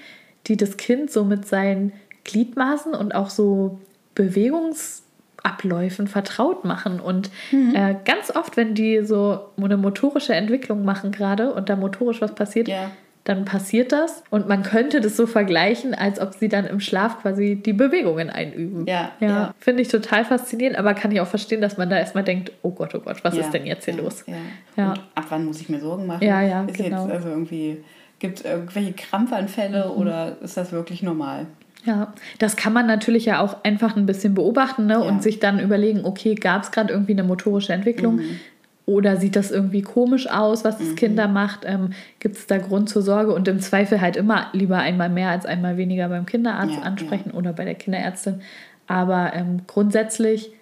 die 0.47 0.57
das 0.57 0.77
Kind 0.77 1.11
so 1.11 1.25
mit 1.25 1.47
seinen 1.47 1.93
Gliedmaßen 2.25 2.95
und 2.95 3.15
auch 3.15 3.31
so 3.31 3.79
Bewegungsabläufen 4.15 6.09
vertraut 6.09 6.65
machen. 6.65 7.01
Und 7.01 7.31
mhm. 7.53 7.75
äh, 7.75 7.97
ganz 8.05 8.35
oft, 8.35 8.57
wenn 8.57 8.75
die 8.75 9.05
so 9.05 9.41
eine 9.57 9.77
motorische 9.77 10.35
Entwicklung 10.35 10.85
machen 10.85 11.13
gerade 11.13 11.53
und 11.53 11.69
da 11.69 11.77
motorisch 11.77 12.21
was 12.21 12.35
passiert, 12.35 12.69
ja. 12.69 12.91
dann 13.25 13.45
passiert 13.45 13.93
das. 13.93 14.23
Und 14.31 14.49
man 14.49 14.63
könnte 14.63 15.01
das 15.01 15.17
so 15.17 15.27
vergleichen, 15.27 15.95
als 15.95 16.21
ob 16.21 16.35
sie 16.35 16.49
dann 16.49 16.67
im 16.67 16.81
Schlaf 16.81 17.23
quasi 17.23 17.57
die 17.57 17.73
Bewegungen 17.73 18.31
einüben. 18.31 18.87
Ja. 18.87 19.13
ja, 19.21 19.29
ja. 19.29 19.55
Finde 19.59 19.83
ich 19.83 19.89
total 19.89 20.25
faszinierend, 20.25 20.79
aber 20.79 20.95
kann 20.95 21.13
ich 21.13 21.21
auch 21.21 21.27
verstehen, 21.27 21.61
dass 21.61 21.77
man 21.77 21.91
da 21.91 21.99
erstmal 21.99 22.25
denkt, 22.25 22.53
oh 22.63 22.71
Gott, 22.71 22.95
oh 22.95 23.01
Gott, 23.01 23.25
was 23.25 23.37
ist 23.37 23.51
denn 23.51 23.67
jetzt 23.67 23.85
hier 23.85 23.95
los? 23.95 24.25
Ja. 24.77 24.93
Und 24.93 25.01
ab 25.15 25.27
wann 25.29 25.45
muss 25.45 25.61
ich 25.61 25.69
mir 25.69 25.81
Sorgen 25.81 26.07
machen? 26.07 26.25
Ja, 26.25 26.43
ja, 26.43 26.65
ist 26.65 26.77
genau. 26.77 27.05
Jetzt 27.05 27.15
also 27.15 27.29
irgendwie 27.29 27.83
Gibt 28.25 28.39
es 28.39 28.45
irgendwelche 28.47 28.93
Krampfanfälle 28.93 29.85
mhm. 29.87 30.01
oder 30.01 30.37
ist 30.41 30.57
das 30.57 30.73
wirklich 30.73 31.03
normal? 31.03 31.47
Ja, 31.85 32.13
das 32.39 32.57
kann 32.57 32.73
man 32.73 32.87
natürlich 32.87 33.27
ja 33.27 33.41
auch 33.41 33.63
einfach 33.63 33.97
ein 33.97 34.07
bisschen 34.07 34.35
beobachten 34.35 34.87
ne? 34.87 34.95
Ja. 34.95 34.99
und 35.01 35.23
sich 35.23 35.39
dann 35.39 35.59
überlegen, 35.59 36.05
okay, 36.05 36.35
gab 36.35 36.63
es 36.63 36.71
gerade 36.71 36.93
irgendwie 36.93 37.13
eine 37.13 37.25
motorische 37.25 37.73
Entwicklung? 37.73 38.17
Mhm. 38.17 38.41
Oder 38.87 39.17
sieht 39.17 39.35
das 39.35 39.51
irgendwie 39.51 39.83
komisch 39.83 40.29
aus, 40.29 40.65
was 40.65 40.79
das 40.79 40.89
mhm. 40.89 40.97
Kind 40.97 41.19
da 41.19 41.27
macht? 41.27 41.61
Ähm, 41.65 41.91
Gibt 42.21 42.37
es 42.37 42.47
da 42.47 42.59
Grund 42.59 42.89
zur 42.89 43.03
Sorge? 43.03 43.33
Und 43.35 43.49
im 43.49 43.61
Zweifel 43.61 44.01
halt 44.01 44.17
immer 44.17 44.49
lieber 44.53 44.79
einmal 44.79 45.09
mehr 45.09 45.31
als 45.31 45.47
einmal 45.47 45.77
weniger 45.79 46.09
beim 46.09 46.27
Kinderarzt 46.27 46.77
ja, 46.77 46.83
ansprechen 46.83 47.31
ja. 47.33 47.39
oder 47.39 47.55
bei 47.55 47.65
der 47.65 47.75
Kinderärztin. 47.75 48.41
Aber 48.87 49.33
ähm, 49.35 49.63
grundsätzlich 49.67 50.53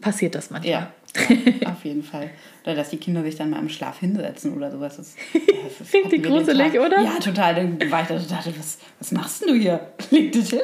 passiert 0.00 0.34
das 0.34 0.50
manchmal. 0.50 0.72
Ja, 0.72 0.90
auf 1.64 1.84
jeden 1.84 2.02
Fall. 2.02 2.30
Oder 2.64 2.74
dass 2.74 2.90
die 2.90 2.96
Kinder 2.96 3.22
sich 3.22 3.36
dann 3.36 3.50
mal 3.50 3.58
im 3.58 3.68
Schlaf 3.68 4.00
hinsetzen 4.00 4.56
oder 4.56 4.70
sowas. 4.70 4.96
Das, 4.96 5.14
das 5.78 5.92
Richtig 5.94 6.24
gruselig, 6.24 6.78
oder? 6.78 7.00
Ja, 7.00 7.18
total. 7.18 7.54
Dann 7.54 7.90
war 7.90 8.02
ich 8.02 8.08
da 8.08 8.18
dachte, 8.18 8.52
was, 8.58 8.78
was 8.98 9.12
machst 9.12 9.44
du 9.48 9.54
hier? 9.54 9.80
Leg 10.10 10.32
dich 10.32 10.50
hin. 10.50 10.60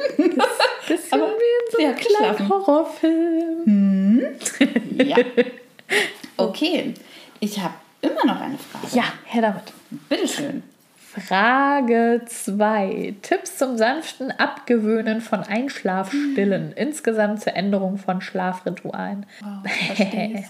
Das 0.87 0.99
ist 0.99 1.13
Aber 1.13 1.27
wie 1.27 1.81
in 1.85 1.95
so 1.97 2.23
einem 2.23 2.49
Horrorfilm. 2.49 3.65
Hm. 3.65 4.21
Ja. 5.05 5.17
Okay, 6.37 6.93
ich 7.39 7.59
habe 7.59 7.73
immer 8.01 8.25
noch 8.25 8.41
eine 8.41 8.57
Frage. 8.57 8.95
Ja, 8.95 9.03
her 9.25 9.41
damit. 9.41 9.63
Bitteschön. 10.09 10.63
Frage 11.21 12.21
2. 12.25 13.15
Tipps 13.21 13.57
zum 13.57 13.77
sanften 13.77 14.31
Abgewöhnen 14.31 15.21
von 15.21 15.41
Einschlafstillen. 15.41 16.69
Hm. 16.69 16.73
Insgesamt 16.75 17.41
zur 17.41 17.55
Änderung 17.55 17.97
von 17.97 18.19
Schlafritualen. 18.21 19.27
Wow, 19.41 19.63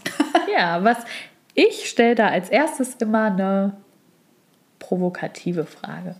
ja, 0.57 0.83
was 0.83 0.97
ich 1.53 1.89
stelle 1.89 2.15
da 2.15 2.27
als 2.27 2.49
erstes 2.49 2.95
immer 2.95 3.25
eine 3.25 3.73
provokative 4.79 5.65
Frage. 5.65 6.15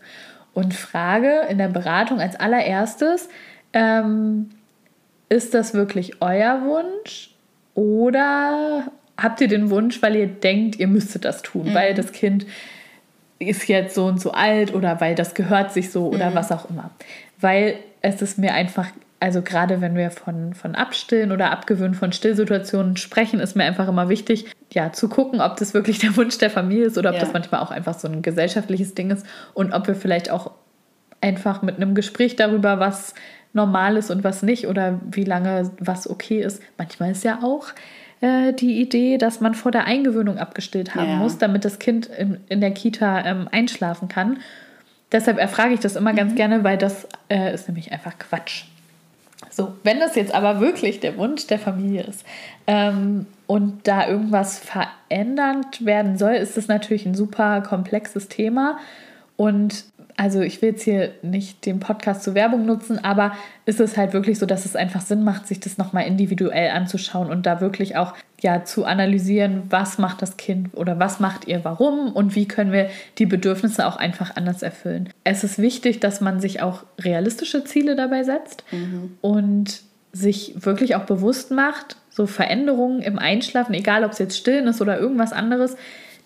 Und 0.54 0.74
frage 0.74 1.48
in 1.50 1.58
der 1.58 1.70
Beratung 1.70 2.20
als 2.20 2.36
allererstes, 2.36 3.30
ähm, 3.72 4.50
ist 5.30 5.54
das 5.54 5.74
wirklich 5.74 6.22
euer 6.22 6.62
Wunsch 6.64 7.34
oder 7.74 8.91
habt 9.18 9.41
ihr 9.41 9.48
den 9.48 9.70
Wunsch, 9.70 10.02
weil 10.02 10.16
ihr 10.16 10.28
denkt, 10.28 10.78
ihr 10.80 10.88
müsstet 10.88 11.26
das 11.26 11.41
tun, 11.41 11.70
mhm. 11.70 11.74
weil 11.74 11.94
das 11.94 12.12
Kind 12.12 12.46
ist 13.48 13.68
jetzt 13.68 13.96
so 13.96 14.06
und 14.06 14.20
so 14.20 14.32
alt 14.32 14.74
oder 14.74 15.00
weil 15.02 15.16
das 15.16 15.34
gehört 15.34 15.72
sich 15.72 15.91
so 15.91 16.08
oder 16.08 16.32
mhm. 16.32 16.36
was 16.36 16.52
auch 16.52 16.70
immer. 16.70 16.91
Weil 17.39 17.76
es 18.02 18.22
ist 18.22 18.38
mir 18.38 18.54
einfach, 18.54 18.88
also 19.20 19.41
gerade 19.41 19.82
wenn 19.82 19.96
wir 19.96 20.12
von, 20.12 20.54
von 20.54 20.76
Abstillen 20.76 21.32
oder 21.32 21.52
Abgewöhnen 21.52 21.96
von 21.96 22.12
Stillsituationen 22.12 22.98
sprechen, 22.98 23.39
ist 23.39 23.56
mir 23.56 23.64
einfach 23.64 23.88
immer 23.88 24.10
wichtig, 24.10 24.46
ja, 24.72 24.91
zu 24.91 25.08
gucken, 25.10 25.41
ob 25.41 25.58
das 25.58 25.74
wirklich 25.74 26.00
der 26.00 26.16
Wunsch 26.18 26.38
der 26.38 26.50
Familie 26.50 26.86
ist 26.86 26.98
oder 26.98 27.10
ob 27.10 27.16
ja. 27.16 27.22
das 27.22 27.34
manchmal 27.34 27.62
auch 27.62 27.72
einfach 27.72 27.98
so 27.98 28.08
ein 28.08 28.22
gesellschaftliches 28.22 28.96
Ding 28.96 29.12
ist 29.12 29.26
und 29.54 29.74
ob 29.74 29.88
wir 29.88 29.96
vielleicht 29.96 30.30
auch 30.30 30.52
einfach 31.22 31.62
mit 31.62 31.78
einem 31.78 31.96
Gespräch 31.96 32.36
darüber, 32.36 32.80
was 32.80 33.14
normal 33.54 33.98
ist 33.98 34.12
und 34.12 34.24
was 34.24 34.44
nicht 34.44 34.68
oder 34.68 35.00
wie 35.10 35.24
lange 35.24 35.72
was 35.80 36.10
okay 36.10 36.41
ist. 36.41 36.62
Manchmal 36.78 37.12
ist 37.12 37.24
ja 37.24 37.39
auch 37.44 37.68
äh, 38.24 38.53
die 38.53 38.80
Idee, 38.80 39.17
dass 39.17 39.41
man 39.41 39.53
vor 39.53 39.71
der 39.71 39.84
Eingewöhnung 39.84 40.38
abgestillt 40.38 40.95
haben 40.95 41.09
ja. 41.09 41.15
muss, 41.17 41.38
damit 41.39 41.65
das 41.65 41.78
Kind 41.78 42.05
in, 42.05 42.38
in 42.47 42.61
der 42.61 42.71
Kita 42.71 43.26
ähm, 43.26 43.49
einschlafen 43.51 44.07
kann. 44.07 44.38
Deshalb 45.11 45.38
erfrage 45.38 45.74
ich 45.74 45.82
das 45.82 45.97
immer 45.97 46.13
mhm. 46.13 46.17
ganz 46.17 46.36
gerne, 46.36 46.63
weil 46.63 46.78
das 46.78 47.05
äh, 47.30 47.53
ist 47.53 47.67
nämlich 47.67 47.91
einfach 47.91 48.17
Quatsch. 48.17 48.63
So, 49.51 49.74
wenn 49.84 49.99
das 49.99 50.15
jetzt 50.15 50.34
aber 50.34 50.61
wirklich 50.61 51.01
der 51.01 51.17
Wunsch 51.17 51.47
der 51.47 51.59
Familie 51.59 52.03
ist 52.03 52.26
ähm, 52.65 53.26
und 53.45 53.88
da 53.89 54.07
irgendwas 54.07 54.57
verändert 54.57 55.86
werden 55.86 56.17
soll, 56.17 56.36
ist 56.36 56.55
das 56.55 56.69
natürlich 56.69 57.05
ein 57.05 57.15
super 57.15 57.59
komplexes 57.59 58.30
Thema. 58.30 58.80
Und 59.36 59.84
also 60.16 60.41
ich 60.41 60.61
will 60.61 60.70
jetzt 60.70 60.84
hier 60.84 61.11
nicht 61.22 61.66
den 61.66 61.80
Podcast 61.80 62.24
zur 62.24 62.36
Werbung 62.36 62.66
nutzen, 62.66 63.03
aber 63.03 63.34
ist 63.66 63.80
es 63.80 63.97
halt 63.97 64.14
wirklich 64.14 64.38
so, 64.38 64.45
dass 64.45 64.66
es 64.66 64.76
einfach 64.76 65.01
Sinn 65.01 65.24
macht, 65.24 65.47
sich 65.47 65.59
das 65.59 65.78
nochmal 65.78 66.05
individuell 66.05 66.70
anzuschauen 66.72 67.30
und 67.30 67.45
da 67.45 67.61
wirklich 67.61 67.95
auch 67.95 68.14
ja 68.41 68.64
zu 68.64 68.86
analysieren, 68.86 69.64
was 69.70 69.97
macht 69.97 70.22
das 70.22 70.38
Kind 70.38 70.76
oder 70.76 70.99
was 70.99 71.20
macht 71.20 71.47
ihr 71.47 71.64
warum 71.64 72.11
und 72.11 72.36
wie 72.36 72.47
können 72.47 72.72
wir 72.72 72.89
die 73.18 73.26
Bedürfnisse 73.26 73.88
auch 73.88 73.95
einfach 73.95 74.36
anders 74.36 74.61
erfüllen. 74.61 75.09
Es 75.24 75.43
ist 75.43 75.59
wichtig, 75.59 75.99
dass 75.99 76.22
man 76.22 76.39
sich 76.39 76.61
auch 76.61 76.84
realistische 76.99 77.64
Ziele 77.64 77.95
dabei 77.95 78.24
setzt 78.24 78.64
mhm. 78.72 79.18
und 79.22 79.82
sich 80.11 80.53
wirklich 80.57 80.95
auch 80.95 81.05
bewusst 81.05 81.51
macht, 81.51 81.97
so 82.09 82.28
Veränderungen 82.28 83.01
im 83.01 83.18
Einschlafen, 83.18 83.74
egal 83.74 84.03
ob 84.03 84.11
es 84.11 84.20
jetzt 84.20 84.38
stillen 84.38 84.68
ist 84.68 84.82
oder 84.82 84.99
irgendwas 84.99 85.34
anderes, 85.34 85.76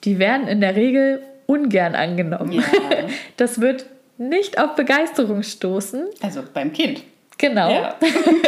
die 0.03 0.19
werden 0.19 0.47
in 0.47 0.59
der 0.59 0.75
Regel 0.75 1.21
ungern 1.47 1.95
angenommen. 1.95 2.51
Ja. 2.51 2.63
Das 3.37 3.61
wird 3.61 3.85
nicht 4.17 4.59
auf 4.59 4.75
Begeisterung 4.75 5.43
stoßen. 5.43 6.05
Also 6.21 6.41
beim 6.53 6.73
Kind. 6.73 7.03
Genau. 7.37 7.69
Ja. 7.71 7.95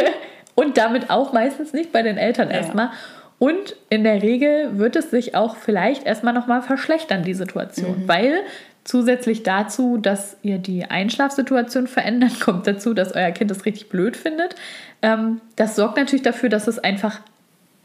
Und 0.54 0.76
damit 0.76 1.10
auch 1.10 1.32
meistens 1.32 1.72
nicht 1.72 1.92
bei 1.92 2.02
den 2.02 2.18
Eltern 2.18 2.50
erstmal. 2.50 2.90
Und 3.38 3.76
in 3.88 4.04
der 4.04 4.22
Regel 4.22 4.78
wird 4.78 4.96
es 4.96 5.10
sich 5.10 5.34
auch 5.34 5.56
vielleicht 5.56 6.04
erstmal 6.04 6.34
nochmal 6.34 6.60
verschlechtern, 6.60 7.22
die 7.22 7.32
Situation, 7.32 8.02
mhm. 8.02 8.08
weil 8.08 8.40
zusätzlich 8.84 9.42
dazu, 9.42 9.96
dass 9.96 10.36
ihr 10.42 10.58
die 10.58 10.84
Einschlafsituation 10.84 11.86
verändert, 11.86 12.40
kommt 12.40 12.66
dazu, 12.66 12.92
dass 12.92 13.14
euer 13.14 13.30
Kind 13.30 13.50
es 13.50 13.64
richtig 13.64 13.88
blöd 13.88 14.16
findet. 14.16 14.56
Ähm, 15.00 15.40
das 15.56 15.76
sorgt 15.76 15.96
natürlich 15.96 16.22
dafür, 16.22 16.50
dass 16.50 16.66
es 16.66 16.78
einfach 16.78 17.20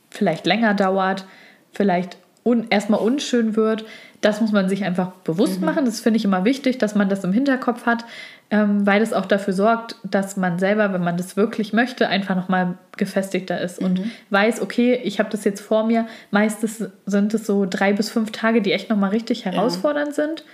vielleicht 0.09 0.45
länger 0.45 0.73
dauert, 0.73 1.25
vielleicht 1.71 2.17
un 2.45 2.67
erstmal 2.69 2.99
unschön 2.99 3.55
wird. 3.55 3.85
Das 4.21 4.39
muss 4.39 4.51
man 4.51 4.69
sich 4.69 4.85
einfach 4.85 5.11
bewusst 5.23 5.59
mhm. 5.59 5.65
machen. 5.65 5.85
Das 5.85 5.99
finde 5.99 6.17
ich 6.17 6.25
immer 6.25 6.45
wichtig, 6.45 6.77
dass 6.77 6.95
man 6.95 7.09
das 7.09 7.23
im 7.23 7.33
Hinterkopf 7.33 7.85
hat, 7.85 8.05
ähm, 8.51 8.85
weil 8.85 9.01
es 9.01 9.13
auch 9.13 9.25
dafür 9.25 9.53
sorgt, 9.53 9.95
dass 10.03 10.37
man 10.37 10.59
selber, 10.59 10.93
wenn 10.93 11.03
man 11.03 11.17
das 11.17 11.35
wirklich 11.35 11.73
möchte, 11.73 12.07
einfach 12.07 12.35
nochmal 12.35 12.77
gefestigter 12.97 13.59
ist 13.59 13.81
mhm. 13.81 13.87
und 13.87 14.01
weiß, 14.29 14.61
okay, 14.61 14.99
ich 15.03 15.19
habe 15.19 15.29
das 15.29 15.43
jetzt 15.43 15.61
vor 15.61 15.85
mir. 15.85 16.05
Meistens 16.31 16.85
sind 17.05 17.33
es 17.33 17.45
so 17.47 17.65
drei 17.67 17.93
bis 17.93 18.09
fünf 18.09 18.31
Tage, 18.31 18.61
die 18.61 18.71
echt 18.71 18.89
nochmal 18.89 19.09
richtig 19.09 19.45
herausfordernd 19.45 20.09
ja. 20.09 20.25
sind. 20.25 20.45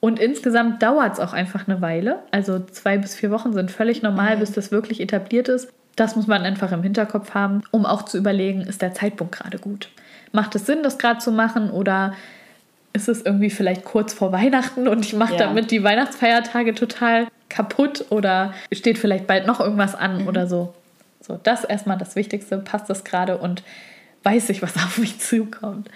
Und 0.00 0.18
insgesamt 0.18 0.82
dauert 0.82 1.14
es 1.14 1.20
auch 1.20 1.32
einfach 1.32 1.66
eine 1.66 1.80
Weile. 1.80 2.18
Also 2.30 2.58
zwei 2.58 2.98
bis 2.98 3.14
vier 3.14 3.30
Wochen 3.30 3.52
sind 3.52 3.70
völlig 3.70 4.02
normal, 4.02 4.36
mhm. 4.36 4.40
bis 4.40 4.52
das 4.52 4.70
wirklich 4.70 5.00
etabliert 5.00 5.48
ist. 5.48 5.72
Das 5.96 6.16
muss 6.16 6.26
man 6.26 6.42
einfach 6.42 6.72
im 6.72 6.82
Hinterkopf 6.82 7.34
haben, 7.34 7.62
um 7.70 7.86
auch 7.86 8.02
zu 8.02 8.18
überlegen, 8.18 8.62
ist 8.62 8.82
der 8.82 8.94
Zeitpunkt 8.94 9.34
gerade 9.34 9.58
gut. 9.58 9.88
Macht 10.32 10.54
es 10.54 10.66
Sinn, 10.66 10.82
das 10.82 10.98
gerade 10.98 11.20
zu 11.20 11.30
machen 11.30 11.70
oder 11.70 12.14
ist 12.92 13.08
es 13.08 13.22
irgendwie 13.22 13.50
vielleicht 13.50 13.84
kurz 13.84 14.12
vor 14.12 14.32
Weihnachten 14.32 14.86
und 14.88 15.04
ich 15.04 15.14
mache 15.14 15.34
ja. 15.34 15.38
damit 15.38 15.70
die 15.70 15.82
Weihnachtsfeiertage 15.82 16.74
total 16.74 17.28
kaputt 17.48 18.06
oder 18.10 18.54
steht 18.72 18.98
vielleicht 18.98 19.26
bald 19.26 19.46
noch 19.46 19.60
irgendwas 19.60 19.94
an 19.94 20.22
mhm. 20.22 20.28
oder 20.28 20.46
so. 20.46 20.74
So, 21.20 21.38
das 21.42 21.60
ist 21.60 21.70
erstmal 21.70 21.98
das 21.98 22.16
Wichtigste. 22.16 22.58
Passt 22.58 22.90
das 22.90 23.04
gerade 23.04 23.38
und 23.38 23.62
weiß 24.24 24.50
ich, 24.50 24.62
was 24.62 24.76
auf 24.76 24.98
mich 24.98 25.20
zukommt. 25.20 25.88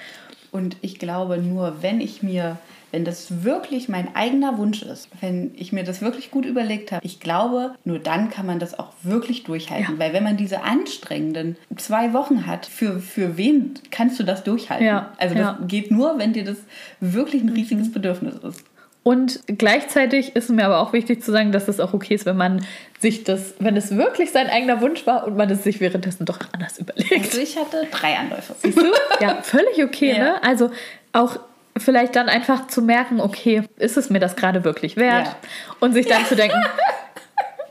Und 0.52 0.76
ich 0.80 0.98
glaube, 0.98 1.38
nur 1.38 1.82
wenn 1.82 2.00
ich 2.00 2.22
mir 2.22 2.58
wenn 2.96 3.04
das 3.04 3.44
wirklich 3.44 3.90
mein 3.90 4.16
eigener 4.16 4.56
Wunsch 4.56 4.80
ist, 4.80 5.10
wenn 5.20 5.52
ich 5.54 5.70
mir 5.70 5.84
das 5.84 6.00
wirklich 6.00 6.30
gut 6.30 6.46
überlegt 6.46 6.92
habe, 6.92 7.04
ich 7.04 7.20
glaube, 7.20 7.74
nur 7.84 7.98
dann 7.98 8.30
kann 8.30 8.46
man 8.46 8.58
das 8.58 8.78
auch 8.78 8.88
wirklich 9.02 9.44
durchhalten. 9.44 9.96
Ja. 9.96 9.98
Weil 9.98 10.14
wenn 10.14 10.24
man 10.24 10.38
diese 10.38 10.62
anstrengenden 10.62 11.58
zwei 11.76 12.14
Wochen 12.14 12.46
hat, 12.46 12.64
für, 12.64 12.98
für 12.98 13.36
wen 13.36 13.74
kannst 13.90 14.18
du 14.18 14.22
das 14.22 14.44
durchhalten? 14.44 14.86
Ja. 14.86 15.12
Also 15.18 15.34
das 15.34 15.44
ja. 15.44 15.58
geht 15.68 15.90
nur, 15.90 16.18
wenn 16.18 16.32
dir 16.32 16.46
das 16.46 16.56
wirklich 17.00 17.42
ein 17.42 17.50
riesiges 17.50 17.92
Bedürfnis 17.92 18.36
ist. 18.36 18.64
Und 19.02 19.40
gleichzeitig 19.46 20.34
ist 20.34 20.48
mir 20.48 20.64
aber 20.64 20.78
auch 20.78 20.94
wichtig 20.94 21.22
zu 21.22 21.32
sagen, 21.32 21.52
dass 21.52 21.68
es 21.68 21.80
auch 21.80 21.92
okay 21.92 22.14
ist, 22.14 22.24
wenn 22.24 22.38
man 22.38 22.64
sich 22.98 23.24
das, 23.24 23.52
wenn 23.58 23.76
es 23.76 23.94
wirklich 23.94 24.30
sein 24.30 24.48
eigener 24.48 24.80
Wunsch 24.80 25.06
war 25.06 25.26
und 25.26 25.36
man 25.36 25.50
es 25.50 25.64
sich 25.64 25.80
währenddessen 25.80 26.24
doch 26.24 26.38
anders 26.52 26.78
überlegt. 26.78 27.12
Also 27.12 27.40
ich 27.40 27.58
hatte 27.58 27.86
drei 27.90 28.16
Anläufe. 28.16 28.54
Siehst 28.62 28.78
du? 28.78 28.90
Ja, 29.20 29.42
völlig 29.42 29.84
okay, 29.84 30.12
ja. 30.12 30.18
ne? 30.18 30.42
Also 30.42 30.70
auch 31.12 31.38
vielleicht 31.76 32.16
dann 32.16 32.28
einfach 32.28 32.66
zu 32.68 32.82
merken, 32.82 33.20
okay, 33.20 33.62
ist 33.76 33.96
es 33.96 34.10
mir 34.10 34.20
das 34.20 34.36
gerade 34.36 34.64
wirklich 34.64 34.96
wert? 34.96 35.26
Ja. 35.26 35.36
Und 35.80 35.92
sich 35.92 36.06
dann 36.06 36.24
zu 36.24 36.36
denken, 36.36 36.62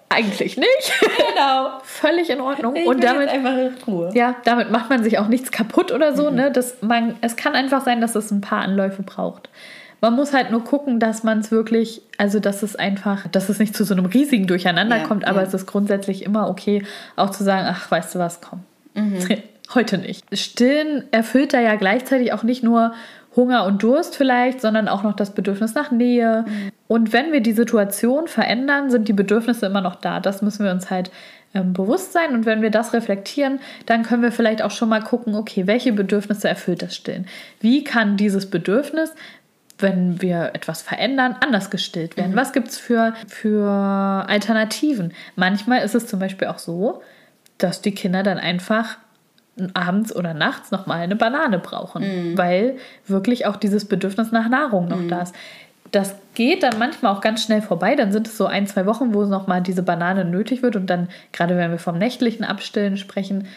eigentlich 0.10 0.58
nicht. 0.58 0.93
Genau. 1.18 1.80
Völlig 1.84 2.30
in 2.30 2.39
Ordnung. 2.39 2.76
Ich 2.76 2.86
und 2.86 3.03
damit 3.03 3.30
einfach 3.30 3.58
in 3.58 3.74
Ruhe. 3.86 4.12
Ja, 4.14 4.36
damit 4.45 4.72
macht 4.72 4.89
man 4.89 5.03
sich 5.03 5.18
auch 5.20 5.28
nichts 5.28 5.51
kaputt 5.51 5.91
oder 5.91 6.16
so. 6.16 6.30
Mhm. 6.30 6.36
Ne? 6.36 6.51
Dass 6.51 6.82
man, 6.82 7.16
es 7.22 7.36
kann 7.36 7.53
einfach 7.53 7.84
sein, 7.84 8.01
dass 8.01 8.16
es 8.16 8.32
ein 8.32 8.41
paar 8.41 8.60
Anläufe 8.60 9.03
braucht. 9.03 9.49
Man 10.01 10.14
muss 10.16 10.34
halt 10.34 10.51
nur 10.51 10.64
gucken, 10.64 10.99
dass 10.99 11.24
man 11.24 11.39
es 11.39 11.51
wirklich, 11.51 12.01
also 12.18 12.39
dass 12.39 12.64
es 12.64 12.76
einfach, 12.76 13.28
dass 13.28 13.49
es 13.49 13.60
nicht 13.60 13.76
zu 13.76 13.84
so 13.84 13.93
einem 13.93 14.06
riesigen 14.06 14.45
Durcheinander 14.45 14.97
ja, 14.97 15.03
kommt, 15.03 15.26
aber 15.26 15.41
ja. 15.41 15.47
es 15.47 15.53
ist 15.53 15.66
grundsätzlich 15.66 16.24
immer 16.24 16.49
okay, 16.49 16.84
auch 17.16 17.32
zu 17.32 17.43
sagen, 17.43 17.66
ach, 17.68 17.89
weißt 17.89 18.16
du 18.16 18.20
was, 18.20 18.41
komm. 18.41 18.64
Mhm. 18.93 19.20
Heute 19.74 19.97
nicht. 19.97 20.24
Stillen 20.38 21.06
erfüllt 21.12 21.53
da 21.53 21.60
ja 21.60 21.76
gleichzeitig 21.76 22.34
auch 22.34 22.43
nicht 22.43 22.62
nur 22.62 22.93
Hunger 23.36 23.65
und 23.65 23.83
Durst 23.83 24.15
vielleicht, 24.15 24.61
sondern 24.61 24.88
auch 24.88 25.03
noch 25.03 25.15
das 25.15 25.31
Bedürfnis 25.31 25.73
nach 25.73 25.91
Nähe. 25.91 26.45
Mhm. 26.47 26.71
Und 26.88 27.13
wenn 27.13 27.31
wir 27.31 27.41
die 27.41 27.53
Situation 27.53 28.27
verändern, 28.27 28.89
sind 28.89 29.07
die 29.07 29.13
Bedürfnisse 29.13 29.65
immer 29.65 29.81
noch 29.81 29.95
da. 29.95 30.19
Das 30.19 30.41
müssen 30.41 30.63
wir 30.63 30.71
uns 30.71 30.89
halt 30.89 31.11
ähm, 31.53 31.73
bewusst 31.73 32.13
sein. 32.13 32.33
Und 32.33 32.45
wenn 32.45 32.61
wir 32.61 32.69
das 32.69 32.93
reflektieren, 32.93 33.59
dann 33.86 34.03
können 34.03 34.21
wir 34.21 34.31
vielleicht 34.31 34.61
auch 34.61 34.71
schon 34.71 34.89
mal 34.89 35.01
gucken, 35.01 35.36
okay, 35.36 35.67
welche 35.67 35.93
Bedürfnisse 35.93 36.47
erfüllt 36.47 36.81
das 36.81 36.95
Stillen? 36.95 37.27
Wie 37.59 37.83
kann 37.83 38.17
dieses 38.17 38.49
Bedürfnis 38.49 39.11
wenn 39.77 40.21
wir 40.21 40.51
etwas 40.53 40.81
verändern, 40.81 41.36
anders 41.41 41.69
gestillt 41.69 42.17
werden? 42.17 42.31
Mhm. 42.31 42.38
Was 42.38 42.53
gibt 42.53 42.69
es 42.69 42.77
für, 42.77 43.13
für 43.27 43.69
Alternativen? 44.27 45.13
Manchmal 45.36 45.83
ist 45.83 45.95
es 45.95 46.07
zum 46.07 46.19
Beispiel 46.19 46.47
auch 46.47 46.59
so, 46.59 47.01
dass 47.57 47.81
die 47.81 47.93
Kinder 47.93 48.23
dann 48.23 48.38
einfach 48.38 48.97
abends 49.74 50.16
oder 50.16 50.34
nachts 50.34 50.72
nochmal 50.72 50.99
eine 50.99 51.16
Banane 51.16 51.60
brauchen, 51.60 52.34
mm. 52.34 52.38
weil 52.38 52.78
wirklich 53.08 53.45
auch 53.45 53.56
dieses 53.56 53.86
Bedürfnis 53.86 54.32
nach 54.32 54.49
Nahrung 54.49 54.88
noch 54.88 54.99
mm. 54.99 55.08
da 55.08 55.22
ist. 55.22 55.36
Das 55.91 56.16
geht 56.34 56.64
dann 56.64 56.78
manchmal 56.78 57.14
auch 57.14 57.22
ganz 57.22 57.43
schnell 57.43 57.62
vorbei. 57.62 57.95
Dann 57.95 58.12
sind 58.12 58.28
es 58.28 58.38
so 58.38 58.47
ein, 58.47 58.68
zwei 58.68 58.86
Wochen, 58.86 59.14
wo 59.14 59.24
nochmal 59.24 59.62
diese 59.62 59.84
Banane 59.84 60.26
nötig 60.26 60.62
wird. 60.62 60.76
Und 60.76 60.89
dann, 60.89 61.08
gerade 61.32 61.56
wenn 61.56 61.72
wir 61.72 61.80
vom 61.80 61.97
nächtlichen 61.97 62.43
Abstillen 62.43 62.97
sprechen, 62.97 63.47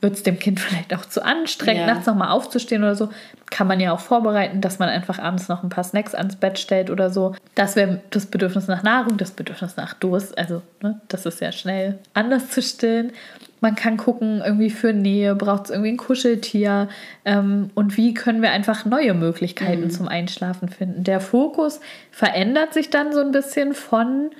wird 0.00 0.14
es 0.14 0.22
dem 0.22 0.38
Kind 0.38 0.60
vielleicht 0.60 0.94
auch 0.94 1.04
zu 1.04 1.24
anstrengend, 1.24 1.86
ja. 1.86 1.94
nachts 1.94 2.06
nochmal 2.06 2.30
aufzustehen 2.30 2.82
oder 2.82 2.94
so. 2.94 3.08
Kann 3.50 3.66
man 3.66 3.80
ja 3.80 3.92
auch 3.92 4.00
vorbereiten, 4.00 4.60
dass 4.60 4.78
man 4.78 4.88
einfach 4.88 5.18
abends 5.18 5.48
noch 5.48 5.62
ein 5.62 5.70
paar 5.70 5.84
Snacks 5.84 6.14
ans 6.14 6.36
Bett 6.36 6.58
stellt 6.58 6.90
oder 6.90 7.10
so. 7.10 7.34
Das 7.54 7.76
wäre 7.76 8.00
das 8.10 8.26
Bedürfnis 8.26 8.68
nach 8.68 8.82
Nahrung, 8.82 9.16
das 9.16 9.30
Bedürfnis 9.30 9.76
nach 9.76 9.94
Durst. 9.94 10.36
Also, 10.36 10.62
ne, 10.82 11.00
das 11.08 11.26
ist 11.26 11.40
ja 11.40 11.52
schnell 11.52 11.98
anders 12.14 12.50
zu 12.50 12.62
stillen. 12.62 13.12
Man 13.60 13.74
kann 13.74 13.96
gucken, 13.96 14.40
irgendwie 14.44 14.70
für 14.70 14.92
Nähe 14.92 15.34
braucht 15.34 15.64
es 15.64 15.70
irgendwie 15.70 15.90
ein 15.90 15.96
Kuscheltier 15.96 16.88
ähm, 17.24 17.70
und 17.74 17.96
wie 17.96 18.14
können 18.14 18.40
wir 18.40 18.52
einfach 18.52 18.84
neue 18.84 19.14
Möglichkeiten 19.14 19.84
mhm. 19.84 19.90
zum 19.90 20.06
Einschlafen 20.06 20.68
finden. 20.68 21.02
Der 21.02 21.20
Fokus 21.20 21.80
verändert 22.12 22.72
sich 22.72 22.90
dann 22.90 23.12
so 23.12 23.20
ein 23.20 23.32
bisschen 23.32 23.74
von, 23.74 24.30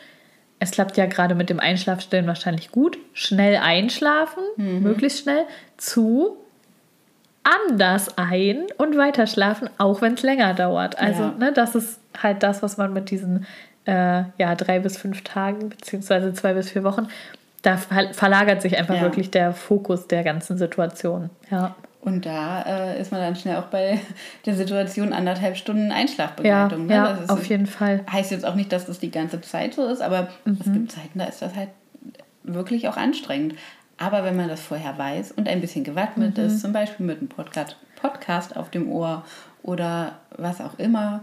es 0.59 0.73
klappt 0.73 0.97
ja 0.97 1.07
gerade 1.07 1.35
mit 1.35 1.51
dem 1.51 1.61
Einschlafstellen 1.61 2.27
wahrscheinlich 2.27 2.71
gut, 2.73 2.99
schnell 3.13 3.57
einschlafen, 3.57 4.43
mhm. 4.57 4.83
möglichst 4.83 5.23
schnell, 5.23 5.45
zu 5.77 6.37
anders 7.43 8.19
ein 8.19 8.67
und 8.77 8.97
weiterschlafen, 8.97 9.71
auch 9.79 10.03
wenn 10.03 10.15
es 10.15 10.23
länger 10.23 10.55
dauert. 10.55 10.99
Also 10.99 11.23
ja. 11.23 11.35
ne, 11.39 11.53
das 11.53 11.75
ist 11.75 12.01
halt 12.21 12.43
das, 12.43 12.63
was 12.63 12.77
man 12.77 12.93
mit 12.93 13.11
diesen 13.11 13.47
äh, 13.87 14.25
ja, 14.37 14.55
drei 14.55 14.81
bis 14.81 14.99
fünf 14.99 15.23
Tagen 15.23 15.71
beziehungsweise 15.71 16.35
zwei 16.35 16.55
bis 16.55 16.71
vier 16.71 16.85
Wochen 16.85 17.09
da 17.63 17.77
verlagert 17.77 18.63
sich 18.63 18.79
einfach 18.79 18.97
ja. 18.97 19.03
wirklich 19.03 19.31
der 19.31 19.53
Fokus 19.53 20.07
der 20.07 20.23
ganzen 20.23 20.59
Situation. 20.59 21.31
Ja. 21.51 21.75
Und 22.01 22.27
da 22.27 22.63
äh, 22.63 23.01
ist 23.01 23.11
man 23.11 23.21
dann 23.21 23.37
schnell 23.37 23.57
auch 23.57 23.67
bei 23.67 23.99
der 24.47 24.55
Situation 24.55 25.13
anderthalb 25.13 25.57
Stunden 25.57 25.91
Einschlafbegleitung. 25.91 26.89
Ja, 26.89 27.13
ne? 27.13 27.19
ja 27.27 27.35
auf 27.35 27.47
jeden 27.47 27.67
Fall. 27.67 28.05
Heißt 28.11 28.31
jetzt 28.31 28.45
auch 28.45 28.55
nicht, 28.55 28.73
dass 28.73 28.87
das 28.87 28.99
die 28.99 29.11
ganze 29.11 29.41
Zeit 29.41 29.75
so 29.75 29.87
ist, 29.87 30.01
aber 30.01 30.29
mhm. 30.45 30.59
es 30.61 30.73
gibt 30.73 30.93
Zeiten, 30.93 31.19
da 31.19 31.25
ist 31.25 31.43
das 31.43 31.55
halt 31.55 31.71
wirklich 32.45 32.89
auch 32.89 32.97
anstrengend. 32.97 33.55
Aber 33.99 34.23
wenn 34.25 34.37
man 34.37 34.49
das 34.49 34.61
vorher 34.61 34.97
weiß 34.97 35.33
und 35.33 35.49
ein 35.49 35.61
bisschen 35.61 35.83
gewappnet 35.83 36.39
mhm. 36.39 36.45
ist, 36.45 36.61
zum 36.61 36.73
Beispiel 36.73 37.05
mit 37.05 37.19
einem 37.19 37.29
Podcast, 37.29 37.77
Podcast 38.01 38.57
auf 38.57 38.71
dem 38.71 38.91
Ohr 38.91 39.25
oder 39.63 40.13
was 40.37 40.61
auch 40.61 40.79
immer, 40.79 41.23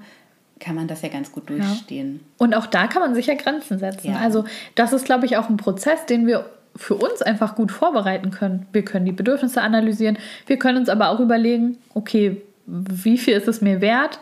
kann 0.60 0.76
man 0.76 0.88
das 0.88 1.02
ja 1.02 1.10
ganz 1.10 1.32
gut 1.32 1.50
durchstehen. 1.50 2.20
Ja. 2.22 2.46
Und 2.46 2.56
auch 2.56 2.66
da 2.66 2.88
kann 2.88 3.02
man 3.02 3.16
sicher 3.16 3.36
Grenzen 3.36 3.80
setzen. 3.80 4.12
Ja. 4.12 4.20
Also 4.20 4.46
das 4.76 4.94
ist, 4.94 5.06
glaube 5.06 5.26
ich, 5.26 5.38
auch 5.38 5.50
ein 5.50 5.58
Prozess, 5.58 6.06
den 6.06 6.28
wir 6.28 6.50
für 6.76 6.96
uns 6.96 7.22
einfach 7.22 7.56
gut 7.56 7.72
vorbereiten 7.72 8.32
können. 8.32 8.66
Wir 8.74 8.84
können 8.84 9.06
die 9.06 9.12
Bedürfnisse 9.12 9.62
analysieren, 9.62 10.18
wir 10.48 10.60
können 10.60 10.78
uns 10.78 10.90
aber 10.90 11.10
auch 11.10 11.20
überlegen, 11.20 11.78
okay, 11.94 12.42
wie 12.66 13.18
viel 13.18 13.36
ist 13.36 13.48
es 13.48 13.62
mir 13.62 13.82
wert 13.82 14.20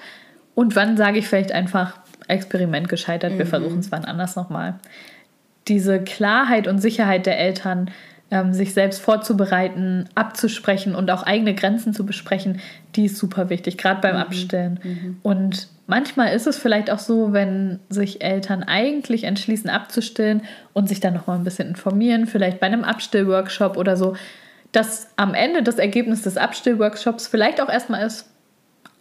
und 0.55 0.75
wann 0.75 0.97
sage 0.97 1.19
ich 1.19 1.27
vielleicht 1.27 1.51
einfach, 1.51 1.97
Experiment 2.27 2.87
gescheitert, 2.87 3.37
wir 3.37 3.45
mhm. 3.45 3.49
versuchen 3.49 3.79
es 3.79 3.91
wann 3.91 4.05
anders 4.05 4.35
nochmal. 4.35 4.75
Diese 5.67 6.01
Klarheit 6.01 6.67
und 6.67 6.79
Sicherheit 6.79 7.25
der 7.25 7.37
Eltern, 7.37 7.91
sich 8.51 8.73
selbst 8.73 9.01
vorzubereiten, 9.01 10.09
abzusprechen 10.15 10.95
und 10.95 11.11
auch 11.11 11.23
eigene 11.23 11.53
Grenzen 11.53 11.93
zu 11.93 12.05
besprechen, 12.05 12.59
die 12.95 13.05
ist 13.05 13.17
super 13.17 13.49
wichtig, 13.49 13.77
gerade 13.77 14.01
beim 14.01 14.15
mhm. 14.15 14.21
Abstillen. 14.21 14.79
Mhm. 14.83 15.17
Und 15.21 15.67
manchmal 15.87 16.33
ist 16.33 16.47
es 16.47 16.57
vielleicht 16.57 16.89
auch 16.89 16.99
so, 16.99 17.33
wenn 17.33 17.79
sich 17.89 18.23
Eltern 18.23 18.63
eigentlich 18.63 19.25
entschließen 19.25 19.69
abzustillen 19.69 20.41
und 20.73 20.89
sich 20.89 20.99
dann 20.99 21.13
nochmal 21.13 21.37
ein 21.37 21.43
bisschen 21.43 21.67
informieren, 21.67 22.25
vielleicht 22.25 22.59
bei 22.59 22.67
einem 22.67 22.83
Abstillworkshop 22.83 23.77
oder 23.77 23.97
so, 23.97 24.15
dass 24.71 25.09
am 25.15 25.35
Ende 25.35 25.61
das 25.61 25.77
Ergebnis 25.77 26.23
des 26.23 26.37
Abstillworkshops 26.37 27.27
vielleicht 27.27 27.61
auch 27.61 27.69
erstmal 27.69 28.05
ist, 28.05 28.29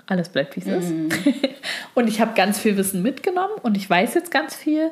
alles 0.06 0.28
bleibt 0.28 0.56
wie 0.56 0.60
es 0.60 0.66
ist. 0.66 0.90
Mhm. 0.90 1.08
und 1.94 2.08
ich 2.08 2.20
habe 2.20 2.32
ganz 2.34 2.58
viel 2.58 2.76
Wissen 2.76 3.02
mitgenommen 3.02 3.54
und 3.62 3.76
ich 3.76 3.88
weiß 3.88 4.14
jetzt 4.14 4.30
ganz 4.30 4.54
viel 4.54 4.90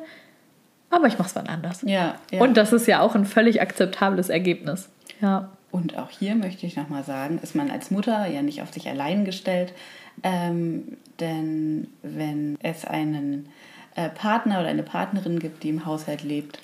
aber 0.91 1.07
ich 1.07 1.17
mache 1.17 1.29
es 1.29 1.35
wann 1.35 1.47
anders. 1.47 1.81
Ja, 1.83 2.15
ja, 2.31 2.41
Und 2.41 2.57
das 2.57 2.73
ist 2.73 2.87
ja 2.87 3.01
auch 3.01 3.15
ein 3.15 3.25
völlig 3.25 3.61
akzeptables 3.61 4.29
Ergebnis. 4.29 4.89
Ja. 5.21 5.49
Und 5.71 5.97
auch 5.97 6.09
hier 6.09 6.35
möchte 6.35 6.65
ich 6.65 6.75
nochmal 6.75 7.03
sagen, 7.03 7.39
ist 7.41 7.55
man 7.55 7.71
als 7.71 7.91
Mutter 7.91 8.27
ja 8.27 8.41
nicht 8.41 8.61
auf 8.61 8.73
sich 8.73 8.89
allein 8.89 9.23
gestellt. 9.23 9.73
Ähm, 10.21 10.97
denn 11.19 11.87
wenn 12.03 12.57
es 12.61 12.83
einen 12.83 13.47
äh, 13.95 14.09
Partner 14.09 14.59
oder 14.59 14.67
eine 14.67 14.83
Partnerin 14.83 15.39
gibt, 15.39 15.63
die 15.63 15.69
im 15.69 15.85
Haushalt 15.85 16.23
lebt, 16.23 16.59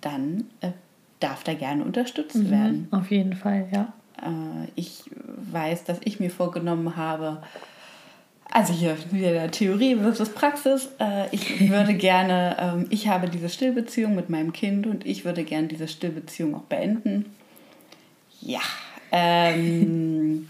dann 0.00 0.44
äh, 0.60 0.72
darf 1.20 1.44
da 1.44 1.54
gerne 1.54 1.84
unterstützt 1.84 2.36
mhm, 2.36 2.50
werden. 2.50 2.88
Auf 2.90 3.10
jeden 3.10 3.34
Fall, 3.34 3.68
ja. 3.72 3.92
Äh, 4.20 4.68
ich 4.74 5.04
weiß, 5.52 5.84
dass 5.84 5.98
ich 6.04 6.18
mir 6.18 6.30
vorgenommen 6.30 6.96
habe, 6.96 7.42
also 8.52 8.72
hier 8.72 8.96
wieder 9.10 9.32
der 9.32 9.50
Theorie 9.50 9.96
versus 9.96 10.28
Praxis. 10.28 10.90
Äh, 11.00 11.26
ich 11.32 11.70
würde 11.70 11.94
gerne, 11.94 12.56
ähm, 12.58 12.86
ich 12.90 13.08
habe 13.08 13.28
diese 13.28 13.48
Stillbeziehung 13.48 14.14
mit 14.14 14.28
meinem 14.28 14.52
Kind 14.52 14.86
und 14.86 15.06
ich 15.06 15.24
würde 15.24 15.42
gerne 15.42 15.68
diese 15.68 15.88
Stillbeziehung 15.88 16.54
auch 16.54 16.62
beenden. 16.62 17.34
Ja, 18.40 18.60
ähm, 19.10 20.48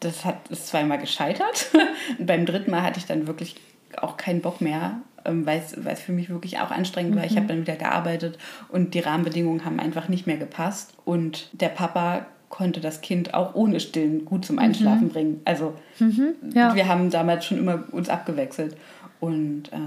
das 0.00 0.24
hat, 0.24 0.48
ist 0.48 0.68
zweimal 0.68 0.98
gescheitert. 0.98 1.70
Und 2.18 2.26
beim 2.26 2.44
dritten 2.44 2.70
Mal 2.70 2.82
hatte 2.82 2.98
ich 2.98 3.06
dann 3.06 3.26
wirklich 3.26 3.56
auch 3.96 4.16
keinen 4.16 4.40
Bock 4.40 4.60
mehr, 4.60 5.00
ähm, 5.24 5.46
weil 5.46 5.62
es 5.62 6.00
für 6.00 6.12
mich 6.12 6.28
wirklich 6.28 6.58
auch 6.58 6.70
anstrengend 6.70 7.16
war. 7.16 7.24
Ich 7.24 7.32
habe 7.32 7.44
mhm. 7.44 7.48
dann 7.48 7.60
wieder 7.62 7.76
gearbeitet 7.76 8.38
und 8.68 8.94
die 8.94 9.00
Rahmenbedingungen 9.00 9.64
haben 9.64 9.80
einfach 9.80 10.08
nicht 10.08 10.26
mehr 10.26 10.36
gepasst. 10.36 10.94
Und 11.04 11.48
der 11.52 11.68
Papa 11.68 12.26
konnte 12.52 12.80
das 12.80 13.00
Kind 13.00 13.32
auch 13.32 13.54
ohne 13.54 13.80
Stillen 13.80 14.26
gut 14.26 14.44
zum 14.44 14.58
Einschlafen 14.58 15.06
mhm. 15.06 15.08
bringen. 15.08 15.40
Also 15.46 15.72
mhm, 15.98 16.34
ja. 16.54 16.74
wir 16.74 16.86
haben 16.86 17.08
damals 17.08 17.46
schon 17.46 17.56
immer 17.56 17.84
uns 17.92 18.10
abgewechselt. 18.10 18.76
Und 19.20 19.72
äh, 19.72 19.78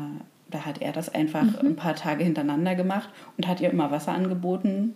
da 0.49 0.65
hat 0.65 0.81
er 0.81 0.91
das 0.91 1.13
einfach 1.13 1.43
mhm. 1.43 1.59
ein 1.69 1.75
paar 1.75 1.93
Tage 1.93 2.23
hintereinander 2.23 2.73
gemacht 2.73 3.07
und 3.37 3.47
hat 3.47 3.61
ihr 3.61 3.69
immer 3.69 3.91
Wasser 3.91 4.13
angeboten. 4.13 4.95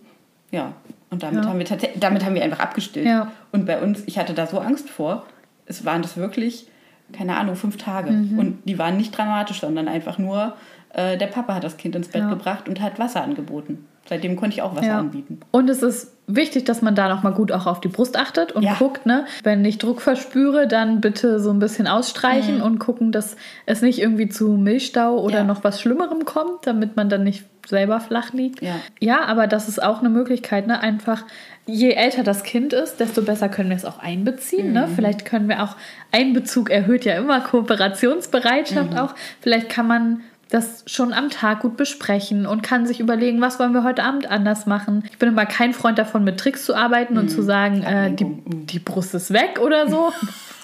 Ja, 0.50 0.72
und 1.10 1.22
damit, 1.22 1.44
ja. 1.44 1.48
Haben, 1.48 1.60
wir 1.60 1.66
damit 2.00 2.24
haben 2.24 2.34
wir 2.34 2.42
einfach 2.42 2.58
abgestillt. 2.58 3.06
Ja. 3.06 3.30
Und 3.52 3.66
bei 3.66 3.80
uns, 3.80 4.02
ich 4.06 4.18
hatte 4.18 4.34
da 4.34 4.48
so 4.48 4.58
Angst 4.58 4.90
vor, 4.90 5.24
es 5.66 5.84
waren 5.84 6.02
das 6.02 6.16
wirklich, 6.16 6.66
keine 7.12 7.36
Ahnung, 7.36 7.54
fünf 7.54 7.76
Tage. 7.76 8.10
Mhm. 8.10 8.36
Und 8.36 8.58
die 8.64 8.80
waren 8.80 8.96
nicht 8.96 9.16
dramatisch, 9.16 9.60
sondern 9.60 9.86
einfach 9.86 10.18
nur, 10.18 10.56
äh, 10.92 11.16
der 11.16 11.28
Papa 11.28 11.54
hat 11.54 11.62
das 11.62 11.76
Kind 11.76 11.94
ins 11.94 12.08
Bett 12.08 12.28
gebracht 12.28 12.68
und 12.68 12.80
hat 12.80 12.98
Wasser 12.98 13.22
angeboten. 13.22 13.86
Seitdem 14.08 14.36
konnte 14.36 14.56
ich 14.56 14.62
auch 14.62 14.74
Wasser 14.74 14.96
anbieten. 14.96 15.40
Und 15.52 15.70
es 15.70 15.82
ist 15.82 16.16
wichtig, 16.26 16.64
dass 16.64 16.82
man 16.82 16.94
da 16.94 17.08
nochmal 17.08 17.32
gut 17.32 17.52
auch 17.52 17.66
auf 17.66 17.80
die 17.80 17.88
Brust 17.88 18.18
achtet 18.18 18.52
und 18.52 18.62
ja. 18.62 18.74
guckt, 18.74 19.06
ne? 19.06 19.24
Wenn 19.42 19.64
ich 19.64 19.78
Druck 19.78 20.00
verspüre, 20.00 20.66
dann 20.66 21.00
bitte 21.00 21.38
so 21.40 21.50
ein 21.50 21.58
bisschen 21.58 21.86
ausstreichen 21.86 22.58
mhm. 22.58 22.62
und 22.62 22.78
gucken, 22.78 23.12
dass 23.12 23.36
es 23.66 23.82
nicht 23.82 24.00
irgendwie 24.00 24.28
zu 24.28 24.48
Milchstau 24.48 25.18
oder 25.18 25.38
ja. 25.38 25.44
noch 25.44 25.64
was 25.64 25.80
Schlimmerem 25.80 26.24
kommt, 26.24 26.66
damit 26.66 26.96
man 26.96 27.08
dann 27.08 27.24
nicht 27.24 27.44
selber 27.68 28.00
flach 28.00 28.32
liegt. 28.32 28.62
Ja, 28.62 28.76
ja 28.98 29.24
aber 29.24 29.46
das 29.46 29.68
ist 29.68 29.82
auch 29.82 30.00
eine 30.00 30.08
Möglichkeit, 30.08 30.66
ne? 30.66 30.80
Einfach, 30.80 31.24
je 31.66 31.92
älter 31.92 32.22
das 32.22 32.42
Kind 32.42 32.72
ist, 32.72 32.98
desto 32.98 33.22
besser 33.22 33.48
können 33.48 33.70
wir 33.70 33.76
es 33.76 33.84
auch 33.84 34.00
einbeziehen. 34.00 34.72
Ne? 34.72 34.82
Mhm. 34.82 34.86
Ne? 34.86 34.92
Vielleicht 34.96 35.24
können 35.24 35.48
wir 35.48 35.62
auch, 35.62 35.76
Einbezug 36.10 36.70
erhöht 36.70 37.04
ja 37.04 37.14
immer 37.14 37.40
Kooperationsbereitschaft 37.40 38.92
mhm. 38.92 38.98
auch. 38.98 39.14
Vielleicht 39.40 39.68
kann 39.68 39.86
man 39.86 40.22
das 40.50 40.82
schon 40.86 41.12
am 41.12 41.30
Tag 41.30 41.60
gut 41.60 41.76
besprechen 41.76 42.44
und 42.44 42.62
kann 42.62 42.84
sich 42.84 43.00
überlegen, 43.00 43.40
was 43.40 43.58
wollen 43.58 43.72
wir 43.72 43.84
heute 43.84 44.02
Abend 44.02 44.28
anders 44.28 44.66
machen. 44.66 45.04
Ich 45.10 45.18
bin 45.18 45.28
immer 45.28 45.46
kein 45.46 45.72
Freund 45.72 45.98
davon, 45.98 46.24
mit 46.24 46.38
Tricks 46.38 46.64
zu 46.64 46.74
arbeiten 46.74 47.16
und 47.18 47.28
zu 47.28 47.42
mhm. 47.42 47.46
sagen, 47.46 47.82
äh, 47.82 48.12
die, 48.12 48.26
die 48.46 48.80
Brust 48.80 49.14
ist 49.14 49.32
weg 49.32 49.60
oder 49.64 49.88
so. 49.88 50.12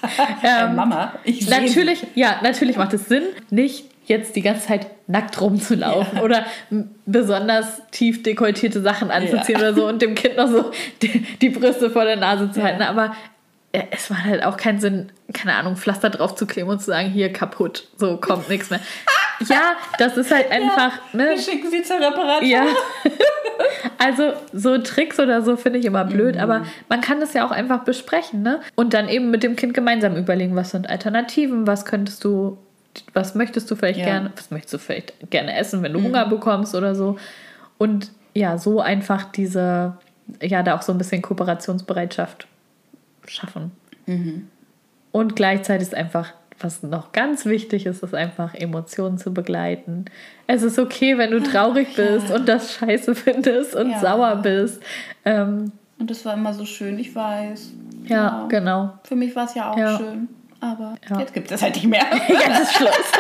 ähm, 0.43 0.75
Mama, 0.75 1.15
ich 1.25 1.49
Natürlich, 1.49 2.05
ja, 2.15 2.41
natürlich 2.43 2.77
macht 2.77 2.93
es 2.95 3.07
Sinn, 3.07 3.23
nicht 3.51 3.85
jetzt 4.07 4.37
die 4.37 4.43
ganze 4.43 4.67
Zeit 4.67 4.87
nackt 5.09 5.41
rumzulaufen 5.41 6.19
ja. 6.19 6.25
oder 6.25 6.47
besonders 7.07 7.83
tief 7.91 8.23
dekoltierte 8.23 8.81
Sachen 8.81 9.11
anzuziehen 9.11 9.59
ja. 9.61 9.69
oder 9.69 9.75
so 9.75 9.89
und 9.89 10.01
dem 10.03 10.15
Kind 10.15 10.37
noch 10.37 10.49
so 10.49 10.71
die, 11.03 11.27
die 11.41 11.51
Brüste 11.51 11.91
vor 11.91 12.05
der 12.05 12.17
Nase 12.17 12.51
zu 12.51 12.63
halten. 12.63 12.83
Aber 12.83 13.15
es 13.73 14.11
macht 14.11 14.25
halt 14.25 14.45
auch 14.45 14.57
keinen 14.57 14.81
Sinn, 14.81 15.13
keine 15.33 15.55
Ahnung, 15.55 15.77
Pflaster 15.77 16.11
drauf 16.11 16.35
zu 16.35 16.47
kleben 16.47 16.69
und 16.69 16.79
zu 16.79 16.87
sagen, 16.87 17.11
hier 17.11 17.33
kaputt, 17.33 17.89
so 17.97 18.17
kommt 18.17 18.49
nichts 18.49 18.71
mehr. 18.71 18.81
Ja, 19.41 19.77
das 19.99 20.17
ist 20.17 20.31
halt 20.33 20.51
einfach. 20.51 20.93
Ja, 21.13 21.19
ne? 21.19 21.29
Wir 21.31 21.39
schicken 21.39 21.71
sie 21.71 21.83
zur 21.83 21.97
Reparatur. 21.97 22.49
Ja. 22.49 22.67
Also 23.99 24.35
so 24.53 24.79
Tricks 24.79 25.19
oder 25.19 25.43
so 25.43 25.57
finde 25.57 25.79
ich 25.79 25.87
immer 25.87 26.05
blöd, 26.05 26.35
mhm. 26.35 26.41
aber 26.41 26.67
man 26.89 27.01
kann 27.01 27.21
das 27.21 27.33
ja 27.33 27.47
auch 27.47 27.51
einfach 27.51 27.85
besprechen, 27.85 28.43
ne? 28.43 28.61
Und 28.75 28.93
dann 28.93 29.09
eben 29.09 29.31
mit 29.31 29.43
dem 29.43 29.57
Kind 29.57 29.73
gemeinsam 29.73 30.17
überlegen, 30.17 30.55
was 30.55 30.71
sind 30.71 30.89
Alternativen, 30.89 31.67
was 31.67 31.85
könntest 31.85 32.23
du, 32.25 32.59
was 33.15 33.35
möchtest 33.35 33.71
du 33.71 33.77
vielleicht 33.77 34.01
ja. 34.01 34.05
gerne, 34.05 34.33
was 34.37 34.51
möchtest 34.51 34.75
du 34.75 34.79
vielleicht 34.79 35.31
gerne 35.31 35.57
essen, 35.57 35.83
wenn 35.83 35.93
du 35.93 36.01
mhm. 36.01 36.05
Hunger 36.07 36.27
bekommst 36.27 36.75
oder 36.75 36.95
so. 36.95 37.19
Und 37.79 38.11
ja, 38.35 38.59
so 38.59 38.81
einfach 38.81 39.25
diese, 39.33 39.97
ja, 40.43 40.63
da 40.63 40.77
auch 40.77 40.83
so 40.83 40.93
ein 40.93 40.99
bisschen 40.99 41.23
Kooperationsbereitschaft 41.23 42.47
schaffen. 43.27 43.73
Mhm. 44.05 44.49
Und 45.13 45.37
gleichzeitig 45.37 45.89
ist 45.89 45.95
einfach 45.95 46.35
was 46.61 46.83
noch 46.83 47.13
ganz 47.13 47.45
wichtig 47.45 47.87
ist, 47.87 48.03
ist 48.03 48.15
einfach 48.15 48.55
Emotionen 48.55 49.19
zu 49.19 49.33
begleiten. 49.33 50.07
Es 50.47 50.63
ist 50.63 50.79
okay, 50.79 51.19
wenn 51.19 51.31
du 51.31 51.43
traurig 51.43 51.97
ja. 51.97 52.05
bist 52.05 52.31
und 52.31 52.49
das 52.49 52.75
scheiße 52.75 53.15
findest 53.15 53.75
und 53.75 53.91
ja. 53.91 54.01
sauer 54.01 54.37
bist. 54.37 54.83
Ähm, 55.25 55.73
und 55.99 56.11
das 56.11 56.25
war 56.25 56.35
immer 56.35 56.53
so 56.53 56.65
schön, 56.65 56.99
ich 56.99 57.15
weiß. 57.15 57.73
Ja, 58.05 58.17
ja. 58.17 58.47
genau. 58.49 58.95
Für 59.05 59.17
mich 59.17 59.35
war 59.35 59.45
es 59.45 59.55
ja 59.55 59.71
auch 59.71 59.99
schön. 59.99 60.29
Aber 60.61 60.95
jetzt 61.19 61.35
gibt 61.35 61.51
es 61.51 61.63
halt 61.63 61.75
nicht 61.75 61.87
mehr. 61.87 62.05
jetzt 62.29 62.61
ist 62.61 62.75
Schluss. 62.75 63.13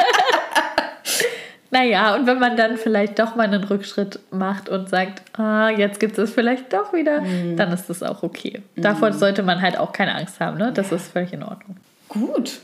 naja, 1.70 2.14
und 2.14 2.26
wenn 2.26 2.38
man 2.38 2.56
dann 2.56 2.76
vielleicht 2.76 3.18
doch 3.18 3.36
mal 3.36 3.44
einen 3.44 3.64
Rückschritt 3.64 4.20
macht 4.30 4.68
und 4.68 4.88
sagt, 4.88 5.38
ah, 5.38 5.68
jetzt 5.70 6.00
gibt 6.00 6.18
es 6.18 6.32
vielleicht 6.32 6.72
doch 6.72 6.92
wieder, 6.92 7.20
mhm. 7.20 7.56
dann 7.56 7.72
ist 7.72 7.88
das 7.88 8.02
auch 8.02 8.22
okay. 8.22 8.62
Davor 8.76 9.10
mhm. 9.10 9.14
sollte 9.14 9.42
man 9.42 9.60
halt 9.60 9.78
auch 9.78 9.92
keine 9.92 10.14
Angst 10.14 10.40
haben. 10.40 10.58
Ne? 10.58 10.72
Das 10.72 10.92
ist 10.92 11.12
völlig 11.12 11.32
in 11.32 11.42
Ordnung. 11.42 11.76
Gut, 12.08 12.60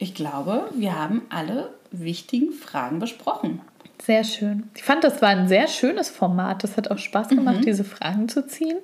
ich 0.00 0.14
glaube, 0.14 0.70
wir 0.74 0.98
haben 0.98 1.22
alle 1.28 1.74
wichtigen 1.92 2.52
Fragen 2.52 2.98
besprochen. 2.98 3.60
Sehr 4.02 4.24
schön. 4.24 4.70
Ich 4.74 4.82
fand, 4.82 5.04
das 5.04 5.20
war 5.20 5.28
ein 5.28 5.46
sehr 5.46 5.68
schönes 5.68 6.08
Format. 6.08 6.64
Das 6.64 6.78
hat 6.78 6.90
auch 6.90 6.96
Spaß 6.96 7.28
gemacht, 7.28 7.58
mhm. 7.58 7.66
diese 7.66 7.84
Fragen 7.84 8.28
zu 8.28 8.46
ziehen. 8.46 8.78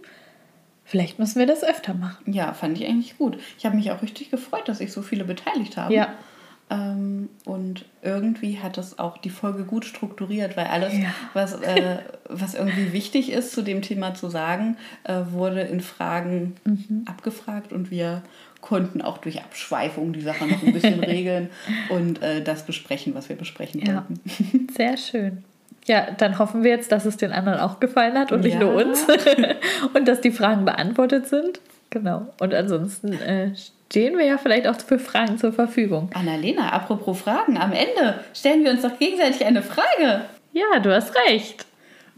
Vielleicht 0.84 1.18
müssen 1.18 1.38
wir 1.38 1.46
das 1.46 1.64
öfter 1.64 1.94
machen. 1.94 2.32
Ja, 2.32 2.52
fand 2.52 2.78
ich 2.78 2.86
eigentlich 2.86 3.16
gut. 3.16 3.38
Ich 3.58 3.64
habe 3.64 3.76
mich 3.76 3.90
auch 3.90 4.02
richtig 4.02 4.30
gefreut, 4.30 4.68
dass 4.68 4.78
sich 4.78 4.92
so 4.92 5.00
viele 5.00 5.24
beteiligt 5.24 5.78
haben. 5.78 5.94
Ja. 5.94 6.12
Ähm, 6.68 7.30
und 7.46 7.86
irgendwie 8.02 8.58
hat 8.58 8.76
es 8.76 8.98
auch 8.98 9.16
die 9.16 9.30
Folge 9.30 9.64
gut 9.64 9.86
strukturiert, 9.86 10.56
weil 10.56 10.66
alles, 10.66 10.92
ja. 10.98 11.14
was, 11.32 11.54
äh, 11.62 11.98
was 12.28 12.54
irgendwie 12.54 12.92
wichtig 12.92 13.32
ist, 13.32 13.52
zu 13.52 13.62
dem 13.62 13.80
Thema 13.80 14.14
zu 14.14 14.28
sagen, 14.28 14.76
äh, 15.04 15.22
wurde 15.30 15.62
in 15.62 15.80
Fragen 15.80 16.56
mhm. 16.64 17.04
abgefragt 17.06 17.72
und 17.72 17.90
wir 17.90 18.22
konnten 18.66 19.00
auch 19.00 19.18
durch 19.18 19.40
Abschweifung 19.40 20.12
die 20.12 20.20
Sache 20.20 20.44
noch 20.44 20.60
ein 20.60 20.72
bisschen 20.72 20.98
regeln 21.04 21.50
und 21.88 22.20
äh, 22.20 22.42
das 22.42 22.64
besprechen, 22.64 23.14
was 23.14 23.28
wir 23.28 23.36
besprechen 23.36 23.80
ja. 23.80 23.94
wollten. 23.94 24.68
Sehr 24.76 24.96
schön. 24.96 25.44
Ja, 25.86 26.10
dann 26.10 26.40
hoffen 26.40 26.64
wir 26.64 26.72
jetzt, 26.72 26.90
dass 26.90 27.04
es 27.04 27.16
den 27.16 27.30
anderen 27.30 27.60
auch 27.60 27.78
gefallen 27.78 28.18
hat 28.18 28.32
und 28.32 28.40
nicht 28.40 28.54
ja. 28.54 28.60
nur 28.60 28.74
uns. 28.74 29.06
und 29.94 30.08
dass 30.08 30.20
die 30.20 30.32
Fragen 30.32 30.64
beantwortet 30.64 31.28
sind. 31.28 31.60
Genau. 31.90 32.26
Und 32.40 32.52
ansonsten 32.54 33.12
äh, 33.12 33.52
stehen 33.88 34.18
wir 34.18 34.24
ja 34.24 34.36
vielleicht 34.36 34.66
auch 34.66 34.80
für 34.80 34.98
Fragen 34.98 35.38
zur 35.38 35.52
Verfügung. 35.52 36.10
Annalena, 36.14 36.70
apropos 36.70 37.20
Fragen, 37.20 37.56
am 37.58 37.70
Ende 37.70 38.18
stellen 38.34 38.64
wir 38.64 38.72
uns 38.72 38.82
doch 38.82 38.98
gegenseitig 38.98 39.46
eine 39.46 39.62
Frage. 39.62 40.22
Ja, 40.52 40.80
du 40.82 40.92
hast 40.92 41.14
recht. 41.28 41.66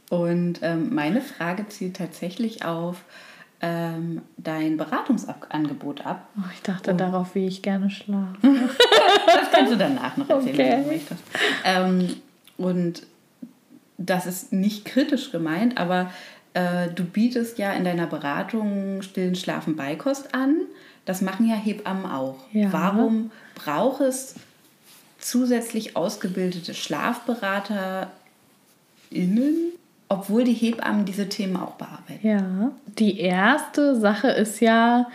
Und 0.08 0.60
ähm, 0.62 0.94
meine 0.94 1.20
Frage 1.20 1.68
zielt 1.68 1.98
tatsächlich 1.98 2.64
auf 2.64 3.04
ähm, 3.60 4.22
dein 4.36 4.76
Beratungsangebot 4.76 6.06
ab. 6.06 6.28
Oh, 6.36 6.48
ich 6.54 6.62
dachte 6.62 6.92
Und 6.92 6.98
darauf, 6.98 7.34
wie 7.34 7.46
ich 7.46 7.62
gerne 7.62 7.90
schlafe. 7.90 8.38
das 9.26 9.50
kannst 9.52 9.72
du 9.72 9.76
danach 9.76 10.16
noch 10.16 10.28
erzählen, 10.28 10.54
okay. 10.54 10.70
wenn 10.70 10.82
du 10.82 10.88
möchtest. 10.88 11.22
Ähm, 11.64 12.16
und 12.56 13.02
das 13.96 14.26
ist 14.26 14.52
nicht 14.52 14.84
kritisch 14.84 15.32
gemeint, 15.32 15.76
aber 15.76 16.10
äh, 16.54 16.88
du 16.94 17.04
bietest 17.04 17.58
ja 17.58 17.72
in 17.72 17.84
deiner 17.84 18.06
Beratung 18.06 19.02
stillen 19.02 19.34
Schlafen 19.34 19.76
Beikost 19.76 20.34
an. 20.34 20.56
Das 21.04 21.20
machen 21.20 21.48
ja 21.48 21.56
Hebammen 21.56 22.06
auch. 22.06 22.36
Ja. 22.52 22.72
Warum 22.72 23.30
braucht 23.54 24.00
es 24.02 24.36
zusätzlich 25.18 25.96
ausgebildete 25.96 26.74
SchlafberaterInnen, 26.74 28.08
obwohl 30.08 30.44
die 30.44 30.54
Hebammen 30.54 31.04
diese 31.04 31.28
Themen 31.28 31.56
auch 31.56 31.74
bearbeiten? 31.74 32.26
Ja, 32.26 32.70
die 32.98 33.20
erste 33.20 33.96
Sache 33.96 34.28
ist 34.28 34.60
ja, 34.60 35.06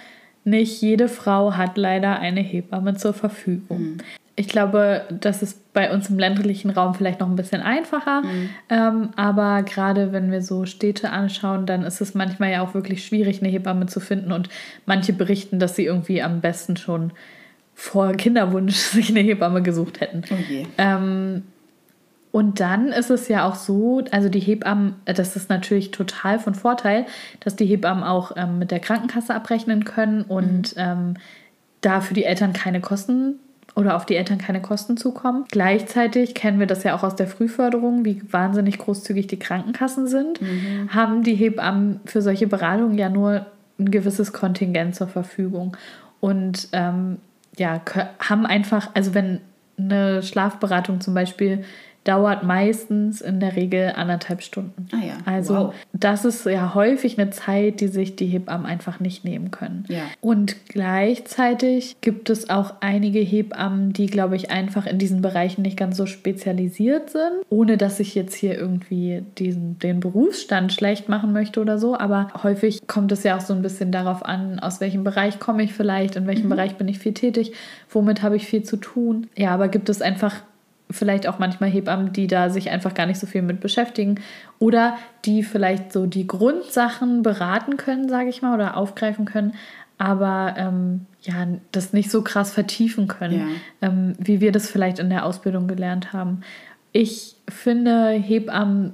nicht 0.46 0.82
jede 0.82 1.08
Frau 1.08 1.54
hat 1.54 1.78
leider 1.78 2.20
eine 2.20 2.41
Hebamme 2.41 2.96
zur 2.96 3.14
Verfügung. 3.14 3.82
Mhm. 3.82 3.98
Ich 4.36 4.48
glaube, 4.48 5.04
das 5.12 5.44
ist 5.44 5.74
bei 5.74 5.94
uns 5.94 6.10
im 6.10 6.18
ländlichen 6.18 6.72
Raum 6.72 6.96
vielleicht 6.96 7.20
noch 7.20 7.30
ein 7.30 7.36
bisschen 7.36 7.62
einfacher. 7.62 8.24
Mhm. 8.24 8.50
Ähm, 8.70 9.10
aber 9.16 9.62
gerade 9.62 10.12
wenn 10.12 10.32
wir 10.32 10.41
so 10.41 10.66
Städte 10.66 11.12
anschauen, 11.12 11.66
dann 11.68 11.84
ist 11.84 12.02
es 12.02 12.16
manchmal 12.16 12.52
ja 12.52 12.64
auch 12.64 12.74
wirklich 12.74 13.06
schwierig, 13.06 13.41
eine 13.41 13.52
Hebamme 13.52 13.86
zu 13.86 14.00
finden. 14.00 14.32
Und 14.32 14.50
manche 14.86 15.14
berichten, 15.14 15.60
dass 15.60 15.76
sie 15.76 15.86
irgendwie 15.86 16.22
am 16.22 16.41
besten 16.41 16.78
schon 16.78 17.14
vor 17.76 18.14
Kinderwunsch 18.14 18.76
sich 18.76 19.10
eine 19.10 19.20
Hebamme 19.20 19.62
gesucht 19.62 20.02
hätten. 20.02 20.24
Okay. 20.24 20.66
Oh 20.68 20.74
ähm, 20.78 21.44
und 22.34 22.59
dann 22.59 22.88
ist 22.88 23.11
es 23.11 23.27
ja 23.27 23.47
auch 23.47 23.53
so, 23.53 24.01
also 24.09 24.27
die 24.27 24.39
Hebammen, 24.39 24.95
äh, 25.05 25.13
das 25.13 25.36
ist 25.36 25.51
natürlich 25.51 25.91
total 25.91 26.39
von 26.39 26.55
Vorteil, 26.55 27.05
dass 27.41 27.55
die 27.55 27.67
Hebammen 27.67 28.03
auch 28.03 28.31
ähm, 28.36 28.57
mit 28.57 28.71
der 28.71 28.79
Krankenkasse 28.79 29.36
abrechnen 29.36 29.86
können 29.86 30.23
und 30.23 30.75
mhm. 30.75 30.81
ähm, 30.81 31.13
da 31.81 32.01
für 32.01 32.15
die 32.15 32.23
Eltern 32.23 32.51
keine 32.51 32.81
Kosten 32.81 33.36
oder 33.75 33.95
auf 33.95 34.07
die 34.07 34.15
Eltern 34.15 34.39
keine 34.39 34.63
Kosten 34.63 34.97
zukommen. 34.97 35.45
Gleichzeitig 35.51 36.34
kennen 36.34 36.59
wir 36.59 36.65
das 36.65 36.84
ja 36.84 36.95
auch 36.95 37.03
aus 37.03 37.15
der 37.15 37.27
Frühförderung, 37.27 38.03
wie 38.03 38.23
wahnsinnig 38.31 38.79
großzügig 38.79 39.27
die 39.27 39.38
Krankenkassen 39.38 40.07
sind, 40.07 40.41
mhm. 40.41 40.89
haben 40.89 41.21
die 41.21 41.36
Hebammen 41.36 41.99
für 42.05 42.23
solche 42.23 42.47
Beratungen 42.47 42.97
ja 42.97 43.09
nur 43.09 43.45
ein 43.77 43.91
gewisses 43.91 44.34
Kontingent 44.34 44.95
zur 44.95 45.07
Verfügung. 45.07 45.77
Und 46.19 46.69
ähm, 46.71 47.17
ja, 47.57 47.79
haben 48.17 48.47
einfach, 48.47 48.89
also 48.95 49.13
wenn 49.13 49.39
eine 49.77 50.23
Schlafberatung 50.23 50.99
zum 50.99 51.13
Beispiel 51.13 51.63
dauert 52.04 52.43
meistens 52.43 53.22
in 53.22 53.39
der 53.39 53.56
Regel 53.56 53.93
anderthalb 53.95 54.41
Stunden. 54.41 54.88
Ah 54.91 55.06
ja. 55.06 55.14
Also 55.26 55.56
wow. 55.56 55.74
das 55.93 56.26
ist 56.26 56.45
ja 56.45 56.74
häufig 56.74 57.20
eine 57.20 57.30
Zeit, 57.30 57.80
die 57.80 57.88
sich 57.88 58.16
die 58.16 58.26
Hebammen 58.26 58.66
einfach 58.66 58.99
nicht 58.99 59.24
nehmen 59.24 59.51
können. 59.51 59.86
Ja. 59.88 60.01
Und 60.20 60.68
gleichzeitig 60.68 61.95
gibt 62.01 62.30
es 62.30 62.49
auch 62.49 62.76
einige 62.82 63.20
Hebammen, 63.20 63.93
die, 63.93 64.08
glaube 64.08 64.36
ich, 64.36 64.51
einfach 64.51 64.86
in 64.86 64.97
diesen 64.97 65.22
Bereichen 65.22 65.62
nicht 65.62 65.78
ganz 65.78 65.95
so 65.95 66.06
spezialisiert 66.06 67.10
sind, 67.10 67.43
ohne 67.49 67.78
dass 67.78 67.99
ich 67.99 68.16
jetzt 68.16 68.36
hier 68.36 68.58
irgendwie 68.58 69.24
diesen, 69.38 69.80
den 69.80 69.99
Berufsstand 69.99 70.74
schlecht 70.74 71.08
machen 71.08 71.32
möchte 71.32 71.62
oder 71.62 71.80
so. 71.80 71.97
Aber 71.97 72.28
häufig 72.43 72.86
kommt 72.88 73.12
es 73.14 73.24
ja 73.24 73.38
auch 73.38 73.41
so 73.41 73.54
ein 73.54 73.62
bisschen 73.62 73.91
darauf 73.91 74.26
an, 74.26 74.60
aus 74.60 74.82
welchem 74.82 75.04
Bereich 75.04 75.39
komme 75.39 75.64
ich 75.64 75.74
vielleicht, 75.74 76.16
in 76.18 76.28
welchem 76.28 76.45
mhm. 76.45 76.49
Bereich 76.49 76.76
bin 76.76 76.88
ich 76.88 76.99
viel 76.99 77.14
tätig, 77.14 77.54
womit 77.89 78.22
habe 78.22 78.36
ich 78.36 78.45
viel 78.45 78.64
zu 78.64 78.78
tun. 78.78 79.28
Ja, 79.38 79.51
aber 79.51 79.70
gibt 79.70 79.88
es 79.88 80.01
einfach 80.01 80.41
vielleicht 80.94 81.28
auch 81.28 81.39
manchmal 81.39 81.70
Hebammen, 81.70 82.14
die 82.14 82.28
da 82.28 82.50
sich 82.50 82.70
einfach 82.70 82.94
gar 82.94 83.06
nicht 83.06 83.20
so 83.20 83.28
viel 83.28 83.41
mit 83.41 83.60
beschäftigen 83.60 84.20
oder 84.60 84.96
die 85.26 85.44
vielleicht 85.44 85.91
so 85.91 86.06
die 86.06 86.28
Grundsachen 86.28 87.24
beraten 87.24 87.78
können, 87.78 88.08
sage 88.10 88.30
ich 88.30 88.41
mal, 88.41 88.54
oder 88.54 88.78
aufgreifen 88.78 89.26
können, 89.26 89.54
aber 89.98 90.56
ähm, 90.58 91.06
ja, 91.22 91.48
das 91.72 91.94
nicht 91.94 92.12
so 92.12 92.22
krass 92.22 92.52
vertiefen 92.52 93.08
können, 93.08 93.39
ja. 93.82 93.88
ähm, 93.88 94.14
wie 94.18 94.41
wir 94.41 94.52
das 94.52 94.70
vielleicht 94.70 95.00
in 95.00 95.10
der 95.10 95.26
Ausbildung 95.26 95.68
gelernt 95.68 96.14
haben. 96.14 96.41
Ich 96.91 97.36
finde 97.50 98.10
Hebammen 98.10 98.94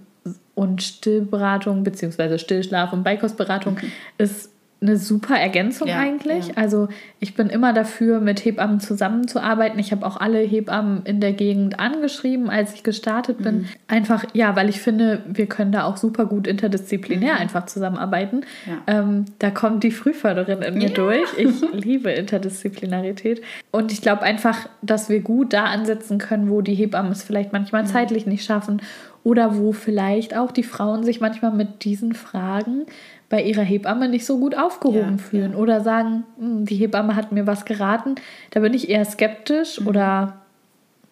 und 0.55 0.83
Stillberatung 0.83 1.83
beziehungsweise 1.83 2.37
Stillschlaf- 2.37 2.93
und 2.93 3.03
Beikostberatung 3.03 3.75
mhm. 3.75 3.91
ist 4.17 4.51
eine 4.81 4.95
super 4.95 5.35
Ergänzung 5.35 5.89
ja, 5.89 5.99
eigentlich. 5.99 6.47
Ja. 6.47 6.53
Also 6.55 6.87
ich 7.19 7.35
bin 7.35 7.47
immer 7.47 7.73
dafür, 7.73 8.21
mit 8.21 8.45
Hebammen 8.45 8.79
zusammenzuarbeiten. 8.79 9.77
Ich 9.77 9.91
habe 9.91 10.05
auch 10.05 10.17
alle 10.17 10.39
Hebammen 10.39 11.03
in 11.03 11.19
der 11.19 11.33
Gegend 11.33 11.79
angeschrieben, 11.79 12.49
als 12.49 12.73
ich 12.73 12.83
gestartet 12.83 13.39
bin. 13.39 13.59
Mhm. 13.59 13.65
Einfach, 13.89 14.23
ja, 14.33 14.55
weil 14.55 14.69
ich 14.69 14.79
finde, 14.79 15.21
wir 15.27 15.47
können 15.47 15.73
da 15.73 15.83
auch 15.83 15.97
super 15.97 16.25
gut 16.25 16.47
interdisziplinär 16.47 17.33
mhm. 17.33 17.39
einfach 17.39 17.65
zusammenarbeiten. 17.65 18.45
Ja. 18.65 18.99
Ähm, 18.99 19.25
da 19.39 19.51
kommt 19.51 19.83
die 19.83 19.91
Frühförderin 19.91 20.61
in 20.61 20.75
mir 20.75 20.91
durch. 20.91 21.27
Ich 21.37 21.61
liebe 21.73 22.11
Interdisziplinarität. 22.11 23.41
Und 23.71 23.91
ich 23.91 24.01
glaube 24.01 24.21
einfach, 24.21 24.69
dass 24.81 25.09
wir 25.09 25.19
gut 25.19 25.51
da 25.51 25.65
ansetzen 25.65 26.19
können, 26.19 26.49
wo 26.49 26.61
die 26.61 26.75
Hebammen 26.75 27.11
es 27.11 27.23
vielleicht 27.23 27.51
manchmal 27.51 27.83
mhm. 27.83 27.87
zeitlich 27.87 28.25
nicht 28.25 28.45
schaffen 28.45 28.81
oder 29.25 29.57
wo 29.57 29.73
vielleicht 29.73 30.37
auch 30.37 30.51
die 30.51 30.63
Frauen 30.63 31.03
sich 31.03 31.19
manchmal 31.19 31.51
mit 31.51 31.83
diesen 31.83 32.13
Fragen 32.13 32.85
bei 33.29 33.43
ihrer 33.43 33.61
Hebamme 33.61 34.09
nicht 34.09 34.25
so 34.25 34.39
gut 34.39 34.57
aufgehoben 34.57 35.17
ja, 35.17 35.23
fühlen 35.23 35.51
ja. 35.53 35.57
oder 35.57 35.81
sagen, 35.81 36.23
hm, 36.37 36.65
die 36.65 36.75
Hebamme 36.75 37.15
hat 37.15 37.31
mir 37.31 37.47
was 37.47 37.65
geraten. 37.65 38.15
Da 38.51 38.59
bin 38.59 38.73
ich 38.73 38.89
eher 38.89 39.05
skeptisch 39.05 39.79
mhm. 39.79 39.87
oder 39.87 40.41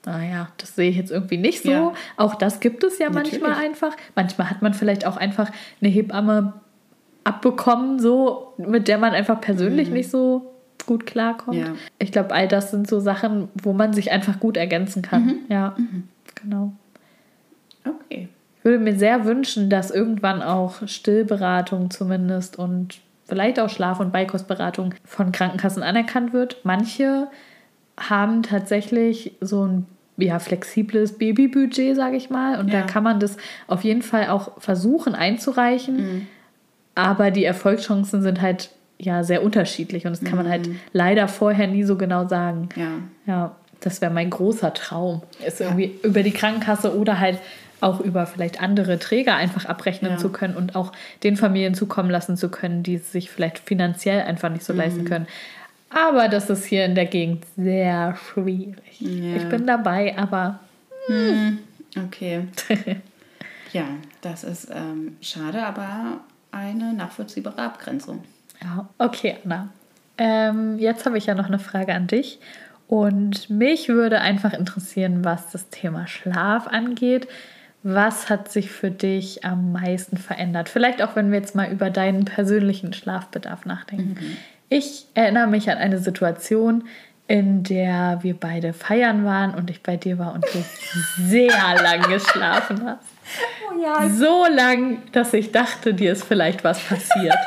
naja, 0.05 0.49
das 0.57 0.75
sehe 0.75 0.89
ich 0.89 0.95
jetzt 0.95 1.11
irgendwie 1.11 1.37
nicht 1.37 1.63
so. 1.63 1.69
Ja. 1.69 1.93
Auch 2.15 2.35
das 2.35 2.59
gibt 2.59 2.83
es 2.83 2.97
ja 2.97 3.09
Natürlich. 3.09 3.41
manchmal 3.41 3.65
einfach. 3.65 3.95
Manchmal 4.15 4.49
hat 4.49 4.61
man 4.61 4.73
vielleicht 4.73 5.05
auch 5.05 5.17
einfach 5.17 5.51
eine 5.81 5.89
Hebamme 5.89 6.53
abbekommen, 7.23 7.99
so 7.99 8.53
mit 8.57 8.87
der 8.87 8.97
man 8.99 9.13
einfach 9.13 9.41
persönlich 9.41 9.89
mhm. 9.89 9.95
nicht 9.95 10.09
so 10.09 10.53
gut 10.85 11.05
klarkommt. 11.05 11.57
Ja. 11.57 11.73
Ich 11.99 12.13
glaube, 12.13 12.33
all 12.33 12.47
das 12.47 12.71
sind 12.71 12.87
so 12.87 13.01
Sachen, 13.01 13.49
wo 13.61 13.73
man 13.73 13.91
sich 13.91 14.11
einfach 14.11 14.39
gut 14.39 14.55
ergänzen 14.55 15.01
kann. 15.01 15.25
Mhm. 15.25 15.39
Ja, 15.49 15.75
mhm. 15.77 16.07
genau. 16.35 16.71
Okay 17.85 18.29
würde 18.67 18.79
mir 18.79 18.97
sehr 18.97 19.23
wünschen, 19.23 19.69
dass 19.69 19.91
irgendwann 19.91 20.41
auch 20.41 20.85
Stillberatung 20.87 21.89
zumindest 21.89 22.59
und 22.59 22.99
vielleicht 23.25 23.61
auch 23.61 23.69
Schlaf- 23.69 24.01
und 24.01 24.11
Beikostberatung 24.11 24.93
von 25.05 25.31
Krankenkassen 25.31 25.83
anerkannt 25.83 26.33
wird. 26.33 26.57
Manche 26.63 27.27
haben 27.97 28.43
tatsächlich 28.43 29.31
so 29.39 29.65
ein 29.65 29.85
ja, 30.17 30.39
flexibles 30.39 31.17
Babybudget, 31.17 31.95
sage 31.95 32.17
ich 32.17 32.29
mal. 32.29 32.59
Und 32.59 32.67
ja. 32.67 32.81
da 32.81 32.85
kann 32.85 33.03
man 33.03 33.21
das 33.21 33.37
auf 33.67 33.85
jeden 33.85 34.01
Fall 34.01 34.27
auch 34.27 34.59
versuchen 34.61 35.15
einzureichen. 35.15 35.95
Mhm. 35.95 36.27
Aber 36.93 37.31
die 37.31 37.45
Erfolgschancen 37.45 38.21
sind 38.21 38.41
halt 38.41 38.71
ja 38.99 39.23
sehr 39.23 39.43
unterschiedlich 39.43 40.05
und 40.05 40.11
das 40.11 40.23
kann 40.23 40.37
man 40.37 40.49
halt 40.49 40.67
mhm. 40.67 40.79
leider 40.91 41.29
vorher 41.29 41.67
nie 41.67 41.83
so 41.83 41.95
genau 41.95 42.27
sagen. 42.27 42.67
Ja. 42.75 42.91
Ja, 43.27 43.55
das 43.79 44.01
wäre 44.01 44.11
mein 44.11 44.29
großer 44.29 44.73
Traum. 44.73 45.21
Ist 45.45 45.61
irgendwie 45.61 45.85
ja. 45.85 46.09
über 46.09 46.23
die 46.23 46.31
Krankenkasse 46.31 46.97
oder 46.97 47.19
halt 47.19 47.39
auch 47.81 47.99
über 47.99 48.25
vielleicht 48.25 48.61
andere 48.61 48.99
Träger 48.99 49.35
einfach 49.35 49.65
abrechnen 49.65 50.13
ja. 50.13 50.17
zu 50.17 50.29
können 50.29 50.55
und 50.55 50.75
auch 50.75 50.91
den 51.23 51.37
Familien 51.37 51.75
zukommen 51.75 52.09
lassen 52.09 52.37
zu 52.37 52.49
können, 52.49 52.83
die 52.83 52.97
sich 52.97 53.29
vielleicht 53.29 53.59
finanziell 53.59 54.21
einfach 54.21 54.49
nicht 54.49 54.63
so 54.63 54.73
mhm. 54.73 54.79
leisten 54.79 55.05
können. 55.05 55.27
Aber 55.89 56.27
das 56.27 56.49
ist 56.49 56.65
hier 56.65 56.85
in 56.85 56.95
der 56.95 57.05
Gegend 57.05 57.45
sehr 57.55 58.15
schwierig. 58.15 58.99
Ja. 58.99 59.37
Ich 59.37 59.47
bin 59.47 59.65
dabei, 59.65 60.17
aber. 60.17 60.59
Mhm. 61.07 61.59
Okay. 62.05 62.47
ja, 63.73 63.85
das 64.21 64.43
ist 64.43 64.69
ähm, 64.73 65.15
schade, 65.21 65.65
aber 65.65 66.19
eine 66.51 66.93
nachvollziehbare 66.93 67.61
Abgrenzung. 67.61 68.23
Ja, 68.61 68.89
okay, 68.97 69.37
Anna. 69.45 69.69
Ähm, 70.17 70.79
jetzt 70.79 71.05
habe 71.05 71.17
ich 71.17 71.27
ja 71.27 71.35
noch 71.35 71.45
eine 71.45 71.59
Frage 71.59 71.93
an 71.93 72.07
dich. 72.07 72.39
Und 72.87 73.49
mich 73.49 73.89
würde 73.89 74.21
einfach 74.21 74.53
interessieren, 74.53 75.23
was 75.23 75.51
das 75.51 75.69
Thema 75.69 76.07
Schlaf 76.07 76.67
angeht. 76.67 77.27
Was 77.89 78.29
hat 78.29 78.51
sich 78.51 78.69
für 78.69 78.91
dich 78.91 79.45
am 79.45 79.71
meisten 79.71 80.17
verändert? 80.17 80.67
Vielleicht 80.67 81.01
auch, 81.01 81.15
wenn 81.15 81.31
wir 81.31 81.39
jetzt 81.39 81.55
mal 81.55 81.71
über 81.71 81.89
deinen 81.89 82.25
persönlichen 82.25 82.91
Schlafbedarf 82.91 83.65
nachdenken. 83.65 84.17
Mhm. 84.19 84.37
Ich 84.67 85.05
erinnere 85.13 85.47
mich 85.47 85.71
an 85.71 85.77
eine 85.77 85.97
Situation, 85.99 86.83
in 87.29 87.63
der 87.63 88.19
wir 88.23 88.33
beide 88.33 88.73
feiern 88.73 89.23
waren 89.23 89.55
und 89.55 89.69
ich 89.69 89.83
bei 89.83 89.95
dir 89.95 90.17
war 90.17 90.33
und 90.33 90.43
du 90.43 90.65
sehr 91.17 91.47
lang 91.81 92.01
geschlafen 92.09 92.83
hast. 92.83 93.07
Oh 93.71 93.81
ja. 93.81 94.09
So 94.09 94.45
lang, 94.53 95.03
dass 95.13 95.33
ich 95.33 95.53
dachte, 95.53 95.93
dir 95.93 96.11
ist 96.11 96.25
vielleicht 96.25 96.65
was 96.65 96.81
passiert. 96.81 97.37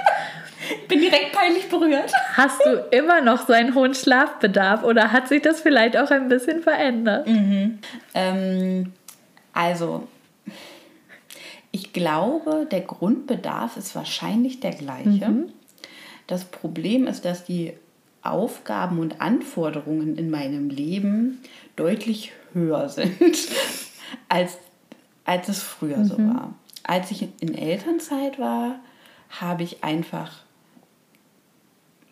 Ich 0.70 0.86
bin 0.88 1.00
direkt 1.00 1.32
peinlich 1.32 1.68
berührt. 1.68 2.14
Hast 2.32 2.64
du 2.64 2.82
immer 2.96 3.20
noch 3.20 3.46
so 3.46 3.52
einen 3.52 3.74
hohen 3.74 3.94
Schlafbedarf 3.94 4.84
oder 4.84 5.12
hat 5.12 5.28
sich 5.28 5.42
das 5.42 5.60
vielleicht 5.60 5.98
auch 5.98 6.10
ein 6.10 6.28
bisschen 6.28 6.62
verändert? 6.62 7.26
Mhm. 7.26 7.78
Ähm, 8.14 8.92
also, 9.52 10.08
ich 11.72 11.92
glaube, 11.92 12.66
der 12.70 12.80
Grundbedarf 12.80 13.76
ist 13.76 13.94
wahrscheinlich 13.94 14.60
der 14.60 14.72
gleiche. 14.72 15.28
Mhm. 15.28 15.52
Das 16.26 16.44
Problem 16.44 17.06
ist, 17.06 17.24
dass 17.24 17.44
die 17.44 17.72
Aufgaben 18.22 18.98
und 18.98 19.20
Anforderungen 19.20 20.16
in 20.16 20.30
meinem 20.30 20.68
Leben 20.68 21.40
deutlich 21.76 22.32
höher 22.52 22.88
sind, 22.88 23.14
als, 24.28 24.58
als 25.24 25.48
es 25.48 25.62
früher 25.62 25.98
mhm. 25.98 26.04
so 26.04 26.18
war. 26.18 26.54
als 26.82 27.10
ich 27.10 27.28
in 27.40 27.54
Elternzeit 27.54 28.38
war, 28.38 28.80
habe 29.30 29.62
ich 29.62 29.84
einfach 29.84 30.42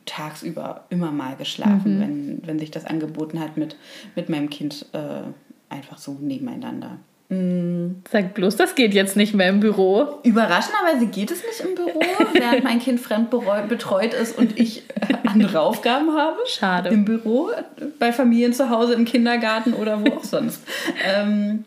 tagsüber 0.07 0.85
immer 0.89 1.11
mal 1.11 1.37
geschlafen, 1.37 1.97
mhm. 1.97 2.01
wenn, 2.01 2.47
wenn 2.47 2.59
sich 2.59 2.71
das 2.71 2.85
angeboten 2.85 3.41
hat 3.41 3.57
mit, 3.57 3.77
mit 4.15 4.29
meinem 4.29 4.49
Kind 4.49 4.87
äh, 4.93 5.23
einfach 5.69 5.99
so 5.99 6.13
nebeneinander. 6.13 6.99
Mhm. 7.31 8.03
Sag 8.11 8.33
bloß, 8.35 8.57
das 8.57 8.75
geht 8.75 8.95
jetzt 8.95 9.17
nicht 9.17 9.35
mehr 9.35 9.51
im 9.51 9.61
Büro. 9.61 10.07
Überraschenderweise 10.23 11.07
geht 11.07 11.31
es 11.31 11.43
nicht 11.45 11.61
im 11.61 11.75
Büro, 11.75 12.01
während 12.33 12.65
mein 12.65 12.79
Kind 12.79 13.01
fremd 13.01 13.31
betreut 13.69 14.15
ist 14.15 14.39
und 14.39 14.59
ich 14.59 14.85
andere 15.25 15.61
Aufgaben 15.61 16.13
habe. 16.13 16.39
Schade. 16.47 16.89
Im 16.89 17.05
Büro, 17.05 17.51
bei 17.99 18.13
Familien 18.13 18.55
zu 18.55 18.71
Hause, 18.71 18.95
im 18.95 19.05
Kindergarten 19.05 19.75
oder 19.75 20.01
wo 20.05 20.17
auch 20.17 20.25
sonst. 20.25 20.63
Ähm, 21.05 21.65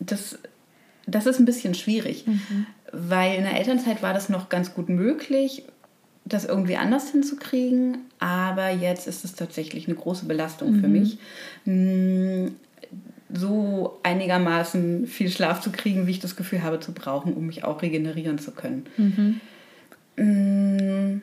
das, 0.00 0.38
das 1.06 1.26
ist 1.26 1.38
ein 1.38 1.44
bisschen 1.44 1.74
schwierig, 1.74 2.26
mhm. 2.26 2.66
weil 2.92 3.36
in 3.36 3.44
der 3.44 3.56
Elternzeit 3.56 4.02
war 4.02 4.14
das 4.14 4.28
noch 4.28 4.48
ganz 4.48 4.74
gut 4.74 4.88
möglich, 4.88 5.64
das 6.24 6.44
irgendwie 6.44 6.76
anders 6.76 7.10
hinzukriegen, 7.10 7.98
aber 8.18 8.70
jetzt 8.70 9.06
ist 9.06 9.24
es 9.24 9.34
tatsächlich 9.34 9.86
eine 9.86 9.96
große 9.96 10.26
Belastung 10.26 10.72
mhm. 10.72 10.80
für 10.80 10.88
mich, 10.88 11.18
hm, 11.64 12.56
so 13.32 13.98
einigermaßen 14.02 15.06
viel 15.06 15.30
Schlaf 15.30 15.60
zu 15.60 15.72
kriegen, 15.72 16.06
wie 16.06 16.12
ich 16.12 16.20
das 16.20 16.36
Gefühl 16.36 16.62
habe 16.62 16.80
zu 16.80 16.92
brauchen, 16.92 17.34
um 17.34 17.46
mich 17.46 17.64
auch 17.64 17.82
regenerieren 17.82 18.38
zu 18.38 18.52
können. 18.52 18.86
Mhm. 18.96 19.40
Hm, 20.16 21.22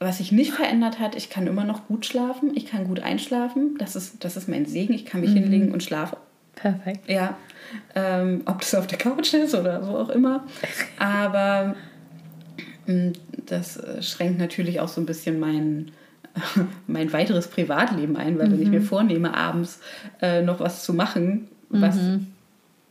was 0.00 0.18
sich 0.18 0.32
nicht 0.32 0.52
verändert 0.52 0.98
hat, 0.98 1.14
ich 1.14 1.30
kann 1.30 1.46
immer 1.46 1.64
noch 1.64 1.86
gut 1.86 2.06
schlafen, 2.06 2.52
ich 2.54 2.66
kann 2.66 2.86
gut 2.86 3.00
einschlafen, 3.00 3.76
das 3.78 3.96
ist, 3.96 4.24
das 4.24 4.36
ist 4.36 4.48
mein 4.48 4.66
Segen, 4.66 4.92
ich 4.92 5.06
kann 5.06 5.20
mich 5.20 5.30
mhm. 5.30 5.38
hinlegen 5.38 5.72
und 5.72 5.82
schlafe. 5.82 6.16
Perfekt. 6.56 7.08
Ja, 7.08 7.36
ähm, 7.94 8.42
ob 8.46 8.60
das 8.60 8.74
auf 8.74 8.86
der 8.86 8.98
Couch 8.98 9.34
ist 9.34 9.54
oder 9.54 9.86
wo 9.86 9.96
auch 9.96 10.08
immer. 10.08 10.44
Aber 10.98 11.74
hm, 12.86 13.12
das 13.46 13.76
äh, 13.76 14.02
schränkt 14.02 14.38
natürlich 14.38 14.80
auch 14.80 14.88
so 14.88 15.00
ein 15.00 15.06
bisschen 15.06 15.40
mein, 15.40 15.90
mein 16.86 17.12
weiteres 17.12 17.48
Privatleben 17.48 18.16
ein, 18.16 18.38
weil 18.38 18.48
mhm. 18.48 18.52
wenn 18.52 18.62
ich 18.62 18.68
mir 18.68 18.80
mhm. 18.80 18.84
vornehme, 18.84 19.34
abends 19.34 19.80
äh, 20.20 20.42
noch 20.42 20.60
was 20.60 20.84
zu 20.84 20.92
machen, 20.92 21.48
was 21.68 21.96
mhm. 21.96 22.28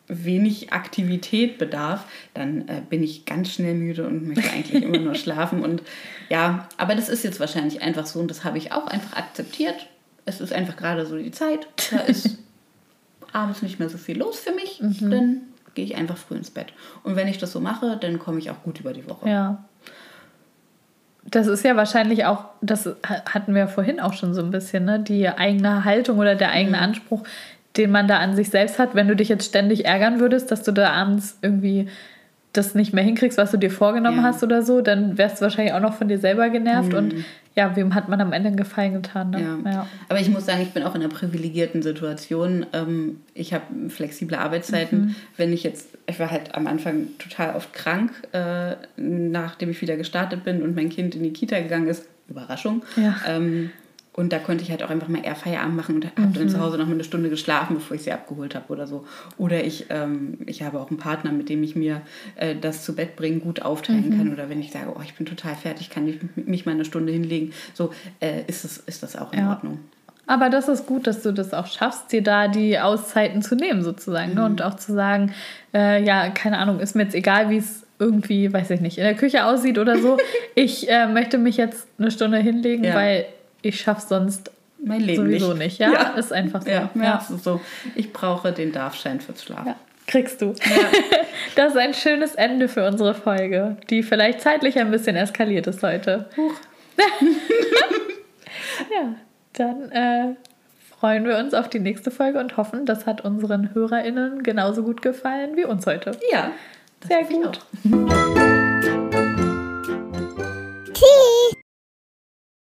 wenig 0.07 0.73
Aktivität 0.73 1.57
bedarf, 1.57 2.05
dann 2.33 2.67
äh, 2.67 2.81
bin 2.89 3.03
ich 3.03 3.25
ganz 3.25 3.51
schnell 3.51 3.75
müde 3.75 4.07
und 4.07 4.27
möchte 4.27 4.49
eigentlich 4.49 4.83
immer 4.83 4.97
nur 4.97 5.15
schlafen. 5.15 5.63
Und 5.63 5.83
ja, 6.29 6.67
aber 6.77 6.95
das 6.95 7.09
ist 7.09 7.23
jetzt 7.23 7.39
wahrscheinlich 7.39 7.81
einfach 7.81 8.05
so 8.05 8.19
und 8.19 8.29
das 8.29 8.43
habe 8.43 8.57
ich 8.57 8.71
auch 8.71 8.87
einfach 8.87 9.17
akzeptiert. 9.17 9.87
Es 10.25 10.41
ist 10.41 10.53
einfach 10.53 10.77
gerade 10.77 11.05
so 11.05 11.17
die 11.17 11.31
Zeit. 11.31 11.67
Da 11.91 11.97
ist 12.07 12.37
abends 13.31 13.61
nicht 13.61 13.79
mehr 13.79 13.89
so 13.89 13.97
viel 13.97 14.17
los 14.17 14.39
für 14.39 14.53
mich. 14.53 14.81
Mhm. 14.81 15.11
Dann 15.11 15.41
gehe 15.75 15.85
ich 15.85 15.95
einfach 15.95 16.17
früh 16.17 16.35
ins 16.35 16.51
Bett. 16.51 16.67
Und 17.03 17.15
wenn 17.15 17.27
ich 17.27 17.37
das 17.37 17.51
so 17.51 17.59
mache, 17.59 17.97
dann 17.97 18.19
komme 18.19 18.39
ich 18.39 18.51
auch 18.51 18.61
gut 18.63 18.79
über 18.79 18.93
die 18.93 19.09
Woche. 19.09 19.27
Ja. 19.27 19.65
Das 21.33 21.47
ist 21.47 21.65
ja 21.65 21.75
wahrscheinlich 21.75 22.25
auch, 22.25 22.45
das 22.61 22.87
hatten 23.03 23.55
wir 23.55 23.67
vorhin 23.67 23.99
auch 23.99 24.13
schon 24.13 24.35
so 24.35 24.41
ein 24.41 24.51
bisschen, 24.51 24.85
ne? 24.85 24.99
die 24.99 25.27
eigene 25.27 25.83
Haltung 25.83 26.19
oder 26.19 26.35
der 26.35 26.51
eigene 26.51 26.77
mhm. 26.77 26.83
Anspruch, 26.83 27.23
den 27.75 27.89
man 27.89 28.07
da 28.07 28.19
an 28.19 28.35
sich 28.35 28.51
selbst 28.51 28.77
hat. 28.77 28.93
Wenn 28.93 29.07
du 29.07 29.15
dich 29.15 29.29
jetzt 29.29 29.47
ständig 29.47 29.83
ärgern 29.83 30.19
würdest, 30.19 30.51
dass 30.51 30.61
du 30.61 30.71
da 30.71 30.91
abends 30.91 31.39
irgendwie 31.41 31.89
das 32.53 32.75
nicht 32.75 32.93
mehr 32.93 33.03
hinkriegst, 33.03 33.37
was 33.37 33.51
du 33.51 33.57
dir 33.57 33.71
vorgenommen 33.71 34.17
ja. 34.17 34.23
hast 34.23 34.43
oder 34.43 34.61
so, 34.61 34.81
dann 34.81 35.17
wärst 35.17 35.37
du 35.37 35.41
wahrscheinlich 35.41 35.73
auch 35.73 35.79
noch 35.79 35.95
von 35.95 36.07
dir 36.07 36.19
selber 36.19 36.49
genervt 36.49 36.91
mhm. 36.91 36.97
und 36.97 37.15
ja, 37.55 37.75
wem 37.75 37.93
hat 37.93 38.09
man 38.09 38.19
am 38.21 38.33
Ende 38.33 38.47
einen 38.47 38.57
Gefallen 38.57 38.93
getan? 38.93 39.31
Ne? 39.31 39.41
Ja. 39.41 39.71
ja. 39.71 39.87
Aber 40.09 40.19
ich 40.19 40.29
muss 40.29 40.45
sagen, 40.45 40.61
ich 40.61 40.71
bin 40.71 40.83
auch 40.83 40.95
in 40.95 41.01
einer 41.01 41.13
privilegierten 41.13 41.83
Situation. 41.83 42.65
Ähm, 42.73 43.21
ich 43.35 43.53
habe 43.53 43.89
flexible 43.89 44.35
Arbeitszeiten. 44.37 44.99
Mhm. 44.99 45.15
Wenn 45.37 45.53
ich 45.53 45.63
jetzt, 45.63 45.89
ich 46.07 46.19
war 46.19 46.31
halt 46.31 46.55
am 46.55 46.65
Anfang 46.65 47.09
total 47.19 47.55
oft 47.55 47.71
krank, 47.73 48.11
äh, 48.31 48.75
nachdem 48.97 49.69
ich 49.69 49.81
wieder 49.81 49.97
gestartet 49.97 50.43
bin 50.43 50.63
und 50.63 50.75
mein 50.75 50.89
Kind 50.89 51.13
in 51.13 51.21
die 51.21 51.33
Kita 51.33 51.59
gegangen 51.59 51.87
ist. 51.87 52.07
Überraschung. 52.27 52.83
Ja. 52.95 53.17
Und 54.15 54.31
da 54.31 54.37
konnte 54.37 54.63
ich 54.63 54.69
halt 54.69 54.83
auch 54.83 54.91
einfach 54.91 55.07
mal 55.07 55.25
eher 55.25 55.35
Feierabend 55.35 55.75
machen 55.75 55.95
und 55.95 56.05
habe 56.05 56.21
mhm. 56.21 56.33
dann 56.33 56.49
zu 56.49 56.59
Hause 56.59 56.77
noch 56.77 56.85
mal 56.85 56.93
eine 56.93 57.03
Stunde 57.03 57.29
geschlafen, 57.29 57.75
bevor 57.75 57.95
ich 57.95 58.03
sie 58.03 58.11
abgeholt 58.11 58.53
habe 58.53 58.71
oder 58.71 58.85
so. 58.85 59.05
Oder 59.37 59.63
ich, 59.63 59.87
ähm, 59.89 60.37
ich 60.45 60.61
habe 60.61 60.79
auch 60.79 60.89
einen 60.89 60.99
Partner, 60.99 61.31
mit 61.31 61.49
dem 61.49 61.63
ich 61.63 61.75
mir 61.75 62.01
äh, 62.35 62.55
das 62.55 62.83
zu 62.83 62.95
Bett 62.95 63.15
bringen 63.15 63.39
gut 63.39 63.63
aufteilen 63.63 64.09
mhm. 64.09 64.17
kann. 64.17 64.33
Oder 64.33 64.49
wenn 64.49 64.59
ich 64.59 64.71
sage, 64.71 64.93
oh, 64.95 65.01
ich 65.03 65.15
bin 65.15 65.25
total 65.25 65.55
fertig, 65.55 65.89
kann 65.89 66.07
ich 66.07 66.19
mich 66.35 66.67
mal 66.67 66.73
eine 66.73 66.85
Stunde 66.85 67.11
hinlegen. 67.11 67.53
So 67.73 67.91
äh, 68.19 68.43
ist, 68.45 68.63
das, 68.63 68.77
ist 68.77 69.01
das 69.01 69.15
auch 69.15 69.33
in 69.33 69.39
ja. 69.39 69.49
Ordnung. 69.49 69.79
Aber 70.25 70.49
das 70.49 70.67
ist 70.67 70.85
gut, 70.85 71.07
dass 71.07 71.21
du 71.21 71.33
das 71.33 71.53
auch 71.53 71.67
schaffst, 71.67 72.11
dir 72.11 72.21
da 72.21 72.47
die 72.47 72.79
Auszeiten 72.79 73.41
zu 73.41 73.55
nehmen, 73.55 73.81
sozusagen. 73.81 74.31
Mhm. 74.31 74.37
Ne? 74.37 74.45
Und 74.45 74.61
auch 74.61 74.75
zu 74.75 74.93
sagen, 74.93 75.33
äh, 75.73 76.03
ja, 76.03 76.29
keine 76.29 76.59
Ahnung, 76.59 76.79
ist 76.79 76.95
mir 76.95 77.03
jetzt 77.03 77.15
egal, 77.15 77.49
wie 77.49 77.57
es 77.57 77.83
irgendwie, 77.97 78.51
weiß 78.53 78.69
ich 78.69 78.81
nicht, 78.81 78.97
in 78.99 79.03
der 79.03 79.15
Küche 79.15 79.45
aussieht 79.45 79.79
oder 79.79 79.97
so. 79.97 80.17
ich 80.55 80.89
äh, 80.89 81.07
möchte 81.07 81.37
mich 81.39 81.57
jetzt 81.57 81.87
eine 81.97 82.11
Stunde 82.11 82.37
hinlegen, 82.37 82.83
ja. 82.83 82.93
weil 82.93 83.25
ich 83.63 83.81
schaffe 83.81 84.05
sonst 84.07 84.51
mein 84.83 85.01
Leben 85.01 85.25
sowieso 85.25 85.53
nicht. 85.53 85.59
nicht 85.59 85.79
ja? 85.79 85.91
ja? 85.91 86.09
ist 86.13 86.31
einfach 86.31 86.61
so. 86.61 86.69
Ja, 86.69 86.89
ja. 86.93 87.25
So. 87.41 87.61
Ich 87.95 88.13
brauche 88.13 88.51
den 88.51 88.71
Darfschein 88.71 89.19
fürs 89.19 89.43
Schlafen. 89.43 89.69
Ja. 89.69 89.75
Kriegst 90.05 90.41
du. 90.41 90.53
Das 91.55 91.73
ist 91.73 91.77
ein 91.77 91.93
schönes 91.93 92.35
Ende 92.35 92.67
für 92.67 92.87
unsere 92.87 93.13
Folge, 93.13 93.77
die 93.89 94.01
vielleicht 94.01 94.41
zeitlich 94.41 94.79
ein 94.79 94.89
bisschen 94.89 95.15
eskaliert 95.15 95.67
ist 95.67 95.83
heute. 95.83 96.29
Huch. 96.35 96.53
ja, 98.91 99.15
dann 99.53 99.91
äh, 99.91 100.35
freuen 100.99 101.25
wir 101.25 101.37
uns 101.37 101.53
auf 101.53 101.69
die 101.69 101.79
nächste 101.79 102.11
Folge 102.11 102.39
und 102.39 102.57
hoffen, 102.57 102.85
das 102.85 103.05
hat 103.05 103.21
unseren 103.21 103.73
HörerInnen 103.73 104.41
genauso 104.41 104.83
gut 104.83 105.01
gefallen 105.01 105.57
wie 105.57 105.65
uns 105.65 105.85
heute. 105.85 106.11
Ja. 106.31 106.51
Sehr 107.07 107.23
gut. 107.25 107.59